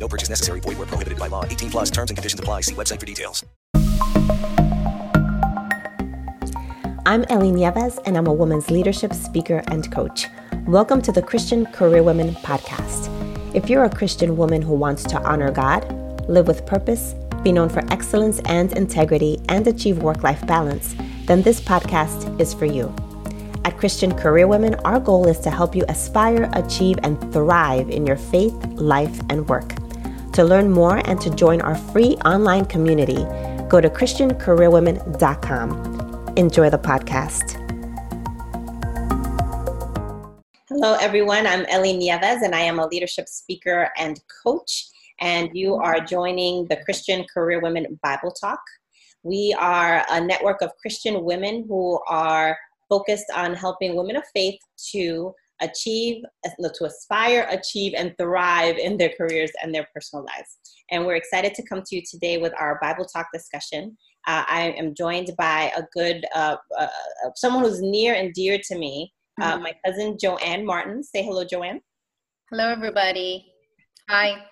No 0.00 0.08
purchase 0.08 0.30
necessary. 0.30 0.60
Void 0.60 0.78
where 0.78 0.86
prohibited 0.86 1.18
by 1.18 1.26
law. 1.28 1.44
18 1.44 1.70
plus 1.70 1.90
terms 1.90 2.10
and 2.10 2.16
conditions 2.16 2.40
apply. 2.40 2.62
See 2.62 2.74
website 2.74 2.98
for 2.98 3.06
details. 3.06 3.44
I'm 7.06 7.24
Ellie 7.28 7.52
Nieves, 7.52 7.98
and 8.06 8.16
I'm 8.16 8.26
a 8.26 8.32
women's 8.32 8.70
leadership 8.70 9.12
speaker 9.12 9.62
and 9.68 9.90
coach. 9.92 10.26
Welcome 10.66 11.02
to 11.02 11.12
the 11.12 11.20
Christian 11.20 11.66
Career 11.66 12.02
Women 12.02 12.34
podcast. 12.36 13.08
If 13.54 13.68
you're 13.68 13.84
a 13.84 13.90
Christian 13.90 14.36
woman 14.36 14.62
who 14.62 14.74
wants 14.74 15.02
to 15.04 15.20
honor 15.22 15.50
God, 15.50 15.84
live 16.28 16.46
with 16.46 16.64
purpose, 16.66 17.14
be 17.42 17.52
known 17.52 17.68
for 17.68 17.82
excellence 17.92 18.40
and 18.44 18.72
integrity, 18.76 19.38
and 19.48 19.66
achieve 19.66 20.02
work 20.02 20.22
life 20.22 20.46
balance, 20.46 20.94
then 21.26 21.42
this 21.42 21.60
podcast 21.60 22.40
is 22.40 22.54
for 22.54 22.66
you. 22.66 22.94
At 23.64 23.76
Christian 23.76 24.14
Career 24.14 24.46
Women, 24.46 24.76
our 24.86 25.00
goal 25.00 25.26
is 25.26 25.40
to 25.40 25.50
help 25.50 25.74
you 25.74 25.84
aspire, 25.88 26.48
achieve, 26.54 26.98
and 27.02 27.20
thrive 27.32 27.90
in 27.90 28.06
your 28.06 28.16
faith, 28.16 28.54
life, 28.74 29.20
and 29.28 29.48
work. 29.48 29.79
To 30.34 30.44
learn 30.44 30.70
more 30.70 30.98
and 31.08 31.20
to 31.22 31.30
join 31.30 31.60
our 31.60 31.74
free 31.74 32.14
online 32.24 32.64
community, 32.64 33.26
go 33.68 33.80
to 33.80 33.90
ChristianCareerWomen.com. 33.90 36.34
Enjoy 36.36 36.70
the 36.70 36.78
podcast. 36.78 37.56
Hello, 40.68 40.96
everyone. 41.00 41.48
I'm 41.48 41.66
Ellie 41.66 41.96
Nieves, 41.96 42.42
and 42.42 42.54
I 42.54 42.60
am 42.60 42.78
a 42.78 42.86
leadership 42.86 43.28
speaker 43.28 43.90
and 43.98 44.20
coach. 44.44 44.86
And 45.20 45.50
you 45.52 45.74
are 45.74 45.98
joining 45.98 46.66
the 46.66 46.76
Christian 46.84 47.26
Career 47.34 47.60
Women 47.60 47.98
Bible 48.00 48.30
Talk. 48.30 48.60
We 49.24 49.52
are 49.58 50.04
a 50.10 50.20
network 50.20 50.62
of 50.62 50.70
Christian 50.80 51.24
women 51.24 51.64
who 51.66 51.98
are 52.06 52.56
focused 52.88 53.32
on 53.34 53.54
helping 53.54 53.96
women 53.96 54.14
of 54.14 54.22
faith 54.32 54.60
to 54.92 55.34
achieve, 55.60 56.22
to 56.44 56.84
aspire, 56.84 57.46
achieve, 57.50 57.94
and 57.96 58.14
thrive 58.18 58.76
in 58.78 58.96
their 58.96 59.12
careers 59.16 59.50
and 59.62 59.74
their 59.74 59.86
personal 59.94 60.24
lives. 60.24 60.58
And 60.90 61.06
we're 61.06 61.16
excited 61.16 61.54
to 61.54 61.62
come 61.66 61.82
to 61.86 61.96
you 61.96 62.02
today 62.08 62.38
with 62.38 62.52
our 62.58 62.78
Bible 62.80 63.04
Talk 63.04 63.28
discussion. 63.32 63.96
Uh, 64.26 64.44
I 64.48 64.74
am 64.76 64.94
joined 64.94 65.30
by 65.38 65.72
a 65.76 65.82
good, 65.94 66.24
uh, 66.34 66.56
uh, 66.78 66.88
someone 67.36 67.64
who's 67.64 67.80
near 67.80 68.14
and 68.14 68.32
dear 68.34 68.58
to 68.68 68.78
me, 68.78 69.12
uh, 69.40 69.54
mm-hmm. 69.54 69.62
my 69.62 69.74
cousin 69.84 70.16
Joanne 70.20 70.64
Martin. 70.66 71.02
Say 71.02 71.22
hello, 71.22 71.44
Joanne. 71.44 71.80
Hello, 72.50 72.68
everybody. 72.68 73.46
Hi. 74.08 74.42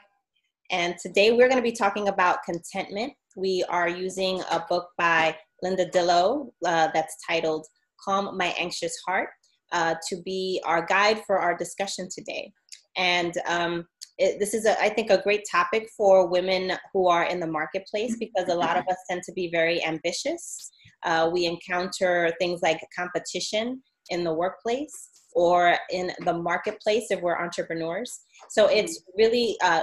And 0.71 0.95
today 1.03 1.33
we're 1.33 1.49
going 1.49 1.61
to 1.61 1.63
be 1.63 1.73
talking 1.73 2.09
about 2.09 2.45
contentment. 2.45 3.13
We 3.37 3.65
are 3.69 3.89
using 3.89 4.41
a 4.51 4.65
book 4.69 4.89
by 4.97 5.37
Linda 5.63 5.87
Dillow 5.87 6.51
uh, 6.65 6.89
that's 6.95 7.17
titled 7.29 7.67
Calm 8.05 8.37
My 8.37 8.55
Anxious 8.59 8.97
Heart 9.07 9.31
uh, 9.73 9.95
to 10.09 10.23
be 10.23 10.61
our 10.65 10.85
guide 10.87 11.23
for 11.27 11.39
our 11.39 11.57
discussion 11.57 12.09
today. 12.13 12.53
And 12.97 13.35
um, 13.47 13.87
it, 14.19 14.39
this 14.41 14.55
is, 14.55 14.67
a, 14.67 14.81
I 14.83 14.89
think, 14.89 15.11
a 15.11 15.23
great 15.23 15.45
topic 15.51 15.89
for 15.97 16.29
women 16.29 16.73
who 16.93 17.09
are 17.09 17.25
in 17.25 17.39
the 17.39 17.47
marketplace 17.47 18.17
because 18.19 18.49
a 18.49 18.55
lot 18.55 18.77
of 18.77 18.85
us 18.89 18.97
tend 19.09 19.23
to 19.25 19.33
be 19.33 19.51
very 19.51 19.85
ambitious. 19.85 20.71
Uh, 21.05 21.31
we 21.33 21.47
encounter 21.47 22.33
things 22.41 22.61
like 22.63 22.81
competition 22.97 23.83
in 24.11 24.25
the 24.25 24.33
workplace 24.33 25.11
or 25.35 25.77
in 25.91 26.11
the 26.25 26.33
marketplace 26.33 27.07
if 27.11 27.21
we're 27.21 27.41
entrepreneurs. 27.41 28.21
So 28.49 28.67
it's 28.67 29.05
really 29.17 29.57
uh, 29.63 29.83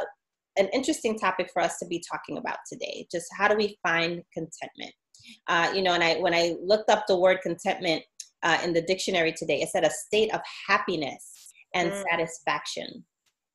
an 0.57 0.67
interesting 0.73 1.17
topic 1.17 1.49
for 1.53 1.61
us 1.61 1.77
to 1.79 1.85
be 1.87 2.03
talking 2.11 2.37
about 2.37 2.57
today. 2.69 3.07
Just 3.11 3.27
how 3.37 3.47
do 3.47 3.55
we 3.55 3.77
find 3.83 4.21
contentment? 4.33 4.93
Uh, 5.47 5.71
you 5.73 5.81
know, 5.81 5.93
and 5.93 6.03
I 6.03 6.15
when 6.15 6.33
I 6.33 6.55
looked 6.61 6.89
up 6.89 7.05
the 7.07 7.17
word 7.17 7.39
contentment, 7.41 8.03
uh, 8.45 8.59
in 8.63 8.71
the 8.71 8.81
dictionary 8.81 9.33
today. 9.33 9.61
It 9.61 9.69
said 9.69 9.83
a 9.83 9.89
state 9.89 10.33
of 10.33 10.39
happiness 10.67 11.51
and 11.73 11.91
mm. 11.91 12.03
satisfaction. 12.09 13.03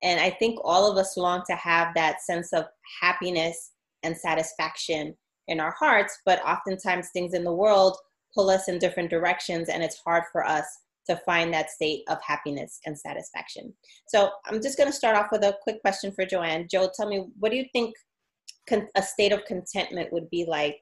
And 0.02 0.20
I 0.20 0.30
think 0.30 0.58
all 0.62 0.90
of 0.90 0.98
us 0.98 1.16
long 1.16 1.42
to 1.48 1.54
have 1.54 1.94
that 1.94 2.20
sense 2.22 2.52
of 2.52 2.64
happiness 3.00 3.72
and 4.02 4.16
satisfaction 4.16 5.14
in 5.48 5.60
our 5.60 5.74
hearts, 5.78 6.18
but 6.26 6.44
oftentimes 6.44 7.08
things 7.12 7.34
in 7.34 7.44
the 7.44 7.52
world 7.52 7.96
pull 8.34 8.50
us 8.50 8.68
in 8.68 8.78
different 8.78 9.10
directions, 9.10 9.68
and 9.68 9.82
it's 9.82 10.00
hard 10.04 10.24
for 10.32 10.44
us 10.44 10.64
to 11.08 11.16
find 11.26 11.52
that 11.52 11.70
state 11.70 12.02
of 12.08 12.18
happiness 12.22 12.80
and 12.86 12.98
satisfaction. 12.98 13.72
So 14.06 14.30
I'm 14.46 14.62
just 14.62 14.78
going 14.78 14.88
to 14.88 14.96
start 14.96 15.16
off 15.16 15.28
with 15.32 15.42
a 15.42 15.56
quick 15.62 15.80
question 15.80 16.12
for 16.12 16.24
Joanne. 16.24 16.68
Joe, 16.70 16.90
tell 16.94 17.08
me, 17.08 17.26
what 17.38 17.50
do 17.50 17.56
you 17.56 17.64
think 17.72 17.94
con- 18.68 18.88
a 18.94 19.02
state 19.02 19.32
of 19.32 19.44
contentment 19.44 20.12
would 20.12 20.30
be 20.30 20.44
like 20.46 20.80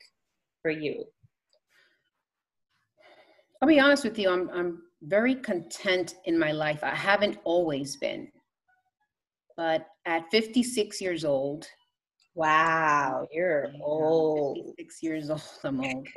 for 0.63 0.71
you? 0.71 1.05
I'll 3.61 3.69
be 3.69 3.81
honest 3.81 4.05
with 4.05 4.19
you, 4.19 4.31
I'm 4.31 4.49
I'm 4.51 4.83
very 5.03 5.35
content 5.35 6.15
in 6.25 6.39
my 6.39 6.53
life. 6.53 6.83
I 6.83 6.95
haven't 6.95 7.39
always 7.45 7.97
been. 7.97 8.29
But 9.57 9.87
at 10.07 10.31
56 10.31 11.01
years 11.01 11.25
old, 11.25 11.67
wow, 12.35 13.27
you're 13.33 13.73
old. 13.83 14.57
56 14.57 15.03
years 15.03 15.31
old, 15.31 15.43
I'm 15.65 15.81
old. 15.85 16.09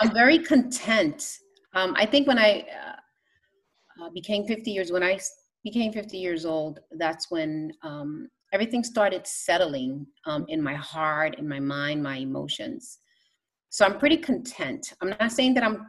I'm 0.00 0.14
very 0.14 0.38
content. 0.38 1.38
Um, 1.74 1.94
I 1.96 2.06
think 2.06 2.26
when 2.26 2.38
I 2.38 2.60
uh, 2.60 4.04
uh, 4.04 4.10
became 4.10 4.46
50 4.46 4.70
years, 4.70 4.90
when 4.90 5.02
I 5.02 5.18
became 5.62 5.92
50 5.92 6.16
years 6.16 6.46
old, 6.46 6.80
that's 6.92 7.30
when 7.30 7.72
um, 7.82 8.28
everything 8.54 8.82
started 8.82 9.26
settling 9.26 10.06
um, 10.24 10.46
in 10.48 10.62
my 10.62 10.74
heart, 10.74 11.38
in 11.38 11.46
my 11.46 11.60
mind, 11.60 12.02
my 12.02 12.16
emotions. 12.16 12.98
So 13.68 13.84
I'm 13.84 13.98
pretty 13.98 14.16
content. 14.16 14.94
I'm 15.02 15.10
not 15.10 15.32
saying 15.32 15.54
that 15.54 15.64
I'm 15.64 15.86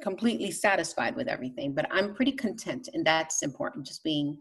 completely 0.00 0.50
satisfied 0.50 1.16
with 1.16 1.28
everything, 1.28 1.72
but 1.72 1.86
I'm 1.90 2.14
pretty 2.14 2.32
content, 2.32 2.88
and 2.92 3.04
that's 3.04 3.42
important. 3.42 3.86
Just 3.86 4.04
being 4.04 4.38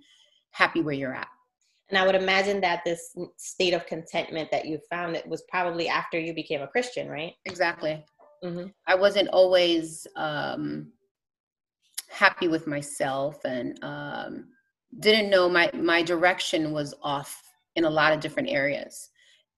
happy 0.52 0.82
where 0.82 0.94
you're 0.94 1.14
at. 1.14 1.28
And 1.90 1.98
I 1.98 2.06
would 2.06 2.16
imagine 2.16 2.62
that 2.62 2.82
this 2.84 3.16
state 3.38 3.74
of 3.74 3.86
contentment 3.86 4.50
that 4.52 4.66
you 4.66 4.80
found 4.90 5.16
it 5.16 5.28
was 5.28 5.44
probably 5.50 5.88
after 5.88 6.20
you 6.20 6.34
became 6.34 6.62
a 6.62 6.68
Christian, 6.68 7.08
right? 7.08 7.34
Exactly. 7.46 8.04
Mm-hmm. 8.44 8.68
I 8.88 8.96
wasn't 8.96 9.30
always 9.30 10.08
um, 10.16 10.92
happy 12.10 12.48
with 12.48 12.68
myself, 12.68 13.44
and 13.46 13.78
um, 13.84 14.48
didn't 15.00 15.30
know 15.30 15.50
my 15.50 15.70
my 15.74 16.02
direction 16.02 16.72
was 16.72 16.94
off 17.04 17.42
in 17.76 17.86
a 17.86 17.90
lot 17.90 18.14
of 18.14 18.20
different 18.20 18.50
areas. 18.50 19.10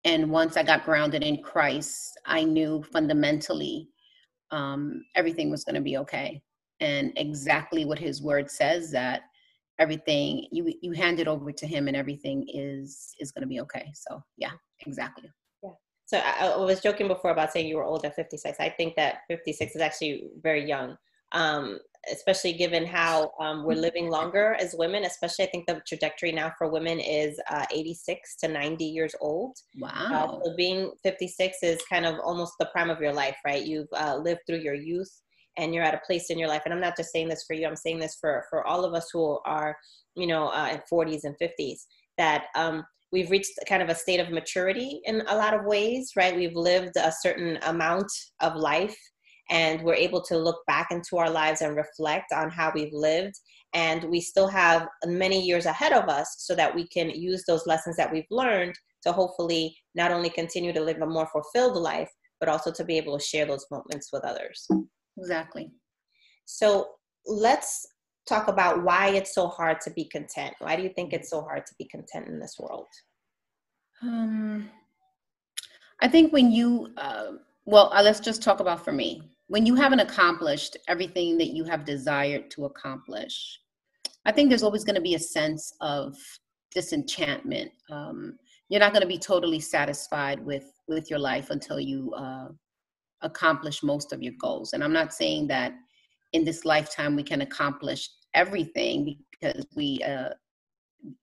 And 0.03 0.29
once 0.29 0.57
I 0.57 0.63
got 0.63 0.85
grounded 0.85 1.23
in 1.23 1.41
Christ, 1.41 2.19
I 2.25 2.43
knew 2.43 2.83
fundamentally 2.83 3.89
um, 4.51 5.03
everything 5.15 5.49
was 5.49 5.63
going 5.63 5.75
to 5.75 5.81
be 5.81 5.97
okay. 5.97 6.41
And 6.79 7.11
exactly 7.15 7.85
what 7.85 7.99
his 7.99 8.21
word 8.21 8.51
says 8.51 8.91
that 8.91 9.21
everything 9.79 10.47
you 10.51 10.73
you 10.81 10.91
hand 10.91 11.19
it 11.19 11.27
over 11.27 11.51
to 11.51 11.67
him 11.67 11.87
and 11.87 11.95
everything 11.95 12.45
is 12.47 13.13
is 13.19 13.31
going 13.31 13.41
to 13.41 13.47
be 13.47 13.61
okay. 13.61 13.91
So 13.93 14.21
yeah 14.37 14.51
exactly. 14.85 15.31
Yeah. 15.63 15.71
So 16.05 16.17
I, 16.19 16.47
I, 16.47 16.57
was 16.57 16.81
joking 16.81 17.07
before 17.07 17.31
about 17.31 17.51
saying 17.51 17.67
you 17.67 17.77
were 17.77 17.83
old 17.83 18.05
at 18.05 18.15
56 18.15 18.59
i 18.59 18.69
think 18.69 18.95
that 18.95 19.19
56 19.27 19.75
is 19.75 19.81
actually 19.81 20.29
very 20.41 20.67
young. 20.67 20.97
Um, 21.31 21.79
especially 22.11 22.53
given 22.53 22.85
how 22.85 23.31
um, 23.39 23.65
we're 23.65 23.75
living 23.75 24.09
longer 24.17 24.55
as 24.59 24.75
women 24.77 25.03
especially 25.03 25.45
i 25.45 25.49
think 25.49 25.65
the 25.67 25.81
trajectory 25.87 26.31
now 26.31 26.51
for 26.57 26.69
women 26.69 26.99
is 26.99 27.39
uh, 27.49 27.65
86 27.71 28.35
to 28.37 28.47
90 28.47 28.85
years 28.85 29.15
old. 29.21 29.55
Uh, 29.77 29.87
wow. 29.87 30.39
uh, 30.41 30.45
so 30.45 30.55
being 30.55 30.91
56 31.03 31.57
is 31.63 31.81
kind 31.89 32.05
of 32.05 32.15
almost 32.23 32.53
the 32.59 32.67
prime 32.67 32.89
of 32.89 32.99
your 32.99 33.13
life 33.13 33.35
right? 33.45 33.63
You've 33.63 33.87
uh, 33.95 34.17
lived 34.17 34.41
through 34.47 34.59
your 34.59 34.75
youth 34.75 35.11
and 35.57 35.73
you're 35.73 35.83
at 35.83 35.95
a 35.95 36.01
place 36.05 36.29
in 36.29 36.37
your 36.37 36.47
life. 36.47 36.61
And 36.65 36.73
i'm 36.73 36.81
not 36.81 36.97
just 36.97 37.11
saying 37.11 37.29
this 37.29 37.43
for 37.47 37.53
you 37.55 37.67
i'm 37.67 37.75
saying 37.75 37.99
this 37.99 38.17
for 38.19 38.45
for 38.49 38.65
all 38.65 38.85
of 38.85 38.93
us 38.93 39.09
who 39.11 39.39
are 39.45 39.75
you 40.15 40.27
know 40.27 40.47
uh, 40.49 40.69
in 40.71 40.81
40s 40.91 41.21
and 41.23 41.35
50s 41.41 41.79
that 42.17 42.45
um, 42.55 42.83
we've 43.11 43.29
reached 43.29 43.51
kind 43.69 43.81
of 43.81 43.89
a 43.89 43.95
state 43.95 44.19
of 44.19 44.31
maturity 44.31 45.01
in 45.05 45.21
a 45.27 45.35
lot 45.35 45.53
of 45.53 45.65
ways 45.65 46.11
right? 46.15 46.35
We've 46.35 46.55
lived 46.55 46.95
a 46.97 47.11
certain 47.21 47.57
amount 47.63 48.11
of 48.41 48.55
life 48.55 48.97
and 49.49 49.81
we're 49.81 49.95
able 49.95 50.21
to 50.21 50.37
look 50.37 50.65
back 50.67 50.87
into 50.91 51.17
our 51.17 51.29
lives 51.29 51.61
and 51.61 51.75
reflect 51.75 52.31
on 52.33 52.49
how 52.49 52.71
we've 52.73 52.93
lived. 52.93 53.35
And 53.73 54.03
we 54.05 54.21
still 54.21 54.47
have 54.47 54.87
many 55.05 55.41
years 55.41 55.65
ahead 55.65 55.93
of 55.93 56.09
us 56.09 56.35
so 56.39 56.55
that 56.55 56.73
we 56.73 56.87
can 56.87 57.09
use 57.09 57.43
those 57.45 57.67
lessons 57.67 57.97
that 57.97 58.11
we've 58.11 58.25
learned 58.31 58.75
to 59.03 59.11
hopefully 59.11 59.75
not 59.95 60.11
only 60.11 60.29
continue 60.29 60.73
to 60.73 60.81
live 60.81 61.01
a 61.01 61.05
more 61.05 61.27
fulfilled 61.27 61.77
life 61.77 62.09
but 62.39 62.49
also 62.49 62.71
to 62.71 62.83
be 62.83 62.97
able 62.97 63.17
to 63.17 63.23
share 63.23 63.45
those 63.45 63.65
moments 63.71 64.09
with 64.13 64.23
others. 64.23 64.67
Exactly. 65.17 65.71
So 66.45 66.89
let's 67.25 67.87
talk 68.27 68.47
about 68.47 68.83
why 68.83 69.09
it's 69.09 69.33
so 69.33 69.47
hard 69.47 69.81
to 69.81 69.91
be 69.91 70.05
content. 70.05 70.53
Why 70.59 70.75
do 70.75 70.83
you 70.83 70.89
think 70.89 71.13
it's 71.13 71.29
so 71.29 71.41
hard 71.41 71.65
to 71.65 71.73
be 71.79 71.85
content 71.85 72.27
in 72.27 72.39
this 72.39 72.57
world? 72.59 72.87
Um 74.01 74.69
I 75.99 76.07
think 76.07 76.31
when 76.31 76.51
you, 76.51 76.91
uh, 76.97 77.31
well, 77.65 77.91
uh, 77.93 78.03
let's 78.03 78.19
just 78.19 78.43
talk 78.43 78.59
about 78.59 78.83
for 78.83 78.91
me. 78.91 79.23
When 79.47 79.65
you 79.65 79.75
haven't 79.75 80.01
accomplished 80.01 80.75
everything 80.87 81.37
that 81.37 81.53
you 81.53 81.63
have 81.65 81.85
desired 81.85 82.51
to 82.51 82.65
accomplish, 82.65 83.59
I 84.25 84.31
think 84.31 84.49
there's 84.49 84.63
always 84.63 84.83
going 84.83 84.95
to 84.95 85.01
be 85.01 85.15
a 85.15 85.19
sense 85.19 85.73
of 85.79 86.15
disenchantment. 86.73 87.71
Um, 87.89 88.37
you're 88.69 88.81
not 88.81 88.91
going 88.91 89.01
to 89.01 89.07
be 89.07 89.17
totally 89.17 89.61
satisfied 89.61 90.45
with 90.45 90.65
with 90.87 91.09
your 91.09 91.19
life 91.19 91.49
until 91.49 91.79
you 91.79 92.13
uh, 92.13 92.49
accomplish 93.21 93.83
most 93.83 94.11
of 94.11 94.21
your 94.21 94.33
goals. 94.39 94.73
And 94.73 94.83
I'm 94.83 94.93
not 94.93 95.13
saying 95.13 95.47
that 95.47 95.73
in 96.33 96.43
this 96.43 96.65
lifetime 96.65 97.15
we 97.15 97.23
can 97.23 97.41
accomplish 97.41 98.09
everything 98.33 99.17
because 99.31 99.65
we 99.75 100.01
uh, 100.05 100.29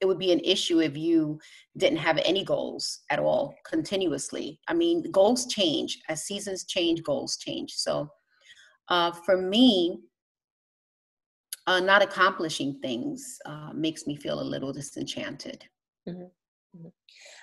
it 0.01 0.07
would 0.07 0.19
be 0.19 0.33
an 0.33 0.41
issue 0.41 0.81
if 0.81 0.97
you 0.97 1.39
didn't 1.77 1.99
have 1.99 2.19
any 2.25 2.45
goals 2.45 3.01
at 3.11 3.19
all 3.19 3.55
continuously. 3.69 4.61
I 4.69 4.75
mean, 4.75 5.11
goals 5.11 5.47
change 5.47 5.99
as 6.09 6.25
seasons 6.25 6.65
change, 6.65 7.03
goals 7.03 7.37
change. 7.37 7.73
So, 7.75 8.09
uh, 8.89 9.13
for 9.25 9.37
me, 9.37 10.01
uh, 11.67 11.81
not 11.81 12.03
accomplishing 12.03 12.79
things 12.81 13.39
uh, 13.47 13.71
makes 13.75 14.07
me 14.07 14.17
feel 14.17 14.41
a 14.41 14.43
little 14.43 14.73
disenchanted. 14.73 15.65
Mm-hmm. 16.09 16.23
Mm-hmm. 16.77 16.89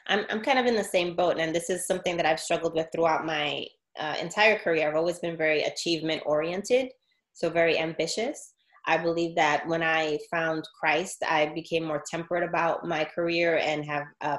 I'm 0.08 0.26
I'm 0.30 0.42
kind 0.42 0.60
of 0.60 0.66
in 0.66 0.76
the 0.76 0.84
same 0.84 1.16
boat, 1.16 1.40
and 1.40 1.56
this 1.56 1.70
is 1.70 1.88
something 1.88 2.18
that 2.18 2.26
I've 2.26 2.40
struggled 2.40 2.76
with 2.76 2.88
throughout 2.94 3.26
my 3.26 3.66
uh, 4.00 4.16
entire 4.22 4.58
career. 4.58 4.88
I've 4.88 4.96
always 4.96 5.20
been 5.20 5.38
very 5.38 5.64
achievement 5.64 6.22
oriented, 6.26 6.90
so 7.34 7.50
very 7.50 7.80
ambitious. 7.80 8.51
I 8.88 8.98
believe 8.98 9.36
that 9.36 9.68
when 9.68 9.84
I 9.84 10.18
found 10.32 10.64
Christ, 10.80 11.24
I 11.28 11.52
became 11.54 11.84
more 11.84 12.04
temperate 12.10 12.44
about 12.44 12.88
my 12.88 13.06
career 13.06 13.58
and 13.58 13.86
have 13.86 14.06
uh, 14.22 14.38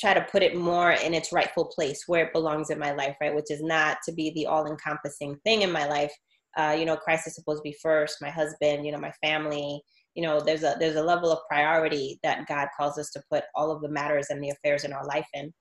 tried 0.00 0.14
to 0.14 0.26
put 0.30 0.42
it 0.42 0.56
more 0.56 0.92
in 0.92 1.14
its 1.14 1.32
rightful 1.32 1.66
place 1.66 2.04
where 2.06 2.26
it 2.26 2.32
belongs 2.32 2.70
in 2.70 2.78
my 2.78 2.92
life, 2.92 3.16
right? 3.20 3.34
Which 3.34 3.50
is 3.50 3.62
not 3.62 3.98
to 4.04 4.12
be 4.12 4.30
the 4.30 4.46
all 4.46 4.66
encompassing 4.66 5.36
thing 5.44 5.62
in 5.62 5.70
my 5.70 5.86
life. 5.86 6.12
Uh, 6.56 6.76
you 6.78 6.84
know, 6.84 6.96
Christ 6.96 7.26
is 7.26 7.34
supposed 7.34 7.58
to 7.58 7.70
be 7.70 7.76
first, 7.82 8.18
my 8.20 8.30
husband, 8.30 8.86
you 8.86 8.92
know, 8.92 8.98
my 8.98 9.12
family. 9.22 9.80
You 10.14 10.22
know, 10.22 10.40
there's 10.40 10.62
a 10.62 10.76
there's 10.78 10.96
a 10.96 11.02
level 11.02 11.32
of 11.32 11.40
priority 11.50 12.20
that 12.22 12.46
God 12.46 12.68
calls 12.76 12.98
us 12.98 13.10
to 13.10 13.22
put 13.32 13.44
all 13.56 13.72
of 13.72 13.82
the 13.82 13.88
matters 13.88 14.26
and 14.30 14.42
the 14.42 14.50
affairs 14.50 14.84
in 14.84 14.92
our 14.92 15.04
life 15.06 15.26
in, 15.34 15.52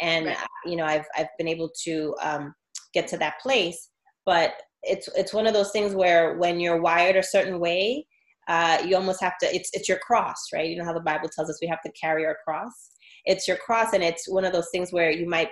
and 0.00 0.26
right. 0.26 0.36
you 0.66 0.76
know, 0.76 0.84
I've 0.84 1.06
I've 1.16 1.28
been 1.38 1.48
able 1.48 1.70
to 1.84 2.14
um, 2.20 2.54
get 2.92 3.08
to 3.08 3.16
that 3.18 3.40
place, 3.40 3.88
but 4.24 4.54
it's 4.82 5.08
it's 5.16 5.32
one 5.32 5.46
of 5.46 5.54
those 5.54 5.70
things 5.70 5.94
where 5.94 6.36
when 6.38 6.60
you're 6.60 6.80
wired 6.80 7.16
a 7.16 7.22
certain 7.22 7.58
way 7.60 8.06
uh, 8.48 8.82
you 8.84 8.96
almost 8.96 9.20
have 9.20 9.38
to 9.38 9.54
it's 9.54 9.70
it's 9.72 9.88
your 9.88 9.98
cross 9.98 10.36
right? 10.52 10.68
You 10.68 10.76
know 10.76 10.84
how 10.84 10.92
the 10.92 11.00
bible 11.00 11.28
tells 11.28 11.48
us 11.48 11.58
we 11.60 11.68
have 11.68 11.82
to 11.82 11.92
carry 11.92 12.26
our 12.26 12.36
cross? 12.44 12.90
It's 13.24 13.46
your 13.46 13.56
cross 13.58 13.92
and 13.92 14.02
it's 14.02 14.28
one 14.28 14.44
of 14.44 14.52
those 14.52 14.68
things 14.72 14.92
where 14.92 15.10
you 15.10 15.28
might 15.28 15.50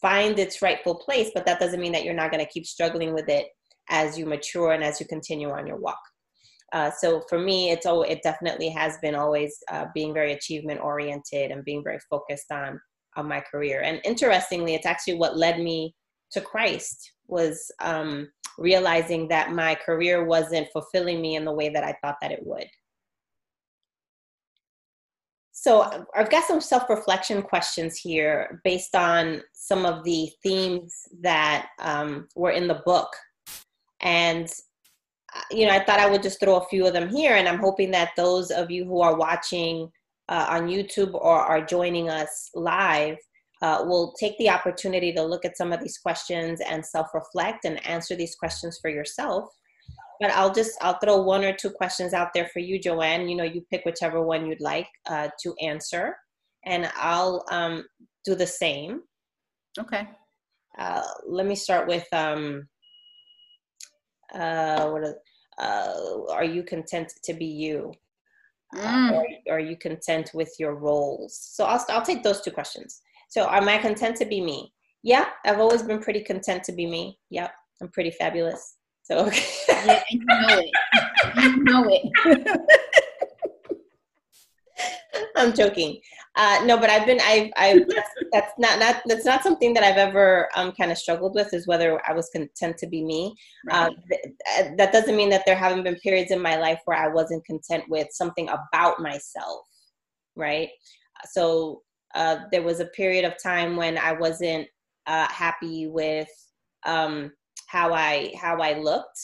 find 0.00 0.38
its 0.38 0.62
rightful 0.62 0.94
place 0.94 1.30
but 1.34 1.44
that 1.44 1.60
doesn't 1.60 1.80
mean 1.80 1.92
that 1.92 2.04
you're 2.04 2.14
not 2.14 2.30
going 2.30 2.44
to 2.44 2.50
keep 2.50 2.66
struggling 2.66 3.12
with 3.12 3.28
it 3.28 3.48
as 3.90 4.18
you 4.18 4.24
mature 4.24 4.72
and 4.72 4.82
as 4.82 5.00
you 5.00 5.06
continue 5.06 5.50
on 5.50 5.66
your 5.66 5.76
walk. 5.76 5.98
Uh, 6.72 6.90
so 6.90 7.22
for 7.28 7.38
me 7.38 7.70
it's 7.70 7.84
oh 7.84 8.02
it 8.02 8.20
definitely 8.22 8.70
has 8.70 8.96
been 9.02 9.14
always 9.14 9.58
uh, 9.70 9.86
being 9.94 10.14
very 10.14 10.32
achievement 10.32 10.80
oriented 10.80 11.50
and 11.50 11.64
being 11.64 11.84
very 11.84 11.98
focused 12.08 12.50
on 12.50 12.80
on 13.16 13.28
my 13.28 13.40
career. 13.40 13.82
And 13.82 14.00
interestingly 14.04 14.74
it's 14.74 14.86
actually 14.86 15.14
what 15.14 15.36
led 15.36 15.58
me 15.58 15.94
to 16.32 16.40
christ 16.40 17.12
was 17.30 17.70
um, 17.80 18.28
realizing 18.58 19.28
that 19.28 19.52
my 19.52 19.74
career 19.74 20.24
wasn't 20.24 20.68
fulfilling 20.72 21.20
me 21.20 21.36
in 21.36 21.44
the 21.44 21.52
way 21.52 21.68
that 21.68 21.84
I 21.84 21.96
thought 22.02 22.16
that 22.20 22.32
it 22.32 22.40
would. 22.44 22.66
So 25.52 26.06
I've 26.16 26.30
got 26.30 26.44
some 26.44 26.60
self-reflection 26.60 27.42
questions 27.42 27.98
here 27.98 28.62
based 28.64 28.94
on 28.94 29.42
some 29.52 29.84
of 29.84 30.04
the 30.04 30.30
themes 30.42 31.06
that 31.20 31.68
um, 31.80 32.28
were 32.34 32.52
in 32.52 32.66
the 32.66 32.80
book, 32.86 33.08
and 34.00 34.48
uh, 35.36 35.42
you 35.50 35.66
know 35.66 35.74
I 35.74 35.84
thought 35.84 36.00
I 36.00 36.08
would 36.08 36.22
just 36.22 36.40
throw 36.40 36.56
a 36.56 36.66
few 36.68 36.86
of 36.86 36.94
them 36.94 37.10
here, 37.10 37.36
and 37.36 37.46
I'm 37.46 37.58
hoping 37.58 37.90
that 37.90 38.12
those 38.16 38.50
of 38.50 38.70
you 38.70 38.86
who 38.86 39.02
are 39.02 39.16
watching 39.16 39.90
uh, 40.30 40.46
on 40.48 40.68
YouTube 40.68 41.12
or 41.12 41.38
are 41.38 41.62
joining 41.62 42.08
us 42.08 42.48
live 42.54 43.18
uh, 43.62 43.84
we'll 43.86 44.12
take 44.12 44.36
the 44.38 44.48
opportunity 44.48 45.12
to 45.12 45.22
look 45.22 45.44
at 45.44 45.56
some 45.56 45.72
of 45.72 45.80
these 45.80 45.98
questions 45.98 46.60
and 46.60 46.84
self-reflect 46.84 47.64
and 47.64 47.84
answer 47.86 48.16
these 48.16 48.34
questions 48.34 48.78
for 48.80 48.90
yourself. 48.90 49.48
But 50.20 50.30
i'll 50.32 50.52
just 50.52 50.72
i'll 50.82 50.98
throw 51.02 51.22
one 51.22 51.44
or 51.44 51.54
two 51.54 51.70
questions 51.70 52.12
out 52.12 52.28
there 52.34 52.48
for 52.52 52.58
you 52.58 52.78
joanne. 52.78 53.28
You 53.28 53.36
know 53.36 53.44
you 53.44 53.64
pick 53.70 53.84
whichever 53.84 54.22
one 54.22 54.46
you'd 54.46 54.60
like 54.60 54.88
uh, 55.08 55.28
to 55.42 55.54
answer. 55.62 56.16
And 56.66 56.90
i'll 56.96 57.44
um, 57.50 57.84
do 58.24 58.34
the 58.34 58.46
same. 58.46 59.02
Okay. 59.78 60.08
Uh, 60.78 61.02
let 61.26 61.46
me 61.46 61.54
start 61.54 61.88
with 61.88 62.06
um, 62.12 62.68
uh, 64.34 64.88
what 64.88 65.02
are, 65.02 65.16
uh, 65.58 66.32
are 66.32 66.44
you 66.44 66.62
content 66.62 67.12
to 67.24 67.34
be 67.34 67.46
you? 67.46 67.92
Uh, 68.76 69.10
mm. 69.10 69.12
or, 69.48 69.54
are 69.54 69.60
you 69.60 69.76
content 69.76 70.30
with 70.32 70.54
your 70.60 70.76
roles? 70.76 71.36
So 71.36 71.64
I'll, 71.64 71.84
I'll 71.88 72.04
take 72.04 72.22
those 72.22 72.40
two 72.40 72.52
questions 72.52 73.00
so 73.30 73.48
am 73.48 73.68
I 73.68 73.78
content 73.78 74.16
to 74.16 74.24
be 74.24 74.40
me? 74.40 74.72
Yeah, 75.02 75.26
I've 75.46 75.60
always 75.60 75.82
been 75.82 76.00
pretty 76.00 76.20
content 76.22 76.64
to 76.64 76.72
be 76.72 76.84
me. 76.86 77.16
Yep, 77.30 77.52
I'm 77.80 77.88
pretty 77.88 78.10
fabulous. 78.10 78.76
So 79.04 79.18
okay. 79.26 79.44
yeah, 79.68 80.02
and 80.10 80.20
you 80.20 80.26
know 80.26 80.58
it. 80.58 80.70
You 81.36 81.64
know 81.64 81.84
it. 81.88 82.60
I'm 85.36 85.54
joking. 85.54 86.00
Uh, 86.34 86.62
no, 86.64 86.76
but 86.76 86.90
I've 86.90 87.06
been 87.06 87.20
I've 87.20 87.50
I 87.56 87.84
that's, 87.88 88.10
that's, 88.32 88.52
not 88.58 88.80
not 88.80 89.02
that's 89.06 89.24
not 89.24 89.44
something 89.44 89.74
that 89.74 89.84
I've 89.84 89.96
ever 89.96 90.48
um 90.56 90.72
kind 90.72 90.90
of 90.90 90.98
struggled 90.98 91.34
with 91.34 91.54
is 91.54 91.68
whether 91.68 92.00
I 92.08 92.12
was 92.12 92.30
content 92.30 92.78
to 92.78 92.86
be 92.88 93.04
me. 93.04 93.36
Right. 93.66 93.76
Uh, 93.76 93.90
th- 94.08 94.24
uh, 94.58 94.70
that 94.76 94.92
doesn't 94.92 95.16
mean 95.16 95.30
that 95.30 95.44
there 95.46 95.56
haven't 95.56 95.84
been 95.84 95.96
periods 95.96 96.32
in 96.32 96.42
my 96.42 96.56
life 96.56 96.80
where 96.84 96.98
I 96.98 97.08
wasn't 97.08 97.44
content 97.44 97.84
with 97.88 98.08
something 98.10 98.48
about 98.48 99.00
myself, 99.00 99.62
right? 100.34 100.70
So 101.32 101.82
uh, 102.14 102.36
there 102.50 102.62
was 102.62 102.80
a 102.80 102.86
period 102.86 103.24
of 103.24 103.40
time 103.42 103.76
when 103.76 103.96
I 103.98 104.12
wasn't 104.12 104.66
uh, 105.06 105.28
happy 105.28 105.86
with 105.86 106.28
um, 106.86 107.32
how 107.66 107.92
I 107.92 108.32
how 108.40 108.58
I 108.58 108.78
looked. 108.78 109.18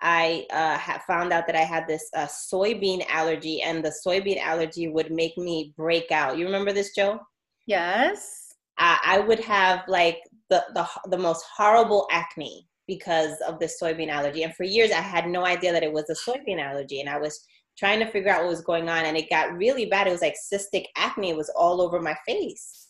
I 0.00 0.46
uh, 0.52 0.98
found 1.06 1.32
out 1.32 1.46
that 1.46 1.56
I 1.56 1.62
had 1.62 1.88
this 1.88 2.08
uh, 2.14 2.26
soybean 2.26 3.04
allergy, 3.08 3.62
and 3.62 3.84
the 3.84 3.94
soybean 4.06 4.40
allergy 4.40 4.88
would 4.88 5.10
make 5.10 5.36
me 5.38 5.72
break 5.76 6.10
out. 6.10 6.36
You 6.36 6.44
remember 6.44 6.72
this, 6.72 6.94
Joe? 6.94 7.20
Yes. 7.66 8.54
I, 8.76 8.98
I 9.04 9.18
would 9.20 9.40
have 9.40 9.84
like 9.88 10.18
the, 10.50 10.64
the 10.74 10.86
the 11.10 11.18
most 11.18 11.44
horrible 11.56 12.06
acne 12.10 12.68
because 12.86 13.40
of 13.48 13.58
this 13.58 13.80
soybean 13.80 14.10
allergy, 14.10 14.42
and 14.42 14.54
for 14.54 14.64
years 14.64 14.90
I 14.90 15.00
had 15.00 15.26
no 15.26 15.46
idea 15.46 15.72
that 15.72 15.82
it 15.82 15.92
was 15.92 16.10
a 16.10 16.30
soybean 16.30 16.60
allergy, 16.60 17.00
and 17.00 17.08
I 17.08 17.18
was 17.18 17.40
trying 17.78 18.00
to 18.00 18.10
figure 18.10 18.30
out 18.30 18.42
what 18.42 18.50
was 18.50 18.62
going 18.62 18.88
on 18.88 19.04
and 19.04 19.16
it 19.16 19.30
got 19.30 19.52
really 19.56 19.86
bad. 19.86 20.06
It 20.06 20.12
was 20.12 20.22
like 20.22 20.36
cystic 20.52 20.86
acne 20.96 21.30
it 21.30 21.36
was 21.36 21.50
all 21.56 21.80
over 21.80 22.00
my 22.00 22.16
face. 22.26 22.88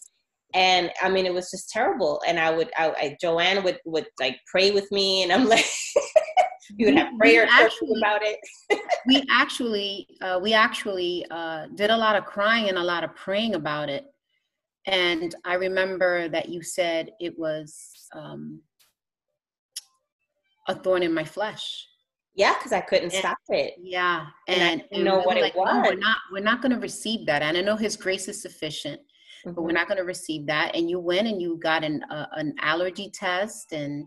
And 0.55 0.91
i 1.03 1.09
mean 1.09 1.27
it 1.27 1.35
was 1.35 1.51
just 1.51 1.71
terrible. 1.71 2.21
And 2.27 2.39
i 2.39 2.51
would 2.51 2.71
I, 2.77 2.89
I 2.91 3.17
joanne 3.21 3.65
would 3.65 3.79
would 3.85 4.07
like 4.21 4.39
pray 4.47 4.71
with 4.71 4.91
me 4.93 5.23
and 5.23 5.33
i'm 5.33 5.49
like 5.49 5.67
you 6.77 6.87
would 6.87 6.97
have 6.97 7.17
prayer 7.19 7.47
actually, 7.51 7.99
about 7.99 8.21
it. 8.23 8.39
we 9.07 9.23
actually 9.31 10.07
uh, 10.23 10.39
we 10.43 10.53
actually 10.53 11.27
uh, 11.31 11.67
did 11.75 11.91
a 11.91 11.97
lot 11.97 12.17
of 12.17 12.25
crying 12.25 12.69
and 12.69 12.79
a 12.79 12.83
lot 12.83 13.05
of 13.05 13.15
praying 13.15 13.55
about 13.55 13.89
it. 13.89 14.05
And 14.87 15.35
i 15.45 15.55
remember 15.55 16.29
that 16.29 16.49
you 16.49 16.63
said 16.63 17.11
it 17.21 17.39
was 17.39 17.91
um, 18.15 18.61
a 20.69 20.75
thorn 20.75 21.03
in 21.03 21.13
my 21.13 21.25
flesh 21.25 21.87
yeah, 22.35 22.55
because 22.55 22.73
I 22.73 22.81
couldn't 22.81 23.13
and, 23.13 23.13
stop 23.13 23.39
it. 23.49 23.75
Yeah, 23.81 24.27
and, 24.49 24.61
and 24.61 24.83
I 24.83 24.85
didn't 24.91 25.05
know 25.05 25.19
what 25.19 25.37
like, 25.37 25.55
it 25.55 25.57
was. 25.57 25.73
No, 25.73 25.91
we're 25.91 25.97
not. 25.99 26.17
We're 26.33 26.43
not 26.43 26.63
going 26.63 26.73
to 26.73 26.81
receive 26.81 27.27
that. 27.27 27.43
And 27.43 27.57
I 27.57 27.61
know 27.61 27.77
His 27.77 27.97
grace 27.97 28.27
is 28.29 28.43
sufficient, 28.43 29.01
mm-hmm. 29.01 29.53
but 29.53 29.63
we're 29.63 29.69
mm-hmm. 29.69 29.77
not 29.77 29.89
going 29.89 29.99
to 29.99 30.05
receive 30.05 30.47
that. 30.47 30.75
And 30.75 30.91
you 30.91 30.99
went 30.99 31.29
and 31.29 31.41
you 31.41 31.59
got 31.63 31.85
an 31.85 32.03
uh, 32.11 32.27
an 32.33 32.55
allergy 32.61 33.11
test, 33.15 33.73
and 33.73 34.07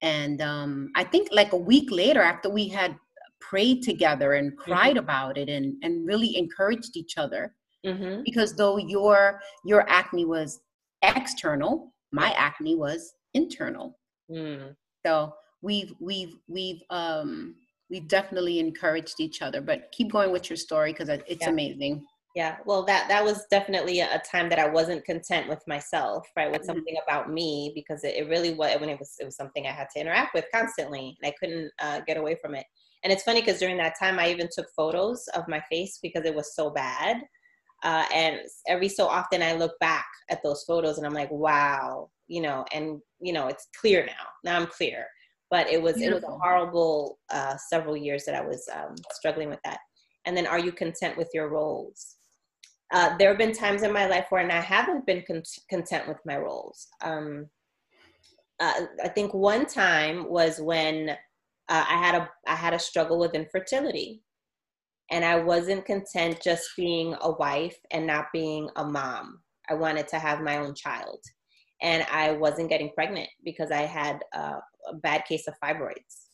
and 0.00 0.40
um, 0.40 0.90
I 0.96 1.04
think 1.04 1.28
like 1.30 1.52
a 1.52 1.58
week 1.58 1.90
later, 1.90 2.22
after 2.22 2.48
we 2.48 2.68
had 2.68 2.96
prayed 3.40 3.82
together 3.82 4.34
and 4.34 4.56
cried 4.56 4.90
mm-hmm. 4.90 4.98
about 4.98 5.36
it, 5.36 5.50
and 5.50 5.76
and 5.82 6.06
really 6.06 6.36
encouraged 6.36 6.96
each 6.96 7.18
other, 7.18 7.54
mm-hmm. 7.84 8.22
because 8.24 8.54
though 8.54 8.78
your 8.78 9.40
your 9.66 9.88
acne 9.90 10.24
was 10.24 10.60
external, 11.02 11.92
my 12.12 12.32
acne 12.32 12.76
was 12.76 13.12
internal. 13.34 13.98
Mm. 14.30 14.74
So 15.06 15.34
we've 15.62 15.92
we've 16.00 16.36
we've 16.48 16.82
um 16.90 17.54
we've 17.90 18.08
definitely 18.08 18.58
encouraged 18.58 19.14
each 19.18 19.42
other 19.42 19.60
but 19.60 19.90
keep 19.92 20.12
going 20.12 20.30
with 20.30 20.48
your 20.50 20.56
story 20.56 20.92
because 20.92 21.08
it's 21.08 21.42
yeah. 21.42 21.50
amazing 21.50 22.04
yeah 22.34 22.56
well 22.66 22.84
that 22.84 23.08
that 23.08 23.24
was 23.24 23.46
definitely 23.50 24.00
a 24.00 24.22
time 24.30 24.48
that 24.48 24.58
i 24.58 24.68
wasn't 24.68 25.04
content 25.04 25.48
with 25.48 25.62
myself 25.66 26.26
right 26.36 26.50
with 26.50 26.60
mm-hmm. 26.60 26.66
something 26.66 26.96
about 27.06 27.30
me 27.30 27.72
because 27.74 28.04
it, 28.04 28.14
it, 28.14 28.28
really 28.28 28.54
was 28.54 28.78
when 28.80 28.88
it 28.88 28.98
was 28.98 29.14
it 29.18 29.24
was 29.24 29.36
something 29.36 29.66
i 29.66 29.70
had 29.70 29.88
to 29.92 30.00
interact 30.00 30.34
with 30.34 30.44
constantly 30.54 31.16
and 31.20 31.28
i 31.28 31.34
couldn't 31.40 31.70
uh, 31.80 32.00
get 32.06 32.16
away 32.16 32.36
from 32.40 32.54
it 32.54 32.66
and 33.04 33.12
it's 33.12 33.22
funny 33.22 33.40
because 33.40 33.58
during 33.58 33.76
that 33.76 33.98
time 33.98 34.18
i 34.18 34.28
even 34.30 34.48
took 34.52 34.66
photos 34.76 35.26
of 35.34 35.48
my 35.48 35.60
face 35.70 35.98
because 36.02 36.24
it 36.24 36.34
was 36.34 36.54
so 36.54 36.70
bad 36.70 37.16
uh, 37.84 38.04
and 38.12 38.40
every 38.66 38.88
so 38.88 39.06
often 39.06 39.42
i 39.42 39.52
look 39.54 39.72
back 39.80 40.06
at 40.30 40.42
those 40.42 40.64
photos 40.64 40.98
and 40.98 41.06
i'm 41.06 41.14
like 41.14 41.30
wow 41.30 42.08
you 42.28 42.42
know, 42.42 42.64
and 42.72 43.00
you 43.20 43.32
know, 43.32 43.48
it's 43.48 43.66
clear 43.80 44.06
now. 44.06 44.26
Now 44.44 44.56
I'm 44.56 44.66
clear. 44.66 45.06
But 45.50 45.68
it 45.68 45.80
was 45.80 45.96
Beautiful. 45.96 46.18
it 46.18 46.22
was 46.22 46.34
a 46.34 46.38
horrible 46.38 47.18
uh, 47.30 47.56
several 47.56 47.96
years 47.96 48.24
that 48.24 48.34
I 48.34 48.42
was 48.42 48.68
um, 48.74 48.94
struggling 49.12 49.48
with 49.48 49.60
that. 49.64 49.78
And 50.26 50.36
then, 50.36 50.46
are 50.46 50.58
you 50.58 50.72
content 50.72 51.16
with 51.16 51.30
your 51.32 51.48
roles? 51.48 52.16
Uh, 52.92 53.16
there 53.18 53.28
have 53.28 53.38
been 53.38 53.52
times 53.52 53.82
in 53.82 53.92
my 53.92 54.06
life 54.06 54.26
where 54.30 54.50
I 54.50 54.60
haven't 54.60 55.06
been 55.06 55.22
con- 55.26 55.42
content 55.68 56.08
with 56.08 56.18
my 56.24 56.36
roles. 56.36 56.86
Um, 57.02 57.46
uh, 58.60 58.86
I 59.04 59.08
think 59.08 59.34
one 59.34 59.66
time 59.66 60.28
was 60.28 60.60
when 60.60 61.10
uh, 61.68 61.84
I 61.88 61.96
had 61.98 62.14
a 62.14 62.30
I 62.46 62.54
had 62.54 62.74
a 62.74 62.78
struggle 62.78 63.18
with 63.18 63.34
infertility, 63.34 64.22
and 65.10 65.24
I 65.24 65.36
wasn't 65.36 65.84
content 65.84 66.40
just 66.42 66.70
being 66.76 67.14
a 67.20 67.30
wife 67.32 67.76
and 67.90 68.06
not 68.06 68.26
being 68.32 68.68
a 68.76 68.84
mom. 68.84 69.40
I 69.68 69.74
wanted 69.74 70.08
to 70.08 70.18
have 70.18 70.40
my 70.40 70.56
own 70.56 70.74
child, 70.74 71.20
and 71.82 72.04
I 72.10 72.32
wasn't 72.32 72.70
getting 72.70 72.90
pregnant 72.94 73.28
because 73.44 73.70
I 73.70 73.82
had 73.82 74.20
a, 74.34 74.56
a 74.90 74.94
bad 75.02 75.24
case 75.24 75.46
of 75.46 75.54
fibroids. 75.62 76.26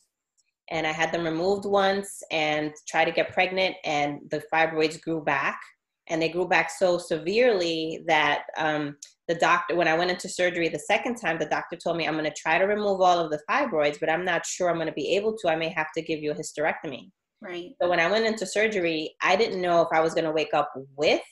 And 0.70 0.86
I 0.86 0.92
had 0.92 1.12
them 1.12 1.24
removed 1.24 1.66
once 1.66 2.22
and 2.30 2.72
tried 2.88 3.04
to 3.04 3.12
get 3.12 3.34
pregnant, 3.34 3.76
and 3.84 4.20
the 4.30 4.42
fibroids 4.52 5.00
grew 5.00 5.22
back 5.22 5.60
and 6.08 6.20
they 6.20 6.28
grew 6.28 6.46
back 6.46 6.70
so 6.70 6.98
severely 6.98 8.02
that 8.06 8.44
um, 8.58 8.96
the 9.28 9.34
doctor 9.34 9.74
when 9.74 9.88
i 9.88 9.96
went 9.96 10.10
into 10.10 10.28
surgery 10.28 10.68
the 10.68 10.78
second 10.78 11.16
time 11.16 11.38
the 11.38 11.46
doctor 11.46 11.76
told 11.76 11.96
me 11.96 12.06
i'm 12.06 12.14
going 12.14 12.24
to 12.24 12.30
try 12.36 12.58
to 12.58 12.64
remove 12.64 13.00
all 13.00 13.18
of 13.18 13.30
the 13.30 13.40
fibroids 13.48 13.98
but 13.98 14.10
i'm 14.10 14.24
not 14.24 14.44
sure 14.44 14.68
i'm 14.68 14.76
going 14.76 14.86
to 14.86 14.92
be 14.92 15.16
able 15.16 15.36
to. 15.36 15.48
I 15.48 15.56
may 15.56 15.70
have 15.70 15.88
to 15.96 16.02
give 16.02 16.20
you 16.20 16.32
a 16.32 16.34
hysterectomy. 16.34 17.10
Right. 17.40 17.70
So 17.80 17.88
when 17.88 18.00
i 18.00 18.10
went 18.10 18.26
into 18.26 18.46
surgery 18.46 19.14
i 19.22 19.36
didn't 19.36 19.62
know 19.62 19.82
if 19.82 19.88
i 19.92 20.00
was 20.00 20.14
going 20.14 20.24
to 20.24 20.32
wake 20.32 20.54
up 20.54 20.72
with 20.96 21.22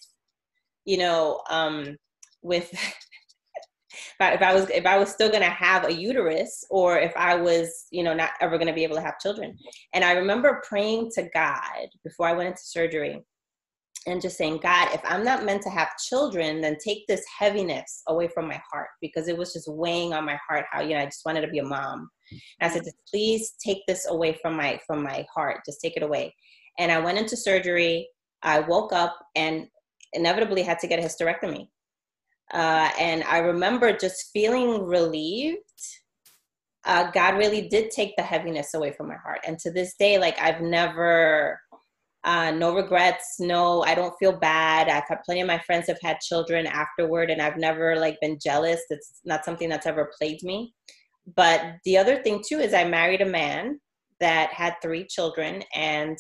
you 0.84 0.98
know 0.98 1.42
um 1.50 1.96
with 2.42 2.72
if 4.30 4.42
I 4.42 4.54
was 4.54 4.68
if 4.70 4.86
I 4.86 4.98
was 4.98 5.10
still 5.10 5.30
gonna 5.30 5.50
have 5.50 5.86
a 5.86 5.92
uterus 5.92 6.64
or 6.70 6.98
if 6.98 7.12
I 7.16 7.34
was, 7.34 7.86
you 7.90 8.02
know, 8.02 8.14
not 8.14 8.30
ever 8.40 8.58
gonna 8.58 8.72
be 8.72 8.84
able 8.84 8.96
to 8.96 9.02
have 9.02 9.18
children. 9.18 9.56
And 9.94 10.04
I 10.04 10.12
remember 10.12 10.62
praying 10.68 11.10
to 11.14 11.28
God 11.34 11.88
before 12.04 12.26
I 12.28 12.32
went 12.32 12.48
into 12.48 12.62
surgery 12.62 13.24
and 14.06 14.20
just 14.20 14.36
saying, 14.36 14.58
God, 14.62 14.88
if 14.92 15.00
I'm 15.04 15.24
not 15.24 15.44
meant 15.44 15.62
to 15.62 15.70
have 15.70 15.96
children, 15.96 16.60
then 16.60 16.76
take 16.84 17.06
this 17.06 17.24
heaviness 17.38 18.02
away 18.08 18.28
from 18.28 18.48
my 18.48 18.60
heart 18.70 18.88
because 19.00 19.28
it 19.28 19.36
was 19.36 19.52
just 19.52 19.68
weighing 19.68 20.12
on 20.12 20.24
my 20.24 20.38
heart 20.48 20.66
how, 20.70 20.80
you 20.82 20.94
know, 20.94 21.00
I 21.00 21.04
just 21.04 21.24
wanted 21.24 21.42
to 21.42 21.48
be 21.48 21.60
a 21.60 21.64
mom. 21.64 22.10
And 22.60 22.70
I 22.70 22.74
said, 22.74 22.84
just 22.84 22.96
please 23.08 23.54
take 23.64 23.82
this 23.86 24.08
away 24.08 24.38
from 24.42 24.56
my 24.56 24.80
from 24.86 25.02
my 25.02 25.26
heart. 25.32 25.60
Just 25.64 25.80
take 25.80 25.96
it 25.96 26.02
away. 26.02 26.34
And 26.78 26.90
I 26.90 26.98
went 26.98 27.18
into 27.18 27.36
surgery. 27.36 28.08
I 28.42 28.60
woke 28.60 28.92
up 28.92 29.16
and 29.36 29.66
inevitably 30.14 30.62
had 30.62 30.78
to 30.80 30.88
get 30.88 30.98
a 30.98 31.02
hysterectomy. 31.02 31.68
Uh, 32.52 32.90
and 32.98 33.24
I 33.24 33.38
remember 33.38 33.96
just 33.96 34.30
feeling 34.32 34.84
relieved. 34.84 35.58
Uh, 36.84 37.10
God 37.12 37.36
really 37.36 37.68
did 37.68 37.90
take 37.90 38.14
the 38.16 38.22
heaviness 38.22 38.74
away 38.74 38.92
from 38.92 39.08
my 39.08 39.16
heart. 39.16 39.40
And 39.46 39.58
to 39.60 39.70
this 39.70 39.94
day, 39.98 40.18
like 40.18 40.38
I've 40.40 40.60
never 40.60 41.60
uh, 42.24 42.52
no 42.52 42.74
regrets 42.74 43.36
no 43.40 43.82
i 43.82 43.94
don't 43.94 44.14
feel 44.18 44.32
bad. 44.32 44.88
I've 44.88 45.08
had 45.08 45.22
plenty 45.24 45.40
of 45.40 45.46
my 45.46 45.58
friends 45.58 45.88
have 45.88 45.98
had 46.02 46.20
children 46.20 46.66
afterward 46.66 47.30
and 47.30 47.42
i've 47.42 47.56
never 47.56 47.96
like 47.96 48.18
been 48.20 48.38
jealous. 48.42 48.80
It's 48.90 49.20
not 49.24 49.44
something 49.44 49.68
that's 49.68 49.86
ever 49.86 50.12
plagued 50.18 50.44
me. 50.44 50.74
But 51.36 51.62
the 51.84 51.98
other 51.98 52.22
thing 52.22 52.42
too 52.46 52.58
is 52.58 52.74
i 52.74 52.84
married 52.84 53.22
a 53.22 53.26
man 53.26 53.80
that 54.20 54.52
had 54.52 54.74
three 54.80 55.04
children 55.04 55.64
and 55.74 56.16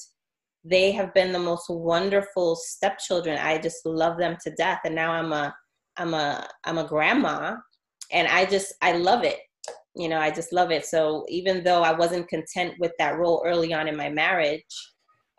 they 0.64 0.92
have 0.92 1.12
been 1.14 1.32
the 1.32 1.38
most 1.38 1.66
wonderful 1.68 2.56
stepchildren. 2.56 3.38
I 3.38 3.58
just 3.58 3.84
love 3.84 4.18
them 4.18 4.36
to 4.42 4.50
death. 4.56 4.80
And 4.84 4.94
now 4.94 5.12
i'm 5.12 5.32
a 5.32 5.54
i'm 5.96 6.14
a 6.14 6.48
i'm 6.64 6.78
a 6.78 6.86
grandma 6.86 7.56
and 8.12 8.28
i 8.28 8.44
just 8.44 8.74
i 8.82 8.92
love 8.92 9.24
it 9.24 9.38
you 9.94 10.08
know 10.08 10.18
i 10.18 10.30
just 10.30 10.52
love 10.52 10.70
it 10.70 10.84
so 10.84 11.24
even 11.28 11.62
though 11.62 11.82
i 11.82 11.92
wasn't 11.92 12.28
content 12.28 12.74
with 12.78 12.92
that 12.98 13.18
role 13.18 13.42
early 13.46 13.72
on 13.72 13.88
in 13.88 13.96
my 13.96 14.08
marriage 14.08 14.64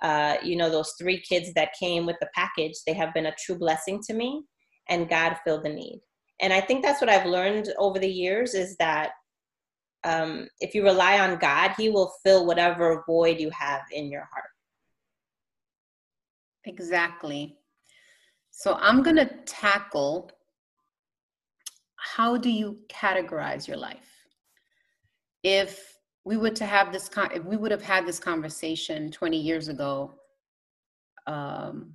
uh, 0.04 0.36
you 0.44 0.58
know, 0.58 0.70
those 0.70 0.94
three 1.00 1.20
kids 1.22 1.54
that 1.54 1.74
came 1.80 2.06
with 2.06 2.18
the 2.20 2.30
package, 2.36 2.74
they 2.86 2.94
have 2.94 3.14
been 3.14 3.28
a 3.28 3.36
true 3.40 3.58
blessing 3.58 4.02
to 4.06 4.14
me, 4.14 4.44
and 4.90 5.10
God 5.10 5.38
filled 5.46 5.64
the 5.64 5.70
need. 5.70 6.02
And 6.42 6.52
I 6.52 6.60
think 6.60 6.84
that's 6.84 7.00
what 7.00 7.10
I've 7.10 7.26
learned 7.26 7.74
over 7.80 7.98
the 8.00 8.10
years 8.10 8.54
is 8.54 8.76
that 8.78 9.12
um, 10.04 10.50
if 10.60 10.76
you 10.76 10.84
rely 10.84 11.20
on 11.20 11.40
God, 11.40 11.72
He 11.78 11.90
will 11.90 12.12
fill 12.22 12.46
whatever 12.46 13.06
void 13.08 13.40
you 13.40 13.50
have 13.52 13.82
in 13.94 14.12
your 14.12 14.28
heart. 14.30 14.50
Exactly. 16.66 17.56
So 18.52 18.78
I'm 18.82 19.04
going 19.04 19.16
to 19.16 19.30
tackle 19.46 20.30
how 22.04 22.38
do 22.38 22.50
you 22.50 22.80
categorize 22.90 23.68
your 23.68 23.78
life? 23.78 24.10
If 25.42 25.98
we 26.26 26.38
would 26.38 26.56
to 26.58 26.66
have 26.66 26.92
this 26.92 27.10
con- 27.10 27.32
if 27.34 27.44
we 27.44 27.58
would 27.58 27.72
have 27.72 27.82
had 27.82 28.06
this 28.06 28.20
conversation 28.20 29.12
20 29.12 29.38
years 29.38 29.68
ago 29.68 30.14
um, 31.28 31.94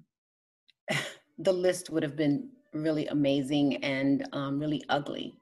the 1.38 1.52
list 1.52 1.90
would 1.90 2.02
have 2.02 2.16
been 2.16 2.48
really 2.72 3.06
amazing 3.08 3.76
and 3.84 4.28
um, 4.32 4.58
really 4.58 4.82
ugly. 4.88 5.34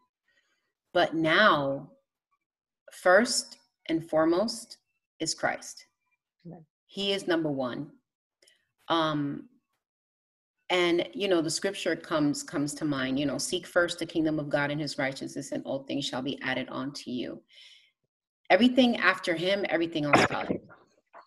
But 0.93 1.15
now 1.15 1.91
first 2.93 3.59
and 3.89 4.09
foremost 4.09 4.79
is 5.21 5.35
christ. 5.35 5.87
He 6.87 7.13
is 7.13 7.27
number 7.27 7.51
one. 7.51 7.91
Um, 8.89 9.49
and 10.71 11.09
you 11.15 11.29
know 11.29 11.41
the 11.41 11.51
scripture 11.51 11.95
comes 11.95 12.43
comes 12.43 12.75
to 12.75 12.85
mind 12.85 13.19
you 13.19 13.27
know 13.27 13.39
seek 13.39 13.67
first 13.67 14.01
the 14.01 14.07
kingdom 14.07 14.41
of 14.41 14.49
god 14.49 14.71
and 14.71 14.81
his 14.81 14.99
righteousness 14.99 15.53
and 15.53 15.63
all 15.65 15.85
things 15.85 16.05
shall 16.05 16.23
be 16.23 16.41
added 16.43 16.69
on 16.71 16.93
to 16.93 17.11
you 17.11 17.41
everything 18.51 18.97
after 18.97 19.35
him, 19.35 19.65
everything 19.69 20.05
else 20.05 20.25
follows. 20.27 20.59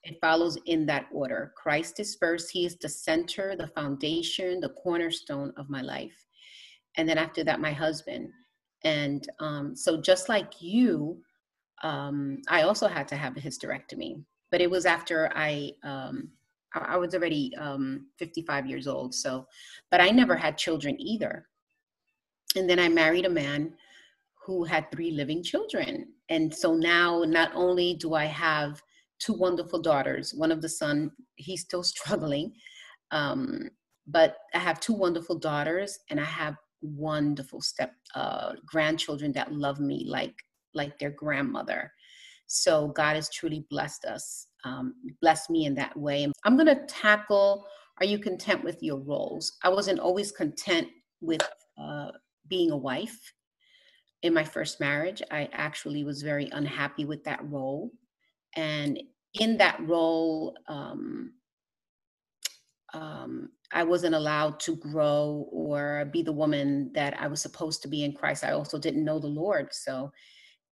It 0.03 0.17
follows 0.21 0.57
in 0.65 0.85
that 0.85 1.07
order. 1.11 1.53
Christ 1.55 1.99
is 1.99 2.15
first. 2.15 2.51
He 2.51 2.65
is 2.65 2.77
the 2.77 2.89
center, 2.89 3.55
the 3.55 3.67
foundation, 3.67 4.61
the 4.61 4.69
cornerstone 4.69 5.53
of 5.57 5.69
my 5.69 5.81
life. 5.81 6.25
And 6.97 7.07
then 7.07 7.17
after 7.17 7.43
that, 7.43 7.59
my 7.59 7.73
husband. 7.73 8.29
And 8.83 9.27
um, 9.39 9.75
so, 9.75 10.01
just 10.01 10.29
like 10.29 10.61
you, 10.61 11.21
um, 11.83 12.41
I 12.47 12.61
also 12.61 12.87
had 12.87 13.07
to 13.09 13.17
have 13.17 13.35
a 13.35 13.41
hysterectomy, 13.41 14.23
but 14.51 14.61
it 14.61 14.71
was 14.71 14.85
after 14.85 15.31
I 15.35 15.73
um, 15.83 16.29
I 16.75 16.97
was 16.97 17.15
already 17.15 17.55
um, 17.57 18.07
55 18.17 18.67
years 18.67 18.87
old. 18.87 19.15
So, 19.15 19.45
but 19.91 20.01
I 20.01 20.09
never 20.09 20.35
had 20.35 20.57
children 20.57 20.95
either. 20.99 21.45
And 22.55 22.69
then 22.69 22.79
I 22.79 22.89
married 22.89 23.25
a 23.25 23.29
man 23.29 23.73
who 24.45 24.63
had 24.63 24.91
three 24.91 25.11
living 25.11 25.43
children. 25.43 26.07
And 26.29 26.53
so 26.53 26.75
now 26.75 27.23
not 27.25 27.51
only 27.53 27.95
do 27.95 28.13
I 28.13 28.25
have 28.25 28.81
two 29.19 29.33
wonderful 29.33 29.81
daughters, 29.81 30.33
one 30.33 30.51
of 30.51 30.61
the 30.61 30.69
son, 30.69 31.11
he's 31.35 31.61
still 31.61 31.83
struggling, 31.95 32.53
um, 33.11 33.69
but 34.07 34.37
I 34.53 34.59
have 34.59 34.79
two 34.79 34.93
wonderful 34.93 35.37
daughters 35.37 35.99
and 36.09 36.19
I 36.19 36.25
have 36.25 36.55
wonderful 36.81 37.61
step 37.61 37.93
uh, 38.15 38.53
grandchildren 38.65 39.31
that 39.33 39.51
love 39.51 39.79
me 39.79 40.05
like 40.07 40.35
like 40.73 40.97
their 40.99 41.11
grandmother. 41.11 41.91
So 42.51 42.89
God 42.89 43.15
has 43.15 43.29
truly 43.29 43.65
blessed 43.69 44.05
us, 44.05 44.47
um, 44.65 44.95
blessed 45.21 45.49
me 45.49 45.65
in 45.65 45.75
that 45.75 45.95
way. 45.97 46.27
I'm 46.43 46.55
going 46.57 46.67
to 46.67 46.85
tackle: 46.87 47.65
Are 47.99 48.05
you 48.05 48.19
content 48.19 48.63
with 48.63 48.83
your 48.83 48.99
roles? 48.99 49.57
I 49.63 49.69
wasn't 49.69 49.99
always 49.99 50.31
content 50.31 50.89
with 51.21 51.41
uh, 51.81 52.11
being 52.49 52.71
a 52.71 52.77
wife 52.77 53.33
in 54.21 54.33
my 54.33 54.43
first 54.43 54.79
marriage, 54.79 55.21
I 55.31 55.49
actually 55.53 56.03
was 56.03 56.21
very 56.21 56.49
unhappy 56.51 57.05
with 57.05 57.23
that 57.23 57.39
role. 57.49 57.91
And 58.55 58.99
in 59.39 59.57
that 59.57 59.79
role, 59.87 60.57
um, 60.67 61.33
um, 62.93 63.49
I 63.71 63.83
wasn't 63.83 64.15
allowed 64.15 64.59
to 64.61 64.75
grow 64.75 65.47
or 65.51 66.09
be 66.11 66.23
the 66.23 66.33
woman 66.33 66.91
that 66.93 67.19
I 67.21 67.27
was 67.27 67.41
supposed 67.41 67.81
to 67.83 67.87
be 67.87 68.03
in 68.03 68.13
Christ. 68.13 68.43
I 68.43 68.51
also 68.51 68.79
didn't 68.79 69.05
know 69.05 69.19
the 69.19 69.27
Lord. 69.27 69.69
So 69.71 70.11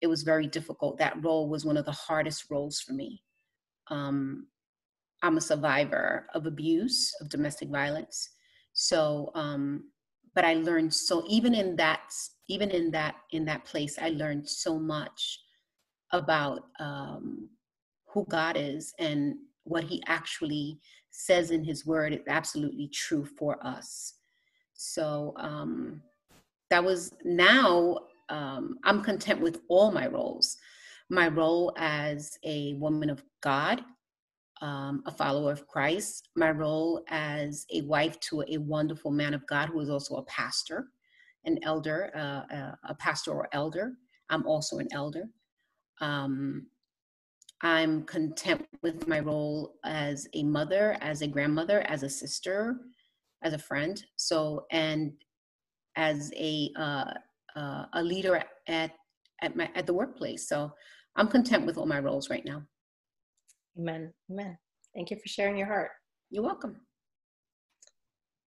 it 0.03 0.07
was 0.07 0.21
very 0.21 0.45
difficult. 0.45 0.99
That 0.99 1.23
role 1.23 1.49
was 1.49 1.65
one 1.65 1.77
of 1.77 1.85
the 1.85 1.91
hardest 1.91 2.51
roles 2.51 2.79
for 2.79 2.93
me. 2.93 3.23
Um, 3.87 4.47
I'm 5.23 5.37
a 5.37 5.41
survivor 5.41 6.27
of 6.35 6.45
abuse, 6.45 7.11
of 7.21 7.29
domestic 7.29 7.69
violence. 7.69 8.29
So, 8.73 9.31
um, 9.33 9.85
but 10.35 10.45
I 10.45 10.55
learned 10.55 10.93
so 10.93 11.23
even 11.27 11.53
in 11.53 11.75
that 11.77 12.01
even 12.47 12.69
in 12.71 12.91
that 12.91 13.15
in 13.31 13.45
that 13.45 13.65
place 13.65 13.97
i 14.01 14.09
learned 14.09 14.47
so 14.47 14.77
much 14.77 15.39
about 16.11 16.65
um, 16.79 17.49
who 18.07 18.25
god 18.29 18.57
is 18.57 18.93
and 18.99 19.35
what 19.63 19.83
he 19.83 20.03
actually 20.07 20.79
says 21.11 21.51
in 21.51 21.63
his 21.63 21.85
word 21.85 22.13
is 22.13 22.19
absolutely 22.27 22.87
true 22.89 23.25
for 23.25 23.57
us 23.65 24.15
so 24.73 25.33
um, 25.37 26.01
that 26.69 26.83
was 26.83 27.13
now 27.23 27.97
um, 28.29 28.77
i'm 28.83 29.01
content 29.01 29.39
with 29.39 29.61
all 29.69 29.91
my 29.91 30.07
roles 30.07 30.57
my 31.09 31.27
role 31.27 31.73
as 31.77 32.37
a 32.43 32.73
woman 32.75 33.09
of 33.09 33.23
god 33.41 33.83
um, 34.61 35.03
a 35.05 35.11
follower 35.11 35.51
of 35.51 35.67
christ 35.67 36.29
my 36.35 36.51
role 36.51 37.03
as 37.09 37.65
a 37.73 37.81
wife 37.81 38.19
to 38.19 38.43
a 38.47 38.57
wonderful 38.57 39.11
man 39.11 39.33
of 39.33 39.45
god 39.47 39.69
who 39.69 39.79
is 39.79 39.89
also 39.89 40.15
a 40.15 40.23
pastor 40.23 40.87
an 41.45 41.59
elder, 41.63 42.11
uh, 42.15 42.53
uh 42.53 42.75
a 42.89 42.95
pastoral 42.95 43.45
elder. 43.51 43.93
I'm 44.29 44.45
also 44.47 44.77
an 44.77 44.87
elder. 44.91 45.25
Um, 46.01 46.67
I'm 47.61 48.03
content 48.03 48.65
with 48.81 49.07
my 49.07 49.19
role 49.19 49.75
as 49.85 50.27
a 50.33 50.43
mother, 50.43 50.97
as 51.01 51.21
a 51.21 51.27
grandmother, 51.27 51.81
as 51.81 52.03
a 52.03 52.09
sister, 52.09 52.77
as 53.41 53.53
a 53.53 53.57
friend. 53.57 54.03
So, 54.15 54.65
and 54.71 55.13
as 55.95 56.31
a 56.35 56.71
uh, 56.75 57.13
uh, 57.55 57.85
a 57.93 58.03
leader 58.03 58.43
at 58.67 58.91
at 59.41 59.55
my 59.55 59.69
at 59.75 59.85
the 59.85 59.93
workplace. 59.93 60.47
So, 60.47 60.71
I'm 61.15 61.27
content 61.27 61.65
with 61.65 61.77
all 61.77 61.85
my 61.85 61.99
roles 61.99 62.29
right 62.29 62.45
now. 62.45 62.63
Amen. 63.77 64.13
Amen. 64.31 64.57
Thank 64.93 65.11
you 65.11 65.17
for 65.17 65.27
sharing 65.27 65.57
your 65.57 65.67
heart. 65.67 65.91
You're 66.29 66.43
welcome. 66.43 66.77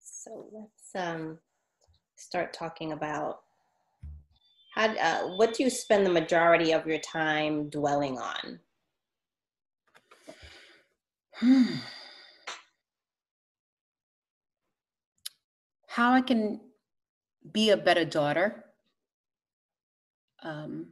So 0.01 0.47
let's 0.53 0.91
um, 0.95 1.39
start 2.17 2.53
talking 2.53 2.93
about 2.93 3.39
how. 4.75 4.89
Uh, 4.89 5.37
what 5.37 5.55
do 5.55 5.63
you 5.63 5.71
spend 5.71 6.05
the 6.05 6.11
majority 6.11 6.73
of 6.73 6.87
your 6.87 6.99
time 6.99 7.69
dwelling 7.71 8.19
on? 8.19 8.61
Hmm. 11.35 11.65
How 15.89 16.13
I 16.13 16.21
can 16.21 16.61
be 17.53 17.71
a 17.71 17.77
better 17.77 18.05
daughter 18.05 18.66
um, 20.47 20.87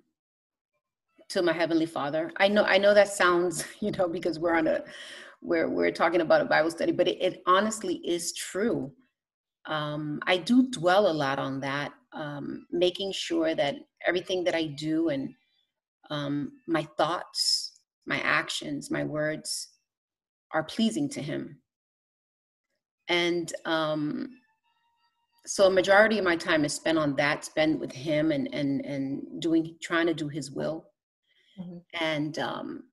to 1.30 1.42
my 1.42 1.52
heavenly 1.52 1.87
Father. 1.87 2.30
I 2.37 2.49
know 2.49 2.64
I 2.64 2.78
know 2.78 2.92
that 2.94 3.08
sounds, 3.08 3.64
you 3.80 3.90
know, 3.92 4.08
because 4.08 4.38
we're 4.38 4.54
on 4.56 4.66
a 4.66 4.82
we're 5.40 5.68
we're 5.68 5.90
talking 5.90 6.20
about 6.20 6.42
a 6.42 6.46
Bible 6.46 6.70
study, 6.70 6.92
but 6.92 7.08
it, 7.08 7.18
it 7.20 7.42
honestly 7.46 7.96
is 8.04 8.32
true. 8.34 8.92
Um, 9.66 10.20
I 10.26 10.37
do 10.37 10.68
dwell 10.70 11.11
a 11.11 11.12
lot 11.12 11.38
on 11.38 11.61
that, 11.61 11.92
um, 12.12 12.66
making 12.70 13.12
sure 13.12 13.54
that 13.54 13.76
everything 14.06 14.44
that 14.44 14.54
I 14.54 14.66
do 14.66 15.08
and 15.08 15.34
um, 16.11 16.52
my 16.66 16.87
thoughts, 16.99 17.80
my 18.06 18.20
actions, 18.20 18.90
my 18.90 19.04
words 19.04 19.68
are 20.52 20.62
pleasing 20.64 21.08
to 21.08 21.23
him 21.23 21.58
and 23.08 23.52
um, 23.64 24.30
so 25.46 25.66
a 25.66 25.70
majority 25.70 26.18
of 26.18 26.24
my 26.24 26.36
time 26.36 26.64
is 26.64 26.72
spent 26.72 26.98
on 26.98 27.14
that 27.16 27.44
spent 27.44 27.78
with 27.78 27.92
him 27.92 28.32
and 28.32 28.52
and 28.52 28.84
and 28.84 29.40
doing 29.40 29.76
trying 29.82 30.06
to 30.06 30.14
do 30.14 30.28
his 30.28 30.50
will 30.50 30.86
mm-hmm. 31.58 31.78
and 32.00 32.38
um, 32.38 32.84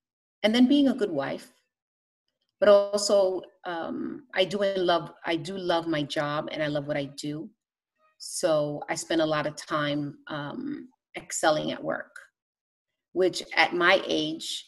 and 0.44 0.54
then 0.54 0.68
being 0.68 0.90
a 0.90 0.94
good 0.94 1.12
wife 1.12 1.52
but 2.60 2.70
also 2.70 3.42
um, 3.66 4.24
i 4.34 4.44
do 4.44 4.64
love 4.78 5.12
i 5.26 5.36
do 5.36 5.58
love 5.58 5.88
my 5.88 6.04
job 6.04 6.50
and 6.52 6.62
i 6.62 6.68
love 6.68 6.88
what 6.88 6.98
i 6.98 7.06
do 7.18 7.50
so 8.18 8.84
i 8.90 8.96
spend 8.96 9.22
a 9.22 9.26
lot 9.26 9.48
of 9.48 9.56
time 9.56 10.18
um, 10.28 10.88
excelling 11.18 11.72
at 11.72 11.84
work 11.84 12.12
which 13.14 13.44
at 13.56 13.74
my 13.74 14.02
age 14.08 14.66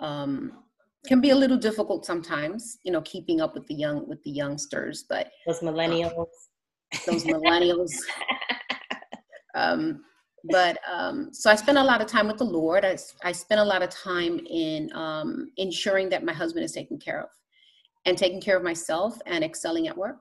um, 0.00 0.52
can 1.06 1.20
be 1.20 1.30
a 1.30 1.36
little 1.36 1.56
difficult 1.56 2.06
sometimes, 2.06 2.78
you 2.82 2.90
know, 2.90 3.02
keeping 3.02 3.40
up 3.40 3.54
with 3.54 3.66
the 3.66 3.74
young 3.74 4.08
with 4.08 4.22
the 4.22 4.30
youngsters. 4.30 5.04
But 5.08 5.30
those 5.46 5.60
millennials, 5.60 6.18
um, 6.18 6.26
those 7.06 7.24
millennials. 7.24 7.92
um, 9.54 10.04
but 10.50 10.78
um, 10.90 11.32
so 11.32 11.50
I 11.50 11.54
spend 11.54 11.78
a 11.78 11.82
lot 11.82 12.00
of 12.00 12.06
time 12.06 12.26
with 12.26 12.38
the 12.38 12.44
Lord. 12.44 12.84
I, 12.84 12.96
I 13.22 13.32
spend 13.32 13.60
a 13.60 13.64
lot 13.64 13.82
of 13.82 13.90
time 13.90 14.40
in 14.48 14.90
um, 14.94 15.50
ensuring 15.56 16.08
that 16.10 16.24
my 16.24 16.32
husband 16.32 16.64
is 16.64 16.72
taken 16.72 16.98
care 16.98 17.22
of, 17.22 17.28
and 18.04 18.16
taking 18.18 18.40
care 18.40 18.56
of 18.56 18.62
myself 18.62 19.18
and 19.26 19.42
excelling 19.42 19.88
at 19.88 19.96
work. 19.96 20.18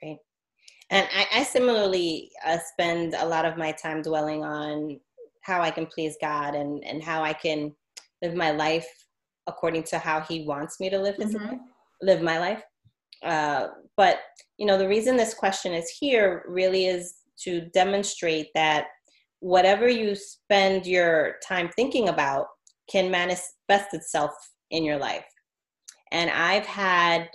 Great. 0.00 0.18
And 0.90 1.06
I, 1.14 1.40
I 1.40 1.42
similarly 1.44 2.30
uh, 2.44 2.58
spend 2.72 3.14
a 3.14 3.26
lot 3.26 3.44
of 3.44 3.56
my 3.56 3.72
time 3.72 4.02
dwelling 4.02 4.44
on 4.44 5.00
how 5.42 5.62
I 5.62 5.70
can 5.70 5.86
please 5.86 6.16
God 6.20 6.56
and 6.56 6.84
and 6.84 7.02
how 7.02 7.22
I 7.22 7.32
can 7.32 7.74
live 8.22 8.34
my 8.34 8.50
life 8.50 8.88
according 9.46 9.84
to 9.84 9.98
how 9.98 10.20
he 10.20 10.44
wants 10.44 10.80
me 10.80 10.90
to 10.90 10.98
live 10.98 11.16
his 11.16 11.34
mm-hmm. 11.34 11.46
life, 11.46 11.60
live 12.02 12.22
my 12.22 12.38
life. 12.38 12.62
Uh, 13.26 13.68
but 13.96 14.20
you 14.56 14.66
know, 14.66 14.78
the 14.78 14.88
reason 14.88 15.16
this 15.16 15.34
question 15.34 15.72
is 15.72 15.90
here 15.90 16.44
really 16.48 16.86
is 16.86 17.16
to 17.40 17.62
demonstrate 17.74 18.48
that 18.54 18.86
whatever 19.40 19.88
you 19.88 20.14
spend 20.14 20.86
your 20.86 21.36
time 21.46 21.68
thinking 21.76 22.08
about 22.08 22.46
can 22.90 23.10
manifest 23.10 23.92
itself 23.92 24.30
in 24.70 24.84
your 24.84 24.96
life. 24.96 25.24
And 26.12 26.30
I've 26.30 26.66
had 26.66 27.28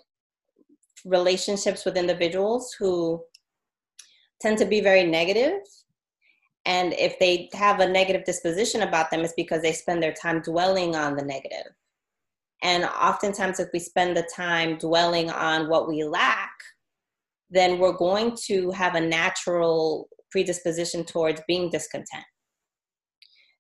relationships 1.06 1.86
with 1.86 1.98
individuals 1.98 2.76
who 2.78 3.22
tend 4.42 4.58
to 4.58 4.66
be 4.66 4.82
very 4.82 5.04
negative 5.04 5.60
and 6.66 6.94
if 6.94 7.18
they 7.18 7.50
have 7.54 7.80
a 7.80 7.90
negative 7.90 8.24
disposition 8.24 8.84
about 8.84 9.10
them 9.10 9.22
it's 9.22 9.34
because 9.36 9.62
they 9.62 9.72
spend 9.72 10.02
their 10.02 10.14
time 10.14 10.42
dwelling 10.42 10.96
on 10.96 11.16
the 11.16 11.24
negative 11.24 11.72
and 12.64 12.84
oftentimes, 12.84 13.60
if 13.60 13.70
we 13.74 13.80
spend 13.80 14.16
the 14.16 14.28
time 14.36 14.78
dwelling 14.78 15.30
on 15.32 15.68
what 15.68 15.88
we 15.88 16.04
lack, 16.04 16.52
then 17.50 17.80
we're 17.80 17.98
going 17.98 18.38
to 18.46 18.72
have 18.72 18.96
a 18.96 19.02
natural 19.02 20.08
predisposition 20.30 21.04
towards 21.04 21.42
being 21.48 21.70
discontent. 21.70 22.24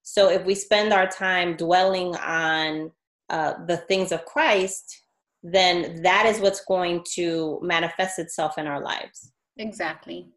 So, 0.03 0.29
if 0.29 0.45
we 0.45 0.55
spend 0.55 0.93
our 0.93 1.07
time 1.07 1.55
dwelling 1.55 2.15
on 2.15 2.91
uh, 3.29 3.53
the 3.67 3.77
things 3.77 4.11
of 4.11 4.25
Christ, 4.25 5.03
then 5.43 6.01
that 6.03 6.25
is 6.27 6.39
what's 6.39 6.63
going 6.65 7.03
to 7.15 7.59
manifest 7.63 8.19
itself 8.19 8.57
in 8.57 8.67
our 8.67 8.83
lives. 8.83 9.31
Exactly. 9.57 10.27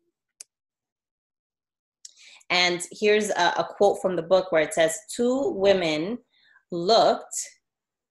And 2.51 2.83
here's 2.93 3.31
a, 3.31 3.53
a 3.59 3.69
quote 3.77 4.01
from 4.01 4.17
the 4.17 4.23
book 4.23 4.53
where 4.53 4.63
it 4.63 4.73
says 4.73 4.97
Two 5.15 5.51
women 5.51 6.19
looked 6.71 7.37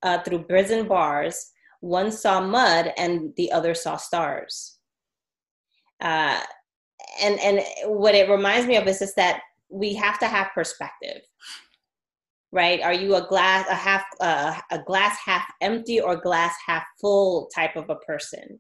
uh, 0.04 0.20
through 0.24 0.44
prison 0.44 0.88
bars. 0.88 1.52
One 1.80 2.12
saw 2.12 2.40
mud 2.40 2.94
and 2.98 3.34
the 3.36 3.52
other 3.52 3.74
saw 3.74 3.98
stars. 3.98 4.78
Uh, 6.00 6.40
and 7.22 7.40
and 7.40 7.62
what 7.86 8.16
it 8.16 8.30
reminds 8.30 8.68
me 8.68 8.76
of 8.76 8.88
is 8.88 9.00
just 9.00 9.16
that 9.16 9.42
we 9.70 9.94
have 9.94 10.20
to 10.20 10.28
have 10.28 10.48
perspective 10.54 11.22
right 12.52 12.82
are 12.82 12.94
you 12.94 13.16
a 13.16 13.28
glass 13.28 13.68
a 13.70 13.76
half 13.76 14.04
uh, 14.22 14.58
a 14.72 14.80
glass 14.80 15.18
half 15.24 15.44
empty 15.62 16.00
or 16.00 16.16
glass 16.16 16.54
half 16.66 16.84
full 17.02 17.50
type 17.54 17.76
of 17.76 17.90
a 17.90 17.96
person 17.98 18.60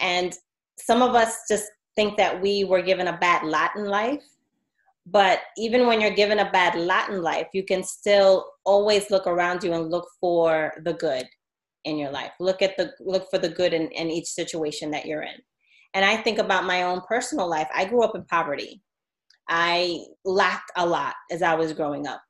and 0.00 0.34
some 0.78 1.02
of 1.02 1.14
us 1.14 1.38
just 1.48 1.64
think 1.94 2.16
that 2.16 2.40
we 2.40 2.64
were 2.64 2.82
given 2.82 3.08
a 3.08 3.18
bad 3.18 3.44
lot 3.44 3.70
in 3.76 3.84
life 3.84 4.24
but 5.06 5.40
even 5.58 5.86
when 5.86 6.00
you're 6.00 6.10
given 6.10 6.38
a 6.38 6.50
bad 6.50 6.74
latin 6.74 7.22
life 7.22 7.46
you 7.52 7.62
can 7.62 7.82
still 7.82 8.46
always 8.64 9.10
look 9.10 9.26
around 9.26 9.62
you 9.62 9.72
and 9.72 9.90
look 9.90 10.08
for 10.20 10.72
the 10.84 10.94
good 10.94 11.26
in 11.84 11.98
your 11.98 12.10
life. 12.10 12.32
Look 12.40 12.62
at 12.62 12.76
the 12.76 12.92
look 13.00 13.30
for 13.30 13.38
the 13.38 13.48
good 13.48 13.72
in, 13.72 13.88
in 13.88 14.10
each 14.10 14.26
situation 14.26 14.90
that 14.90 15.06
you're 15.06 15.22
in. 15.22 15.36
And 15.94 16.04
i 16.04 16.16
think 16.16 16.38
about 16.38 16.64
my 16.64 16.82
own 16.82 17.00
personal 17.02 17.48
life. 17.48 17.68
I 17.74 17.84
grew 17.84 18.02
up 18.02 18.14
in 18.14 18.24
poverty. 18.24 18.82
I 19.48 20.00
lacked 20.24 20.72
a 20.76 20.86
lot 20.86 21.14
as 21.30 21.42
i 21.42 21.54
was 21.54 21.72
growing 21.72 22.06
up. 22.06 22.22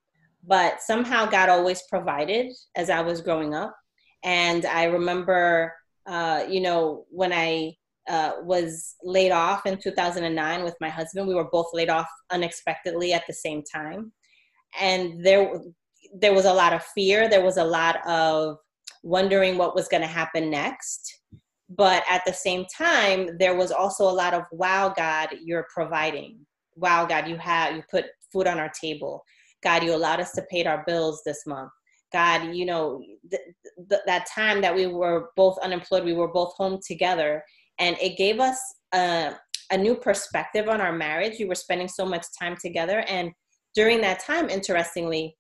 But 0.47 0.83
somehow 0.83 1.27
god 1.27 1.49
always 1.49 1.83
provided 1.89 2.53
as 2.77 2.91
i 2.91 3.01
was 3.01 3.21
growing 3.21 3.55
up. 3.55 3.75
And 4.23 4.67
i 4.67 4.85
remember 4.85 5.73
uh, 6.07 6.45
you 6.49 6.61
know 6.61 7.07
when 7.11 7.33
i 7.33 7.75
uh, 8.09 8.33
was 8.43 8.97
laid 9.03 9.33
off 9.33 9.67
in 9.67 9.79
2009 9.79 10.65
with 10.65 10.75
my 10.81 10.89
husband. 10.89 11.27
We 11.27 11.35
were 11.35 11.51
both 11.51 11.69
laid 11.73 11.89
off 11.89 12.09
unexpectedly 12.31 13.13
at 13.13 13.25
the 13.27 13.35
same 13.35 13.63
time, 13.63 14.13
and 14.81 15.25
there 15.25 15.61
there 16.15 16.35
was 16.35 16.45
a 16.45 16.53
lot 16.53 16.73
of 16.73 16.85
fear. 16.85 17.29
There 17.29 17.45
was 17.45 17.57
a 17.57 17.65
lot 17.65 17.97
of 18.07 18.57
wondering 19.03 19.59
what 19.59 19.75
was 19.75 19.89
going 19.89 20.03
to 20.03 20.07
happen 20.07 20.51
next. 20.51 21.21
But 21.69 22.05
at 22.09 22.23
the 22.27 22.33
same 22.33 22.67
time, 22.67 23.39
there 23.39 23.57
was 23.57 23.73
also 23.73 24.05
a 24.05 24.13
lot 24.13 24.35
of 24.35 24.45
wow, 24.53 24.93
God, 24.95 25.29
you're 25.43 25.67
providing. 25.73 26.39
Wow, 26.77 27.07
God, 27.07 27.29
you 27.29 27.37
have 27.37 27.75
you 27.75 27.83
put 27.91 28.07
food 28.33 28.47
on 28.47 28.59
our 28.59 28.71
table. 28.71 29.25
God, 29.63 29.83
you 29.83 29.95
allowed 29.95 30.21
us 30.21 30.33
to 30.33 30.47
pay 30.51 30.65
our 30.65 30.85
bills 30.87 31.23
this 31.25 31.47
month. 31.47 31.71
God, 32.13 32.55
you 32.55 32.67
know, 32.67 33.03
th- 33.31 33.43
th- 33.89 34.03
that 34.07 34.27
time 34.33 34.61
that 34.61 34.75
we 34.75 34.87
were 34.87 35.31
both 35.37 35.59
unemployed, 35.59 36.05
we 36.05 36.13
were 36.13 36.33
both 36.33 36.53
home 36.55 36.79
together 36.87 37.43
and 37.79 37.97
it 38.01 38.17
gave 38.17 38.41
us 38.41 38.59
a, 38.95 39.35
a 39.71 39.79
new 39.79 39.95
perspective 39.95 40.69
on 40.69 40.81
our 40.81 40.93
marriage. 40.93 41.35
We 41.39 41.45
were 41.47 41.55
spending 41.55 41.89
so 41.89 42.05
much 42.05 42.27
time 42.39 42.57
together, 42.61 43.01
and 43.09 43.33
during 43.75 44.01
that 44.03 44.21
time, 44.21 44.49
interestingly, 44.49 45.37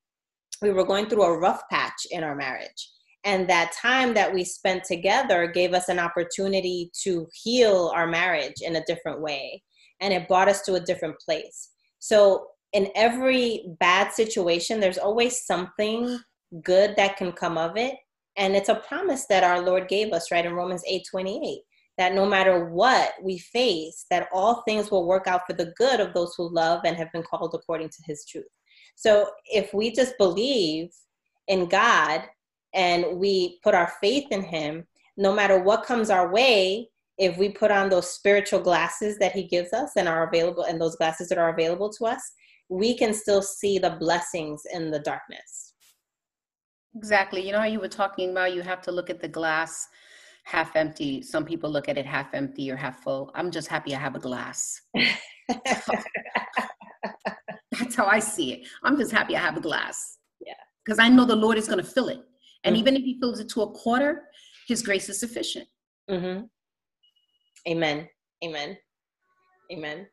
we 0.60 0.70
were 0.70 0.84
going 0.84 1.06
through 1.06 1.22
a 1.22 1.38
rough 1.38 1.62
patch 1.70 2.06
in 2.10 2.24
our 2.24 2.34
marriage. 2.34 2.90
And 3.24 3.48
that 3.48 3.72
time 3.72 4.12
that 4.14 4.32
we 4.32 4.44
spent 4.44 4.84
together 4.84 5.46
gave 5.46 5.72
us 5.72 5.88
an 5.88 5.98
opportunity 5.98 6.90
to 7.02 7.26
heal 7.32 7.90
our 7.94 8.06
marriage 8.06 8.60
in 8.60 8.76
a 8.76 8.84
different 8.84 9.20
way. 9.22 9.62
And 10.00 10.12
it 10.12 10.28
brought 10.28 10.48
us 10.48 10.62
to 10.62 10.74
a 10.74 10.80
different 10.80 11.16
place. 11.24 11.70
So, 12.00 12.48
in 12.72 12.88
every 12.96 13.66
bad 13.78 14.12
situation, 14.12 14.80
there's 14.80 14.98
always 14.98 15.46
something 15.46 16.18
good 16.64 16.96
that 16.96 17.16
can 17.16 17.30
come 17.30 17.56
of 17.56 17.76
it. 17.76 17.94
And 18.36 18.56
it's 18.56 18.68
a 18.68 18.74
promise 18.74 19.26
that 19.28 19.44
our 19.44 19.60
Lord 19.60 19.86
gave 19.86 20.12
us, 20.12 20.32
right, 20.32 20.44
in 20.44 20.54
Romans 20.54 20.82
8 20.86 21.04
28 21.08 21.60
that 21.96 22.14
no 22.14 22.26
matter 22.26 22.66
what 22.66 23.12
we 23.22 23.38
face, 23.38 24.06
that 24.10 24.28
all 24.32 24.62
things 24.62 24.90
will 24.90 25.06
work 25.06 25.26
out 25.26 25.42
for 25.46 25.52
the 25.52 25.72
good 25.76 26.00
of 26.00 26.12
those 26.12 26.34
who 26.36 26.52
love 26.52 26.80
and 26.84 26.96
have 26.96 27.12
been 27.12 27.22
called 27.22 27.54
according 27.54 27.88
to 27.88 28.02
his 28.06 28.24
truth. 28.24 28.44
So 28.96 29.30
if 29.46 29.72
we 29.72 29.92
just 29.92 30.18
believe 30.18 30.90
in 31.48 31.66
God 31.66 32.22
and 32.74 33.18
we 33.18 33.60
put 33.62 33.74
our 33.74 33.92
faith 34.00 34.26
in 34.30 34.42
him, 34.42 34.86
no 35.16 35.32
matter 35.32 35.60
what 35.60 35.84
comes 35.84 36.10
our 36.10 36.32
way, 36.32 36.88
if 37.16 37.38
we 37.38 37.48
put 37.48 37.70
on 37.70 37.88
those 37.88 38.10
spiritual 38.10 38.58
glasses 38.58 39.18
that 39.18 39.32
he 39.32 39.44
gives 39.44 39.72
us 39.72 39.92
and 39.96 40.08
are 40.08 40.26
available 40.26 40.64
and 40.64 40.80
those 40.80 40.96
glasses 40.96 41.28
that 41.28 41.38
are 41.38 41.50
available 41.50 41.90
to 41.90 42.06
us, 42.06 42.20
we 42.68 42.96
can 42.96 43.14
still 43.14 43.42
see 43.42 43.78
the 43.78 43.96
blessings 44.00 44.62
in 44.72 44.90
the 44.90 44.98
darkness. 44.98 45.74
Exactly. 46.96 47.46
You 47.46 47.52
know 47.52 47.60
how 47.60 47.66
you 47.66 47.80
were 47.80 47.88
talking 47.88 48.30
about 48.30 48.54
you 48.54 48.62
have 48.62 48.82
to 48.82 48.92
look 48.92 49.10
at 49.10 49.20
the 49.20 49.28
glass 49.28 49.86
half 50.44 50.76
empty. 50.76 51.22
Some 51.22 51.44
people 51.44 51.70
look 51.70 51.88
at 51.88 51.98
it 51.98 52.06
half 52.06 52.32
empty 52.34 52.70
or 52.70 52.76
half 52.76 53.02
full. 53.02 53.30
I'm 53.34 53.50
just 53.50 53.68
happy 53.68 53.94
I 53.94 53.98
have 53.98 54.14
a 54.14 54.20
glass. 54.20 54.80
That's 57.78 57.96
how 57.96 58.06
I 58.06 58.20
see 58.20 58.52
it. 58.52 58.68
I'm 58.82 58.96
just 58.96 59.12
happy 59.12 59.36
I 59.36 59.40
have 59.40 59.56
a 59.56 59.60
glass. 59.60 60.18
Yeah. 60.40 60.54
Because 60.84 60.98
I 60.98 61.08
know 61.08 61.24
the 61.24 61.34
Lord 61.34 61.58
is 61.58 61.66
going 61.66 61.82
to 61.82 61.84
fill 61.84 62.08
it. 62.08 62.20
And 62.62 62.74
mm-hmm. 62.74 62.80
even 62.80 62.96
if 62.96 63.02
He 63.02 63.18
fills 63.20 63.40
it 63.40 63.48
to 63.50 63.62
a 63.62 63.70
quarter, 63.72 64.24
His 64.68 64.82
grace 64.82 65.08
is 65.08 65.18
sufficient. 65.18 65.66
Mm-hmm. 66.10 66.44
Amen. 67.70 68.08
Amen. 68.44 68.76
Amen. 69.72 70.06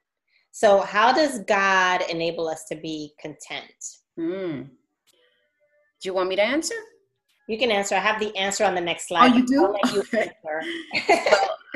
So, 0.52 0.82
how 0.82 1.14
does 1.14 1.40
God 1.46 2.02
enable 2.10 2.48
us 2.48 2.66
to 2.70 2.76
be 2.76 3.14
content? 3.20 3.74
Mm. 4.20 4.64
Do 4.64 4.70
you 6.04 6.14
want 6.14 6.30
me 6.30 6.36
to 6.36 6.44
answer? 6.44 6.76
You 7.52 7.58
can 7.58 7.70
answer. 7.70 7.96
I 7.96 8.00
have 8.00 8.18
the 8.18 8.34
answer 8.38 8.64
on 8.64 8.76
the 8.76 8.80
next 8.80 9.10
slide. 9.10 9.34
Oh, 9.34 9.36
you 9.36 9.46
do? 9.46 9.76
You, 9.92 10.00
okay. 10.00 10.32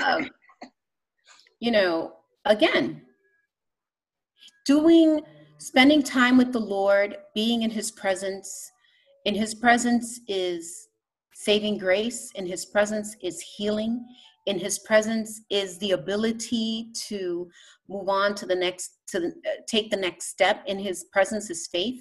um, 0.06 0.30
you 1.60 1.70
know, 1.70 2.14
again, 2.46 3.02
doing, 4.66 5.20
spending 5.58 6.02
time 6.02 6.38
with 6.38 6.54
the 6.54 6.62
Lord, 6.62 7.18
being 7.34 7.64
in 7.64 7.70
His 7.70 7.92
presence. 7.92 8.72
In 9.26 9.36
His 9.36 9.54
presence 9.54 10.22
is 10.30 10.88
saving 11.34 11.78
grace. 11.78 12.32
In 12.36 12.46
His 12.46 12.66
presence 12.66 13.18
is 13.22 13.42
healing. 13.42 14.06
In 14.46 14.58
His 14.58 14.80
presence 14.80 15.42
is 15.50 15.78
the 15.80 15.92
ability 15.92 16.94
to 17.10 17.50
move 17.90 18.08
on 18.08 18.34
to 18.36 18.46
the 18.46 18.56
next, 18.56 19.00
to 19.08 19.28
uh, 19.28 19.50
take 19.68 19.92
the 19.92 19.98
next 19.98 20.28
step. 20.28 20.64
In 20.68 20.80
His 20.80 21.04
presence 21.12 21.50
is 21.50 21.68
faith. 21.68 22.00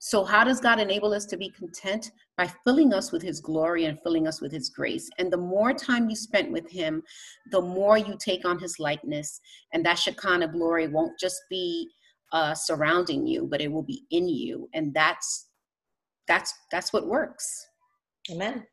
So, 0.00 0.24
how 0.24 0.44
does 0.44 0.60
God 0.60 0.78
enable 0.78 1.12
us 1.12 1.26
to 1.26 1.36
be 1.36 1.50
content? 1.50 2.12
By 2.36 2.46
filling 2.64 2.94
us 2.94 3.10
with 3.10 3.20
His 3.20 3.40
glory 3.40 3.86
and 3.86 4.00
filling 4.00 4.28
us 4.28 4.40
with 4.40 4.52
His 4.52 4.68
grace. 4.68 5.10
And 5.18 5.32
the 5.32 5.38
more 5.38 5.72
time 5.72 6.08
you 6.08 6.14
spent 6.14 6.52
with 6.52 6.70
Him, 6.70 7.02
the 7.50 7.60
more 7.60 7.98
you 7.98 8.16
take 8.18 8.44
on 8.44 8.58
His 8.58 8.78
likeness. 8.78 9.40
And 9.72 9.84
that 9.84 9.98
Shekinah 9.98 10.48
glory 10.48 10.86
won't 10.86 11.18
just 11.18 11.40
be 11.50 11.90
uh, 12.32 12.54
surrounding 12.54 13.26
you, 13.26 13.48
but 13.50 13.60
it 13.60 13.72
will 13.72 13.82
be 13.82 14.04
in 14.10 14.28
you. 14.28 14.68
And 14.72 14.94
that's 14.94 15.48
that's 16.28 16.54
that's 16.70 16.92
what 16.92 17.08
works. 17.08 17.66
Amen. 18.30 18.64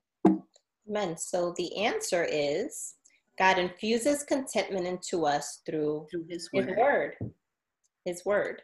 Amen. 0.88 1.18
So 1.18 1.54
the 1.58 1.76
answer 1.78 2.28
is 2.30 2.96
God 3.40 3.58
infuses 3.58 4.24
contentment 4.24 4.86
into 4.86 5.26
us 5.26 5.62
through, 5.66 6.08
through 6.12 6.26
his, 6.30 6.50
word. 6.54 6.68
his 6.68 6.78
word. 6.78 7.16
His 8.06 8.26
word. 8.26 8.62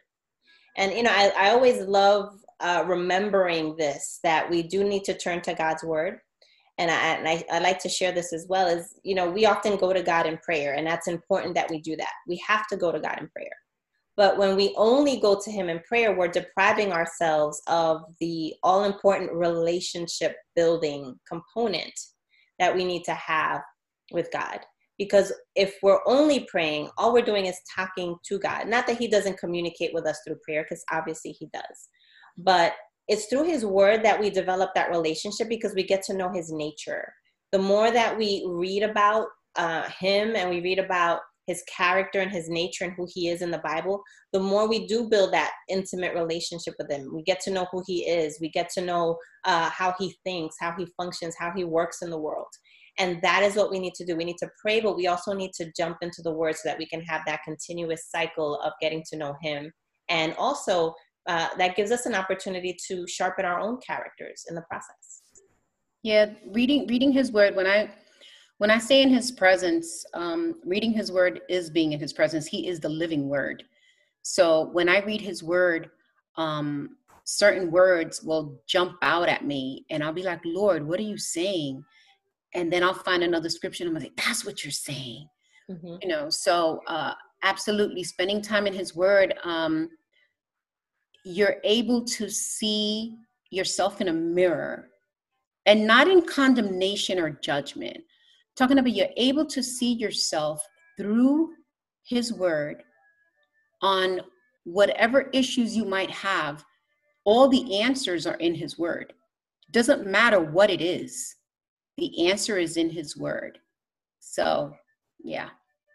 And 0.77 0.93
you 0.93 1.03
know, 1.03 1.11
I, 1.11 1.31
I 1.37 1.49
always 1.49 1.81
love 1.81 2.39
uh, 2.61 2.83
remembering 2.87 3.75
this 3.75 4.19
that 4.23 4.49
we 4.49 4.63
do 4.63 4.83
need 4.83 5.03
to 5.05 5.17
turn 5.17 5.41
to 5.41 5.53
God's 5.53 5.83
word. 5.83 6.19
And 6.77 6.89
I, 6.89 6.95
and 6.95 7.27
I, 7.27 7.43
I 7.51 7.59
like 7.59 7.79
to 7.79 7.89
share 7.89 8.11
this 8.11 8.33
as 8.33 8.47
well 8.49 8.67
is, 8.67 8.95
you 9.03 9.13
know, 9.13 9.29
we 9.29 9.45
often 9.45 9.77
go 9.77 9.93
to 9.93 10.01
God 10.01 10.25
in 10.25 10.37
prayer, 10.37 10.73
and 10.73 10.87
that's 10.87 11.07
important 11.07 11.53
that 11.55 11.69
we 11.69 11.79
do 11.79 11.95
that. 11.97 12.13
We 12.27 12.41
have 12.47 12.65
to 12.67 12.77
go 12.77 12.91
to 12.91 12.99
God 12.99 13.17
in 13.19 13.27
prayer. 13.29 13.51
But 14.17 14.37
when 14.37 14.55
we 14.55 14.73
only 14.77 15.19
go 15.19 15.39
to 15.39 15.51
Him 15.51 15.69
in 15.69 15.79
prayer, 15.87 16.15
we're 16.15 16.27
depriving 16.27 16.91
ourselves 16.91 17.61
of 17.67 18.01
the 18.19 18.53
all 18.63 18.85
important 18.85 19.31
relationship 19.33 20.35
building 20.55 21.19
component 21.27 21.93
that 22.57 22.75
we 22.75 22.83
need 22.85 23.03
to 23.03 23.13
have 23.13 23.61
with 24.11 24.31
God 24.31 24.59
because 25.01 25.33
if 25.55 25.77
we're 25.81 26.01
only 26.05 26.41
praying 26.41 26.87
all 26.95 27.11
we're 27.11 27.25
doing 27.25 27.47
is 27.47 27.59
talking 27.75 28.15
to 28.23 28.37
god 28.37 28.67
not 28.67 28.85
that 28.85 28.97
he 28.97 29.07
doesn't 29.07 29.39
communicate 29.39 29.91
with 29.95 30.05
us 30.05 30.19
through 30.23 30.37
prayer 30.45 30.63
because 30.63 30.83
obviously 30.91 31.31
he 31.31 31.47
does 31.51 31.89
but 32.37 32.73
it's 33.07 33.25
through 33.25 33.43
his 33.43 33.65
word 33.65 34.03
that 34.03 34.19
we 34.19 34.29
develop 34.29 34.69
that 34.75 34.89
relationship 34.89 35.49
because 35.49 35.73
we 35.75 35.83
get 35.83 36.03
to 36.03 36.13
know 36.13 36.31
his 36.31 36.51
nature 36.51 37.11
the 37.51 37.59
more 37.59 37.91
that 37.91 38.17
we 38.17 38.43
read 38.47 38.83
about 38.83 39.27
uh, 39.57 39.89
him 39.99 40.35
and 40.35 40.49
we 40.49 40.61
read 40.61 40.79
about 40.79 41.19
his 41.47 41.63
character 41.63 42.19
and 42.19 42.31
his 42.31 42.49
nature 42.49 42.85
and 42.85 42.93
who 42.95 43.05
he 43.13 43.27
is 43.27 43.41
in 43.41 43.51
the 43.51 43.57
bible 43.59 44.01
the 44.31 44.39
more 44.39 44.67
we 44.67 44.87
do 44.87 45.09
build 45.09 45.33
that 45.33 45.51
intimate 45.69 46.13
relationship 46.13 46.73
with 46.79 46.89
him 46.89 47.09
we 47.13 47.23
get 47.23 47.39
to 47.41 47.51
know 47.51 47.65
who 47.71 47.83
he 47.87 48.07
is 48.07 48.37
we 48.39 48.49
get 48.49 48.69
to 48.69 48.81
know 48.81 49.17
uh, 49.45 49.69
how 49.69 49.93
he 49.99 50.15
thinks 50.23 50.55
how 50.59 50.73
he 50.77 50.87
functions 50.95 51.35
how 51.37 51.51
he 51.55 51.63
works 51.63 52.01
in 52.01 52.09
the 52.09 52.19
world 52.19 52.47
and 52.99 53.21
that 53.21 53.43
is 53.43 53.55
what 53.55 53.71
we 53.71 53.79
need 53.79 53.93
to 53.95 54.05
do. 54.05 54.15
We 54.15 54.25
need 54.25 54.37
to 54.37 54.49
pray, 54.61 54.79
but 54.79 54.95
we 54.95 55.07
also 55.07 55.33
need 55.33 55.53
to 55.53 55.71
jump 55.77 55.97
into 56.01 56.21
the 56.21 56.33
word 56.33 56.55
so 56.55 56.61
that 56.65 56.77
we 56.77 56.85
can 56.85 57.01
have 57.01 57.21
that 57.25 57.41
continuous 57.43 58.09
cycle 58.09 58.59
of 58.61 58.73
getting 58.81 59.03
to 59.09 59.17
know 59.17 59.35
Him. 59.41 59.71
And 60.09 60.35
also, 60.37 60.93
uh, 61.27 61.49
that 61.57 61.75
gives 61.75 61.91
us 61.91 62.05
an 62.05 62.15
opportunity 62.15 62.75
to 62.87 63.07
sharpen 63.07 63.45
our 63.45 63.59
own 63.59 63.77
characters 63.85 64.45
in 64.49 64.55
the 64.55 64.61
process. 64.61 65.21
Yeah, 66.03 66.31
reading 66.47 66.87
reading 66.87 67.11
His 67.11 67.31
word. 67.31 67.55
When 67.55 67.67
I 67.67 67.91
when 68.57 68.71
I 68.71 68.79
say 68.79 69.01
in 69.01 69.09
His 69.09 69.31
presence, 69.31 70.05
um, 70.13 70.55
reading 70.65 70.93
His 70.93 71.11
word 71.11 71.41
is 71.49 71.69
being 71.69 71.93
in 71.93 71.99
His 71.99 72.13
presence. 72.13 72.47
He 72.47 72.67
is 72.67 72.79
the 72.79 72.89
living 72.89 73.29
Word. 73.29 73.63
So 74.23 74.69
when 74.71 74.89
I 74.89 74.99
read 74.99 75.21
His 75.21 75.43
word, 75.43 75.89
um, 76.37 76.97
certain 77.23 77.71
words 77.71 78.23
will 78.23 78.59
jump 78.67 78.97
out 79.03 79.29
at 79.29 79.45
me, 79.45 79.85
and 79.89 80.03
I'll 80.03 80.13
be 80.13 80.23
like, 80.23 80.41
"Lord, 80.43 80.87
what 80.87 80.99
are 80.99 81.03
you 81.03 81.17
saying?" 81.17 81.83
and 82.53 82.71
then 82.71 82.83
I'll 82.83 82.93
find 82.93 83.23
another 83.23 83.49
scripture 83.49 83.83
and 83.85 83.95
I'm 83.95 84.01
like, 84.01 84.15
that's 84.15 84.45
what 84.45 84.63
you're 84.63 84.71
saying. 84.71 85.27
Mm-hmm. 85.69 85.95
You 86.01 86.07
know, 86.07 86.29
so 86.29 86.81
uh, 86.87 87.13
absolutely 87.43 88.03
spending 88.03 88.41
time 88.41 88.67
in 88.67 88.73
his 88.73 88.95
word, 88.95 89.33
um, 89.43 89.89
you're 91.23 91.57
able 91.63 92.03
to 92.03 92.29
see 92.29 93.17
yourself 93.49 94.01
in 94.01 94.07
a 94.07 94.13
mirror 94.13 94.89
and 95.65 95.85
not 95.85 96.07
in 96.07 96.25
condemnation 96.25 97.19
or 97.19 97.29
judgment. 97.29 97.97
Talking 98.55 98.79
about 98.79 98.93
you're 98.93 99.07
able 99.17 99.45
to 99.45 99.63
see 99.63 99.93
yourself 99.93 100.65
through 100.97 101.51
his 102.03 102.33
word 102.33 102.83
on 103.81 104.21
whatever 104.63 105.29
issues 105.33 105.75
you 105.75 105.85
might 105.85 106.11
have. 106.11 106.63
All 107.23 107.47
the 107.47 107.81
answers 107.81 108.25
are 108.25 108.35
in 108.35 108.55
his 108.55 108.77
word. 108.77 109.13
Doesn't 109.71 110.07
matter 110.07 110.39
what 110.39 110.69
it 110.69 110.81
is 110.81 111.35
the 111.97 112.29
answer 112.29 112.57
is 112.57 112.77
in 112.77 112.89
his 112.89 113.15
word. 113.15 113.59
So, 114.19 114.73
yeah, 115.23 115.49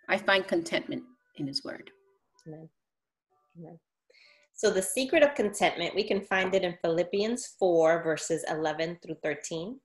I 0.08 0.16
find 0.16 0.46
contentment 0.46 1.02
in 1.36 1.46
his 1.46 1.64
word. 1.64 1.90
Amen. 2.46 2.68
Amen. 3.58 3.78
So, 4.58 4.70
the 4.70 4.82
secret 4.82 5.22
of 5.22 5.34
contentment, 5.34 5.94
we 5.94 6.02
can 6.02 6.22
find 6.22 6.54
it 6.54 6.62
in 6.62 6.78
Philippians 6.82 7.56
4, 7.58 8.02
verses 8.02 8.42
11 8.48 8.98
through 9.02 9.16
13. 9.22 9.78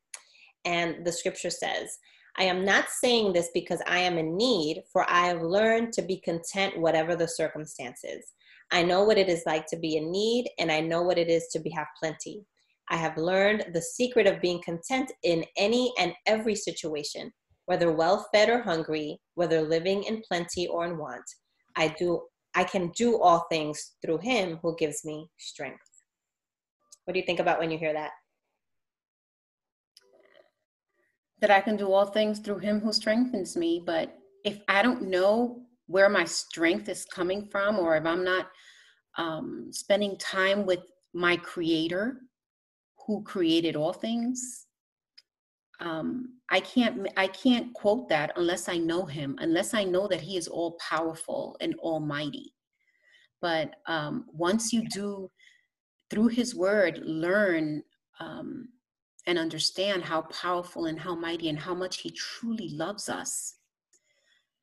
And 0.64 1.06
the 1.06 1.12
scripture 1.12 1.50
says, 1.50 1.98
I 2.38 2.44
am 2.44 2.64
not 2.64 2.86
saying 2.90 3.34
this 3.34 3.50
because 3.54 3.82
I 3.86 4.00
am 4.00 4.18
in 4.18 4.38
need, 4.38 4.84
for 4.92 5.06
I 5.10 5.28
have 5.28 5.42
learned 5.42 5.92
to 5.94 6.02
be 6.02 6.22
content 6.22 6.80
whatever 6.80 7.18
the 7.18 7.28
circumstances. 7.28 8.32
I 8.72 8.82
know 8.82 9.04
what 9.04 9.18
it 9.18 9.28
is 9.28 9.44
like 9.46 9.66
to 9.68 9.78
be 9.78 9.98
in 9.98 10.10
need, 10.10 10.50
and 10.58 10.72
I 10.72 10.80
know 10.80 11.02
what 11.02 11.18
it 11.18 11.30
is 11.30 11.50
to 11.52 11.60
be, 11.60 11.70
have 11.72 11.88
plenty. 12.00 12.46
I 12.90 12.96
have 12.96 13.18
learned 13.18 13.66
the 13.74 13.82
secret 13.82 14.26
of 14.26 14.40
being 14.40 14.62
content 14.64 15.12
in 15.24 15.44
any 15.58 15.92
and 16.00 16.14
every 16.26 16.56
situation, 16.56 17.34
whether 17.66 17.92
well 17.92 18.26
fed 18.34 18.48
or 18.48 18.62
hungry, 18.62 19.20
whether 19.36 19.62
living 19.62 20.04
in 20.04 20.22
plenty 20.26 20.68
or 20.68 20.86
in 20.86 20.98
want. 20.98 21.26
I 21.76 21.94
do 22.00 22.22
I 22.56 22.64
can 22.64 22.90
do 22.90 23.22
all 23.22 23.46
things 23.50 23.94
through 24.04 24.20
him 24.20 24.60
who 24.62 24.76
gives 24.76 25.06
me 25.06 25.30
strength. 25.38 25.80
What 27.06 27.14
do 27.14 27.20
you 27.20 27.26
think 27.26 27.40
about 27.40 27.60
when 27.60 27.72
you 27.72 27.78
hear 27.78 27.94
that? 27.94 28.12
That 31.40 31.52
I 31.52 31.62
can 31.62 31.78
do 31.78 31.92
all 31.92 32.06
things 32.06 32.40
through 32.40 32.60
him 32.60 32.80
who 32.80 32.94
strengthens 32.94 33.56
me, 33.56 33.82
but 33.86 34.18
if 34.46 34.60
I 34.68 34.82
don't 34.82 35.04
know 35.04 35.62
where 35.88 36.10
my 36.10 36.26
strength 36.26 36.88
is 36.90 37.06
coming 37.06 37.48
from, 37.48 37.80
or 37.80 37.96
if 37.96 38.06
I'm 38.06 38.24
not 38.24 38.48
um, 39.18 39.70
spending 39.72 40.18
time 40.18 40.66
with 40.66 40.80
my 41.14 41.38
creator, 41.38 42.18
who 43.08 43.24
created 43.24 43.76
all 43.76 43.94
things 43.94 44.68
um, 45.82 46.36
i 46.50 46.60
can't 46.60 47.08
i 47.18 47.28
can't 47.28 47.74
quote 47.74 48.10
that 48.10 48.32
unless 48.38 48.70
i 48.70 48.78
know 48.78 49.06
him 49.06 49.36
unless 49.40 49.74
i 49.74 49.84
know 49.84 50.08
that 50.08 50.22
he 50.22 50.38
is 50.38 50.48
all 50.48 50.78
powerful 50.90 51.58
and 51.62 51.76
almighty 51.80 52.54
but 53.42 53.76
um, 53.88 54.26
once 54.34 54.74
you 54.74 54.88
do 54.90 55.30
through 56.10 56.30
his 56.30 56.56
word 56.56 57.02
learn 57.04 57.84
um, 58.20 58.70
and 59.28 59.40
understand 59.40 60.04
how 60.04 60.22
powerful 60.24 60.86
and 60.86 61.00
how 61.00 61.16
mighty 61.16 61.50
and 61.50 61.60
how 61.60 61.76
much 61.76 62.00
he 62.00 62.12
truly 62.12 62.70
loves 62.70 63.10
us 63.10 63.56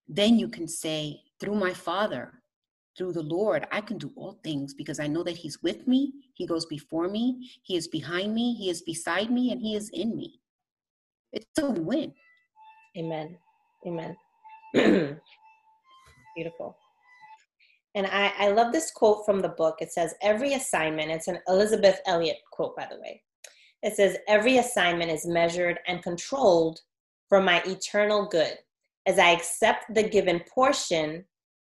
then 0.08 0.38
you 0.38 0.48
can 0.48 0.68
say, 0.68 1.22
through 1.40 1.56
my 1.56 1.72
Father, 1.74 2.42
through 2.96 3.12
the 3.12 3.22
Lord, 3.22 3.66
I 3.70 3.80
can 3.82 3.98
do 3.98 4.12
all 4.16 4.40
things 4.42 4.74
because 4.74 4.98
I 5.00 5.06
know 5.06 5.22
that 5.24 5.36
He's 5.36 5.62
with 5.62 5.86
me, 5.86 6.12
He 6.34 6.46
goes 6.46 6.66
before 6.66 7.08
me, 7.08 7.50
He 7.62 7.76
is 7.76 7.88
behind 7.88 8.34
me, 8.34 8.54
He 8.54 8.70
is 8.70 8.82
beside 8.82 9.30
me, 9.30 9.52
and 9.52 9.60
He 9.60 9.76
is 9.76 9.90
in 9.90 10.16
me. 10.16 10.40
It's 11.32 11.58
a 11.58 11.70
win. 11.70 12.12
Amen. 12.96 13.36
Amen. 13.86 14.16
Beautiful. 16.36 16.76
And 17.94 18.06
I, 18.06 18.32
I 18.38 18.48
love 18.48 18.72
this 18.72 18.90
quote 18.92 19.24
from 19.26 19.40
the 19.40 19.48
book. 19.48 19.76
It 19.80 19.92
says, 19.92 20.14
Every 20.22 20.54
assignment, 20.54 21.10
it's 21.10 21.28
an 21.28 21.38
Elisabeth 21.48 22.00
Elliot 22.06 22.36
quote, 22.52 22.76
by 22.76 22.86
the 22.90 23.00
way. 23.00 23.22
It 23.82 23.94
says, 23.94 24.16
Every 24.28 24.58
assignment 24.58 25.10
is 25.10 25.26
measured 25.26 25.78
and 25.86 26.02
controlled 26.02 26.80
for 27.28 27.42
my 27.42 27.62
eternal 27.66 28.26
good. 28.26 28.54
As 29.06 29.18
I 29.18 29.30
accept 29.30 29.94
the 29.94 30.02
given 30.08 30.40
portion, 30.52 31.24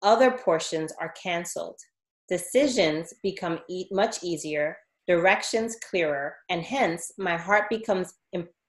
other 0.02 0.32
portions 0.32 0.94
are 1.00 1.14
canceled. 1.22 1.80
Decisions 2.28 3.14
become 3.24 3.60
e- 3.70 3.88
much 3.92 4.24
easier, 4.24 4.78
directions 5.08 5.78
clearer, 5.90 6.36
and 6.50 6.64
hence 6.64 7.12
my 7.18 7.38
heart 7.38 7.70
becomes 7.70 8.14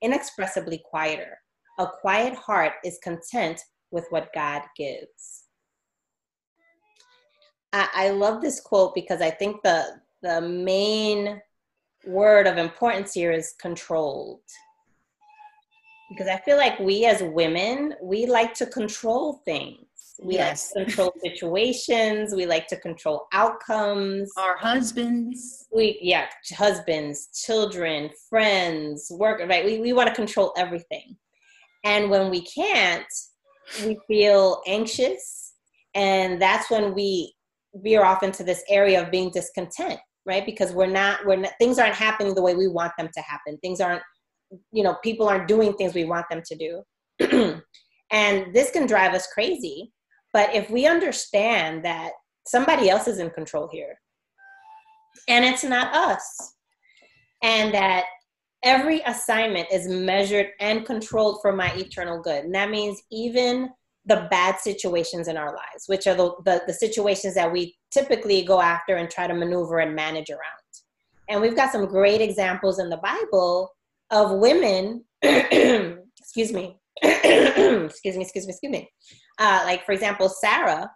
inexpressibly 0.03 0.83
quieter. 0.89 1.39
A 1.79 1.87
quiet 1.87 2.35
heart 2.35 2.75
is 2.85 2.99
content 3.03 3.61
with 3.91 4.07
what 4.11 4.33
God 4.35 4.63
gives. 4.77 5.45
I, 7.73 7.89
I 7.95 8.11
love 8.11 8.43
this 8.43 8.61
quote 8.61 8.95
because 8.95 9.21
I 9.21 9.31
think 9.31 9.63
the 9.63 10.01
the 10.23 10.41
main 10.41 11.41
word 12.07 12.47
of 12.47 12.59
importance 12.59 13.15
here 13.15 13.33
is 13.33 13.55
controlled 13.59 14.41
because 16.11 16.27
I 16.27 16.39
feel 16.39 16.57
like 16.57 16.79
we 16.81 17.07
as 17.07 17.23
women, 17.23 17.95
we 18.03 18.27
like 18.27 18.53
to 18.55 18.67
control 18.67 19.41
things. 19.45 19.87
We 20.23 20.35
yes. 20.35 20.73
like 20.75 20.87
to 20.87 20.93
control 20.93 21.15
situations. 21.23 22.35
We 22.35 22.47
like 22.47 22.67
to 22.69 22.77
control 22.77 23.27
outcomes. 23.33 24.31
Our 24.37 24.57
husbands. 24.57 25.67
We 25.73 25.99
yeah, 26.03 26.27
husbands, 26.53 27.29
children, 27.45 28.11
friends, 28.29 29.09
work. 29.11 29.41
Right. 29.49 29.65
We 29.65 29.81
we 29.81 29.93
want 29.93 30.09
to 30.09 30.15
control 30.15 30.53
everything, 30.57 31.17
and 31.85 32.11
when 32.11 32.31
we 32.31 32.43
can't, 32.43 33.07
we 33.85 33.99
feel 34.07 34.61
anxious, 34.67 35.55
and 35.95 36.41
that's 36.41 36.71
when 36.71 36.95
we 36.95 37.35
veer 37.77 38.05
off 38.05 38.23
into 38.23 38.45
this 38.45 38.63
area 38.69 39.03
of 39.03 39.11
being 39.11 39.31
discontent. 39.31 40.01
Right, 40.27 40.45
because 40.45 40.73
we're 40.73 40.87
not 40.87 41.25
we're 41.25 41.37
not, 41.37 41.53
things 41.59 41.79
aren't 41.79 41.95
happening 41.95 42.35
the 42.35 42.43
way 42.43 42.55
we 42.55 42.69
want 42.69 42.93
them 42.99 43.09
to 43.15 43.21
happen. 43.23 43.57
Things 43.63 43.81
aren't 43.81 44.03
you 44.73 44.83
know 44.83 44.97
people 45.03 45.29
aren't 45.29 45.49
doing 45.49 45.73
things 45.75 45.95
we 45.95 46.05
want 46.05 46.27
them 46.31 46.43
to 46.45 46.57
do 46.57 46.83
and 48.11 48.55
this 48.55 48.71
can 48.71 48.87
drive 48.87 49.15
us 49.15 49.29
crazy 49.33 49.93
but 50.33 50.55
if 50.55 50.71
we 50.71 50.87
understand 50.87 51.85
that 51.85 52.13
somebody 52.47 52.89
else 52.91 53.07
is 53.09 53.19
in 53.19 53.31
control 53.31 53.69
here 53.71 53.99
and 55.29 55.45
it's 55.45 55.65
not 55.65 55.95
us 55.95 56.55
and 57.43 57.73
that 57.75 58.05
every 58.63 59.01
assignment 59.07 59.67
is 59.73 59.89
measured 59.89 60.49
and 60.61 60.85
controlled 60.85 61.39
for 61.41 61.53
my 61.53 61.73
eternal 61.75 62.21
good 62.21 62.45
and 62.45 62.55
that 62.55 62.71
means 62.71 63.01
even 63.11 63.69
the 64.07 64.27
bad 64.31 64.59
situations 64.59 65.29
in 65.29 65.37
our 65.37 65.55
lives 65.55 65.85
which 65.87 66.07
are 66.07 66.15
the, 66.15 66.33
the, 66.45 66.63
the 66.67 66.73
situations 66.73 67.35
that 67.35 67.51
we 67.51 67.77
typically 67.91 68.43
go 68.43 68.61
after 68.61 68.97
and 68.97 69.11
try 69.11 69.27
to 69.27 69.35
maneuver 69.35 69.81
and 69.81 69.95
manage 69.95 70.31
around. 70.31 70.41
And 71.29 71.41
we've 71.41 71.57
got 71.57 71.73
some 71.73 71.87
great 71.87 72.21
examples 72.21 72.79
in 72.79 72.89
the 72.89 72.97
bible 72.99 73.71
of 74.11 74.39
women, 74.39 75.05
excuse 75.23 76.53
me, 76.53 76.80
excuse 77.03 78.17
me, 78.17 78.23
excuse 78.23 78.47
me, 78.47 78.51
excuse 78.51 78.73
me. 78.73 78.91
Uh, 79.39 79.63
like, 79.65 79.85
for 79.85 79.93
example, 79.93 80.29
Sarah, 80.29 80.91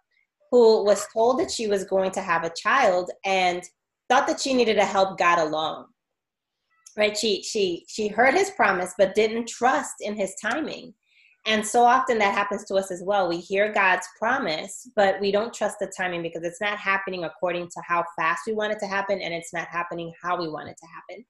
who 0.50 0.84
was 0.84 1.06
told 1.12 1.40
that 1.40 1.50
she 1.50 1.66
was 1.66 1.84
going 1.84 2.10
to 2.12 2.20
have 2.20 2.44
a 2.44 2.52
child 2.56 3.10
and 3.24 3.62
thought 4.08 4.26
that 4.26 4.40
she 4.40 4.54
needed 4.54 4.74
to 4.74 4.84
help 4.84 5.18
God 5.18 5.38
alone. 5.38 5.86
Right? 6.96 7.16
She 7.16 7.42
she 7.42 7.84
she 7.88 8.06
heard 8.06 8.34
his 8.34 8.50
promise 8.50 8.94
but 8.96 9.16
didn't 9.16 9.48
trust 9.48 9.94
in 10.00 10.14
his 10.14 10.34
timing. 10.40 10.94
And 11.46 11.66
so 11.66 11.82
often 11.84 12.18
that 12.18 12.34
happens 12.34 12.64
to 12.66 12.76
us 12.76 12.90
as 12.90 13.02
well. 13.04 13.28
We 13.28 13.38
hear 13.38 13.72
God's 13.72 14.06
promise, 14.18 14.88
but 14.96 15.20
we 15.20 15.30
don't 15.30 15.52
trust 15.52 15.76
the 15.78 15.92
timing 15.94 16.22
because 16.22 16.42
it's 16.42 16.60
not 16.60 16.78
happening 16.78 17.24
according 17.24 17.66
to 17.66 17.82
how 17.86 18.04
fast 18.16 18.42
we 18.46 18.54
want 18.54 18.72
it 18.72 18.78
to 18.78 18.86
happen 18.86 19.20
and 19.20 19.34
it's 19.34 19.52
not 19.52 19.66
happening 19.68 20.12
how 20.22 20.40
we 20.40 20.48
want 20.48 20.68
it 20.68 20.76
to 20.78 20.86
happen. 20.86 21.24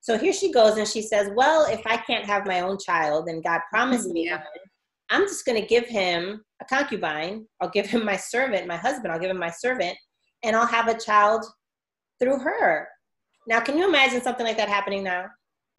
So 0.00 0.16
here 0.16 0.32
she 0.32 0.52
goes 0.52 0.76
and 0.76 0.86
she 0.86 1.02
says, 1.02 1.30
Well, 1.34 1.66
if 1.66 1.86
I 1.86 1.96
can't 1.96 2.24
have 2.24 2.46
my 2.46 2.60
own 2.60 2.78
child 2.78 3.28
and 3.28 3.42
God 3.42 3.60
promised 3.70 4.06
mm-hmm, 4.06 4.14
me, 4.14 4.26
yeah. 4.26 4.42
I'm 5.10 5.22
just 5.22 5.44
going 5.46 5.60
to 5.60 5.66
give 5.66 5.86
him 5.86 6.44
a 6.60 6.64
concubine. 6.64 7.46
I'll 7.60 7.70
give 7.70 7.86
him 7.86 8.04
my 8.04 8.16
servant, 8.16 8.66
my 8.66 8.76
husband, 8.76 9.12
I'll 9.12 9.18
give 9.18 9.30
him 9.30 9.38
my 9.38 9.50
servant, 9.50 9.96
and 10.42 10.54
I'll 10.54 10.66
have 10.66 10.88
a 10.88 10.98
child 10.98 11.44
through 12.20 12.38
her. 12.38 12.88
Now, 13.46 13.60
can 13.60 13.78
you 13.78 13.88
imagine 13.88 14.20
something 14.20 14.44
like 14.44 14.58
that 14.58 14.68
happening 14.68 15.02
now? 15.02 15.26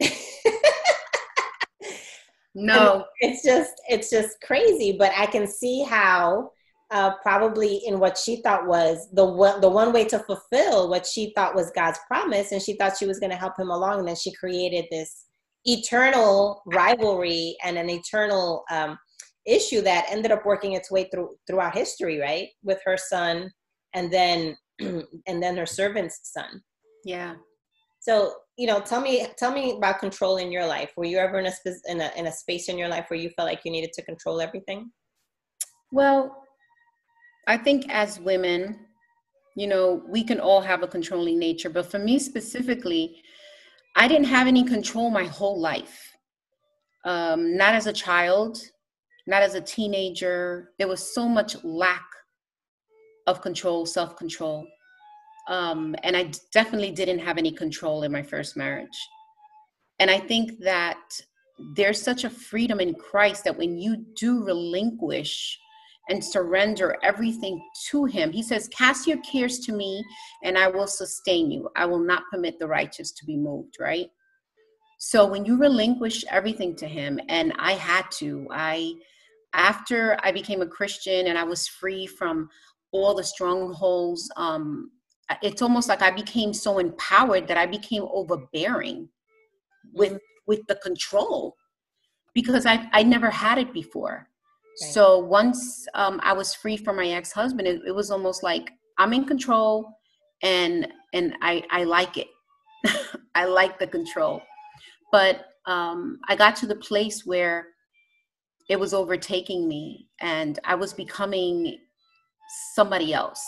no. 2.54 3.04
it's 3.20 3.44
just 3.44 3.72
it's 3.88 4.10
just 4.10 4.40
crazy, 4.42 4.96
but 4.98 5.12
I 5.16 5.26
can 5.26 5.46
see 5.46 5.84
how 5.84 6.50
uh, 6.90 7.12
probably 7.22 7.82
in 7.86 8.00
what 8.00 8.18
she 8.18 8.42
thought 8.42 8.66
was 8.66 9.08
the 9.12 9.24
one, 9.24 9.60
the 9.60 9.68
one 9.68 9.92
way 9.92 10.04
to 10.04 10.18
fulfill 10.18 10.90
what 10.90 11.06
she 11.06 11.32
thought 11.36 11.54
was 11.54 11.70
God's 11.70 12.00
promise, 12.08 12.52
and 12.52 12.60
she 12.60 12.74
thought 12.74 12.96
she 12.96 13.06
was 13.06 13.20
going 13.20 13.30
to 13.30 13.36
help 13.36 13.58
him 13.58 13.70
along. 13.70 14.00
And 14.00 14.08
then 14.08 14.16
she 14.16 14.32
created 14.32 14.86
this 14.90 15.26
eternal 15.64 16.62
rivalry 16.66 17.56
and 17.64 17.78
an 17.78 17.88
eternal 17.90 18.64
um, 18.70 18.98
issue 19.46 19.80
that 19.82 20.06
ended 20.10 20.32
up 20.32 20.44
working 20.44 20.72
its 20.72 20.90
way 20.90 21.08
through 21.12 21.36
throughout 21.46 21.76
history, 21.76 22.18
right? 22.20 22.48
With 22.64 22.80
her 22.84 22.96
son, 22.96 23.50
and 23.94 24.12
then 24.12 24.56
and 24.80 25.42
then 25.42 25.56
her 25.56 25.66
servant's 25.66 26.20
son. 26.24 26.60
Yeah. 27.04 27.34
So 28.00 28.34
you 28.56 28.66
know, 28.66 28.80
tell 28.80 29.00
me 29.00 29.26
tell 29.38 29.52
me 29.52 29.76
about 29.76 30.00
control 30.00 30.38
in 30.38 30.50
your 30.50 30.66
life. 30.66 30.90
Were 30.96 31.04
you 31.04 31.18
ever 31.18 31.38
in 31.38 31.46
a, 31.46 31.52
in 31.86 32.00
a 32.00 32.10
in 32.16 32.26
a 32.26 32.32
space 32.32 32.68
in 32.68 32.76
your 32.76 32.88
life 32.88 33.06
where 33.08 33.20
you 33.20 33.30
felt 33.30 33.48
like 33.48 33.60
you 33.64 33.70
needed 33.70 33.92
to 33.92 34.02
control 34.02 34.40
everything? 34.40 34.90
Well, 35.92 36.39
I 37.46 37.56
think 37.56 37.86
as 37.88 38.20
women, 38.20 38.78
you 39.56 39.66
know, 39.66 40.02
we 40.08 40.22
can 40.22 40.40
all 40.40 40.60
have 40.60 40.82
a 40.82 40.88
controlling 40.88 41.38
nature, 41.38 41.70
but 41.70 41.90
for 41.90 41.98
me 41.98 42.18
specifically, 42.18 43.16
I 43.96 44.08
didn't 44.08 44.26
have 44.26 44.46
any 44.46 44.64
control 44.64 45.10
my 45.10 45.24
whole 45.24 45.60
life. 45.60 46.12
Um, 47.04 47.56
not 47.56 47.74
as 47.74 47.86
a 47.86 47.92
child, 47.92 48.58
not 49.26 49.42
as 49.42 49.54
a 49.54 49.60
teenager. 49.60 50.72
There 50.78 50.88
was 50.88 51.14
so 51.14 51.28
much 51.28 51.62
lack 51.64 52.04
of 53.26 53.40
control, 53.40 53.86
self 53.86 54.16
control. 54.16 54.66
Um, 55.48 55.96
and 56.02 56.16
I 56.16 56.30
definitely 56.52 56.92
didn't 56.92 57.18
have 57.20 57.38
any 57.38 57.50
control 57.50 58.02
in 58.02 58.12
my 58.12 58.22
first 58.22 58.56
marriage. 58.56 58.98
And 59.98 60.10
I 60.10 60.18
think 60.18 60.60
that 60.60 61.00
there's 61.74 62.00
such 62.00 62.24
a 62.24 62.30
freedom 62.30 62.80
in 62.80 62.94
Christ 62.94 63.44
that 63.44 63.56
when 63.56 63.76
you 63.76 64.04
do 64.16 64.44
relinquish 64.44 65.58
and 66.10 66.22
surrender 66.22 66.96
everything 67.02 67.62
to 67.88 68.04
him. 68.04 68.32
He 68.32 68.42
says, 68.42 68.68
Cast 68.68 69.06
your 69.06 69.18
cares 69.18 69.60
to 69.60 69.72
me, 69.72 70.04
and 70.42 70.58
I 70.58 70.68
will 70.68 70.88
sustain 70.88 71.50
you. 71.50 71.70
I 71.76 71.86
will 71.86 72.00
not 72.00 72.24
permit 72.30 72.58
the 72.58 72.66
righteous 72.66 73.12
to 73.12 73.24
be 73.24 73.36
moved, 73.36 73.76
right? 73.80 74.08
So 74.98 75.24
when 75.26 75.46
you 75.46 75.56
relinquish 75.56 76.24
everything 76.28 76.76
to 76.76 76.86
him, 76.86 77.18
and 77.28 77.54
I 77.58 77.72
had 77.72 78.10
to, 78.18 78.46
I, 78.50 78.94
after 79.54 80.18
I 80.22 80.32
became 80.32 80.60
a 80.60 80.66
Christian 80.66 81.28
and 81.28 81.38
I 81.38 81.44
was 81.44 81.66
free 81.66 82.06
from 82.06 82.50
all 82.92 83.14
the 83.14 83.24
strongholds, 83.24 84.30
um, 84.36 84.90
it's 85.42 85.62
almost 85.62 85.88
like 85.88 86.02
I 86.02 86.10
became 86.10 86.52
so 86.52 86.78
empowered 86.78 87.46
that 87.48 87.56
I 87.56 87.66
became 87.66 88.02
overbearing 88.12 89.08
with 89.92 90.18
with 90.46 90.60
the 90.66 90.74
control 90.76 91.56
because 92.34 92.66
I 92.66 92.88
I 92.92 93.04
never 93.04 93.30
had 93.30 93.58
it 93.58 93.72
before. 93.72 94.29
So 94.80 95.18
once 95.18 95.86
um, 95.94 96.20
I 96.22 96.32
was 96.32 96.54
free 96.54 96.76
from 96.76 96.96
my 96.96 97.08
ex-husband, 97.08 97.68
it, 97.68 97.82
it, 97.86 97.94
was 97.94 98.10
almost 98.10 98.42
like 98.42 98.70
I'm 98.98 99.12
in 99.12 99.26
control, 99.26 99.92
and 100.42 100.88
and 101.12 101.34
I 101.42 101.62
I 101.70 101.84
like 101.84 102.16
it. 102.16 102.28
I 103.34 103.44
like 103.44 103.78
the 103.78 103.86
control, 103.86 104.42
but 105.12 105.44
um, 105.66 106.18
I 106.28 106.34
got 106.34 106.56
to 106.56 106.66
the 106.66 106.76
place 106.76 107.26
where 107.26 107.68
it 108.70 108.80
was 108.80 108.94
overtaking 108.94 109.68
me, 109.68 110.08
and 110.20 110.58
I 110.64 110.74
was 110.76 110.94
becoming 110.94 111.76
somebody 112.74 113.12
else. 113.12 113.44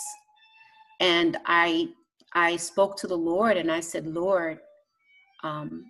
And 0.99 1.37
I 1.47 1.87
I 2.35 2.57
spoke 2.57 2.95
to 2.97 3.07
the 3.07 3.17
Lord, 3.17 3.57
and 3.57 3.71
I 3.71 3.79
said, 3.79 4.05
Lord. 4.05 4.59
Um, 5.43 5.83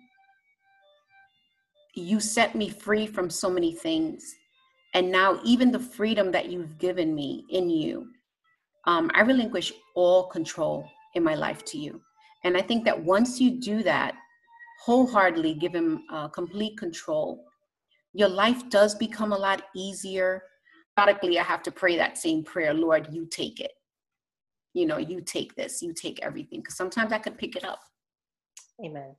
you 1.95 2.19
set 2.19 2.56
me 2.56 2.69
free 2.69 3.06
from 3.06 3.29
so 3.29 3.51
many 3.51 3.71
things 3.71 4.34
and 4.93 5.12
now, 5.12 5.39
even 5.43 5.71
the 5.71 5.79
freedom 5.79 6.32
that 6.32 6.49
you've 6.49 6.77
given 6.77 7.15
me 7.15 7.45
in 7.49 7.69
you, 7.69 8.08
um, 8.86 9.10
I 9.15 9.21
relinquish 9.21 9.73
all 9.95 10.27
control 10.27 10.88
in 11.15 11.23
my 11.23 11.34
life 11.36 11.65
to 11.65 11.77
you. 11.77 12.01
And 12.43 12.56
I 12.56 12.62
think 12.62 12.86
that 12.86 13.03
once 13.03 13.39
you 13.39 13.60
do 13.60 13.82
that, 13.84 14.15
wholeheartedly 14.84 15.56
give 15.56 15.73
him 15.73 16.03
uh, 16.12 16.27
complete 16.27 16.77
control, 16.77 17.45
your 18.13 18.29
life 18.29 18.69
does 18.69 18.93
become 18.93 19.34
a 19.34 19.38
lot 19.38 19.63
easier. 19.75 20.43
periodically 20.95 21.39
I 21.39 21.43
have 21.43 21.63
to 21.63 21.71
pray 21.71 21.97
that 21.97 22.17
same 22.17 22.43
prayer, 22.43 22.73
Lord, 22.73 23.08
you 23.12 23.25
take 23.25 23.60
it. 23.60 23.71
You 24.73 24.86
know, 24.86 24.97
you 24.97 25.21
take 25.21 25.56
this, 25.56 25.82
you 25.82 25.93
take 25.93 26.19
everything. 26.21 26.60
Because 26.60 26.75
sometimes 26.75 27.13
I 27.13 27.19
could 27.19 27.38
pick 27.38 27.56
it 27.56 27.63
up. 27.63 27.79
Amen. 28.84 29.15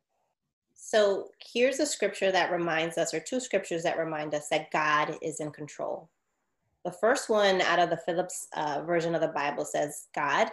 So 0.86 1.30
here's 1.40 1.80
a 1.80 1.86
scripture 1.86 2.30
that 2.30 2.52
reminds 2.52 2.98
us, 2.98 3.14
or 3.14 3.18
two 3.18 3.40
scriptures 3.40 3.82
that 3.84 3.96
remind 3.96 4.34
us 4.34 4.48
that 4.50 4.70
God 4.70 5.16
is 5.22 5.40
in 5.40 5.50
control. 5.50 6.10
The 6.84 6.92
first 6.92 7.30
one 7.30 7.62
out 7.62 7.78
of 7.78 7.88
the 7.88 7.96
Phillips 8.04 8.48
uh, 8.54 8.82
version 8.86 9.14
of 9.14 9.22
the 9.22 9.28
Bible 9.28 9.64
says, 9.64 10.08
God 10.14 10.50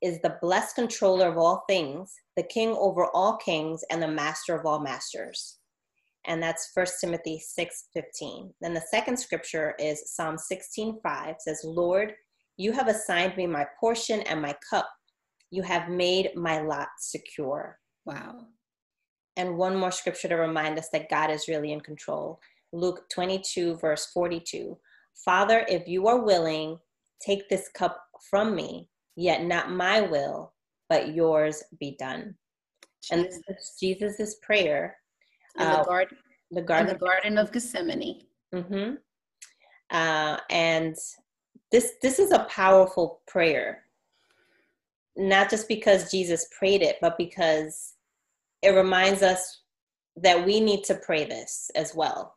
is 0.00 0.20
the 0.22 0.38
blessed 0.40 0.76
controller 0.76 1.26
of 1.26 1.38
all 1.38 1.64
things, 1.68 2.14
the 2.36 2.44
king 2.44 2.76
over 2.78 3.06
all 3.14 3.36
kings, 3.38 3.82
and 3.90 4.00
the 4.00 4.06
master 4.06 4.54
of 4.54 4.64
all 4.64 4.78
masters. 4.78 5.58
And 6.24 6.40
that's 6.40 6.70
1 6.72 6.86
Timothy 7.00 7.40
6 7.40 7.88
15. 7.92 8.54
Then 8.60 8.74
the 8.74 8.86
second 8.92 9.16
scripture 9.16 9.74
is 9.80 10.14
Psalm 10.14 10.38
16 10.38 11.00
5 11.02 11.34
says, 11.40 11.62
Lord, 11.64 12.14
you 12.56 12.70
have 12.70 12.86
assigned 12.86 13.36
me 13.36 13.48
my 13.48 13.66
portion 13.80 14.20
and 14.20 14.40
my 14.40 14.54
cup. 14.70 14.88
You 15.50 15.62
have 15.64 15.88
made 15.88 16.30
my 16.36 16.60
lot 16.60 16.88
secure. 17.00 17.80
Wow. 18.04 18.46
And 19.36 19.56
one 19.56 19.76
more 19.76 19.90
scripture 19.90 20.28
to 20.28 20.36
remind 20.36 20.78
us 20.78 20.88
that 20.92 21.10
God 21.10 21.30
is 21.30 21.48
really 21.48 21.72
in 21.72 21.80
control. 21.80 22.40
Luke 22.72 23.08
22, 23.12 23.76
verse 23.76 24.06
42. 24.12 24.76
Father, 25.24 25.64
if 25.68 25.88
you 25.88 26.06
are 26.06 26.22
willing, 26.24 26.78
take 27.20 27.48
this 27.48 27.68
cup 27.68 28.00
from 28.30 28.54
me, 28.54 28.88
yet 29.16 29.44
not 29.44 29.70
my 29.70 30.00
will, 30.00 30.52
but 30.88 31.14
yours 31.14 31.62
be 31.80 31.96
done. 31.98 32.34
Jesus. 33.02 33.10
And 33.10 33.24
this 33.24 33.40
is 33.48 33.76
Jesus' 33.80 34.36
prayer. 34.42 34.96
In 35.58 35.66
the, 35.66 35.80
uh, 35.80 35.84
garden, 35.84 36.18
the 36.50 36.62
garden, 36.62 36.92
the 36.92 36.98
Garden 36.98 37.38
of 37.38 37.52
Gethsemane. 37.52 38.22
Mm-hmm. 38.54 38.94
Uh, 39.90 40.38
and 40.50 40.96
this 41.70 41.92
this 42.02 42.18
is 42.18 42.32
a 42.32 42.46
powerful 42.50 43.20
prayer. 43.26 43.82
Not 45.16 45.48
just 45.48 45.68
because 45.68 46.10
Jesus 46.10 46.48
prayed 46.56 46.82
it, 46.82 46.96
but 47.00 47.16
because 47.16 47.93
it 48.64 48.70
reminds 48.70 49.22
us 49.22 49.60
that 50.16 50.44
we 50.44 50.60
need 50.60 50.84
to 50.84 50.94
pray 50.94 51.24
this 51.24 51.70
as 51.74 51.94
well. 51.94 52.34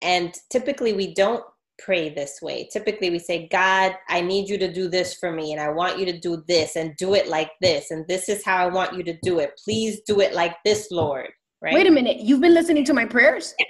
And 0.00 0.34
typically 0.50 0.92
we 0.92 1.14
don't 1.14 1.44
pray 1.78 2.10
this 2.10 2.40
way. 2.42 2.68
Typically, 2.72 3.10
we 3.10 3.18
say, 3.18 3.48
God, 3.48 3.94
I 4.08 4.20
need 4.20 4.48
you 4.48 4.58
to 4.58 4.72
do 4.72 4.88
this 4.88 5.14
for 5.14 5.32
me, 5.32 5.52
and 5.52 5.60
I 5.60 5.70
want 5.70 5.98
you 5.98 6.06
to 6.06 6.18
do 6.18 6.44
this, 6.46 6.76
and 6.76 6.96
do 6.96 7.14
it 7.14 7.28
like 7.28 7.50
this, 7.60 7.90
and 7.90 8.06
this 8.08 8.28
is 8.28 8.44
how 8.44 8.56
I 8.56 8.66
want 8.66 8.96
you 8.96 9.02
to 9.04 9.18
do 9.22 9.40
it. 9.40 9.58
Please 9.64 10.00
do 10.06 10.20
it 10.20 10.34
like 10.34 10.56
this, 10.64 10.90
Lord. 10.90 11.30
Right? 11.60 11.74
Wait 11.74 11.86
a 11.86 11.90
minute. 11.90 12.18
You've 12.20 12.40
been 12.40 12.54
listening 12.54 12.84
to 12.84 12.94
my 12.94 13.04
prayers? 13.04 13.54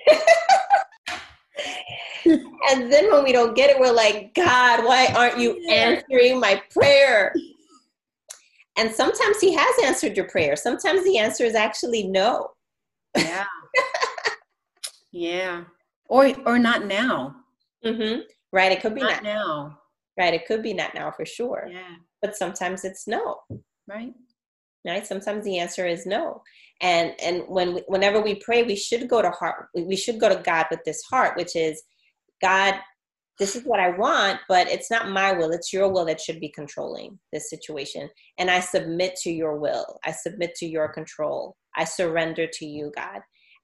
and 2.24 2.92
then 2.92 3.10
when 3.10 3.24
we 3.24 3.32
don't 3.32 3.54
get 3.54 3.70
it, 3.70 3.78
we're 3.78 3.92
like, 3.92 4.34
God, 4.34 4.84
why 4.84 5.12
aren't 5.16 5.38
you 5.38 5.62
answering 5.68 6.40
my 6.40 6.62
prayer? 6.70 7.34
And 8.76 8.90
sometimes 8.92 9.40
He 9.40 9.52
has 9.54 9.74
answered 9.84 10.16
your 10.16 10.28
prayer. 10.28 10.56
Sometimes 10.56 11.04
the 11.04 11.18
answer 11.18 11.44
is 11.44 11.54
actually 11.54 12.04
no. 12.04 12.50
Yeah. 13.16 13.44
yeah. 15.12 15.64
Or 16.08 16.32
or 16.46 16.58
not 16.58 16.86
now. 16.86 17.36
Mm-hmm. 17.84 18.20
Right. 18.52 18.72
It 18.72 18.80
could 18.80 18.94
be 18.94 19.00
not, 19.00 19.22
not 19.22 19.24
now. 19.24 19.78
Right. 20.18 20.34
It 20.34 20.46
could 20.46 20.62
be 20.62 20.74
not 20.74 20.94
now 20.94 21.10
for 21.10 21.26
sure. 21.26 21.68
Yeah. 21.70 21.96
But 22.20 22.36
sometimes 22.36 22.84
it's 22.84 23.06
no. 23.06 23.40
Right. 23.88 24.14
Right. 24.86 25.06
Sometimes 25.06 25.44
the 25.44 25.58
answer 25.58 25.86
is 25.86 26.06
no. 26.06 26.42
And 26.80 27.14
and 27.22 27.44
when 27.48 27.74
we, 27.74 27.82
whenever 27.86 28.20
we 28.20 28.36
pray, 28.36 28.62
we 28.62 28.76
should 28.76 29.08
go 29.08 29.22
to 29.22 29.30
heart. 29.30 29.68
We 29.74 29.96
should 29.96 30.18
go 30.18 30.28
to 30.28 30.42
God 30.42 30.66
with 30.70 30.80
this 30.84 31.02
heart, 31.02 31.36
which 31.36 31.54
is, 31.54 31.82
God, 32.40 32.74
this 33.42 33.56
is 33.56 33.64
what 33.64 33.80
I 33.80 33.90
want, 33.90 34.38
but 34.48 34.68
it's 34.68 34.90
not 34.90 35.10
my 35.10 35.32
will. 35.32 35.50
It's 35.50 35.72
your 35.72 35.90
will 35.92 36.04
that 36.06 36.20
should 36.20 36.40
be 36.40 36.48
controlling 36.48 37.18
this 37.32 37.50
situation. 37.50 38.08
And 38.38 38.50
I 38.50 38.60
submit 38.60 39.16
to 39.22 39.30
your 39.30 39.58
will. 39.58 39.98
I 40.04 40.12
submit 40.12 40.54
to 40.56 40.66
your 40.66 40.88
control. 40.92 41.56
I 41.76 41.84
surrender 41.84 42.46
to 42.46 42.66
you, 42.66 42.92
God 42.94 43.20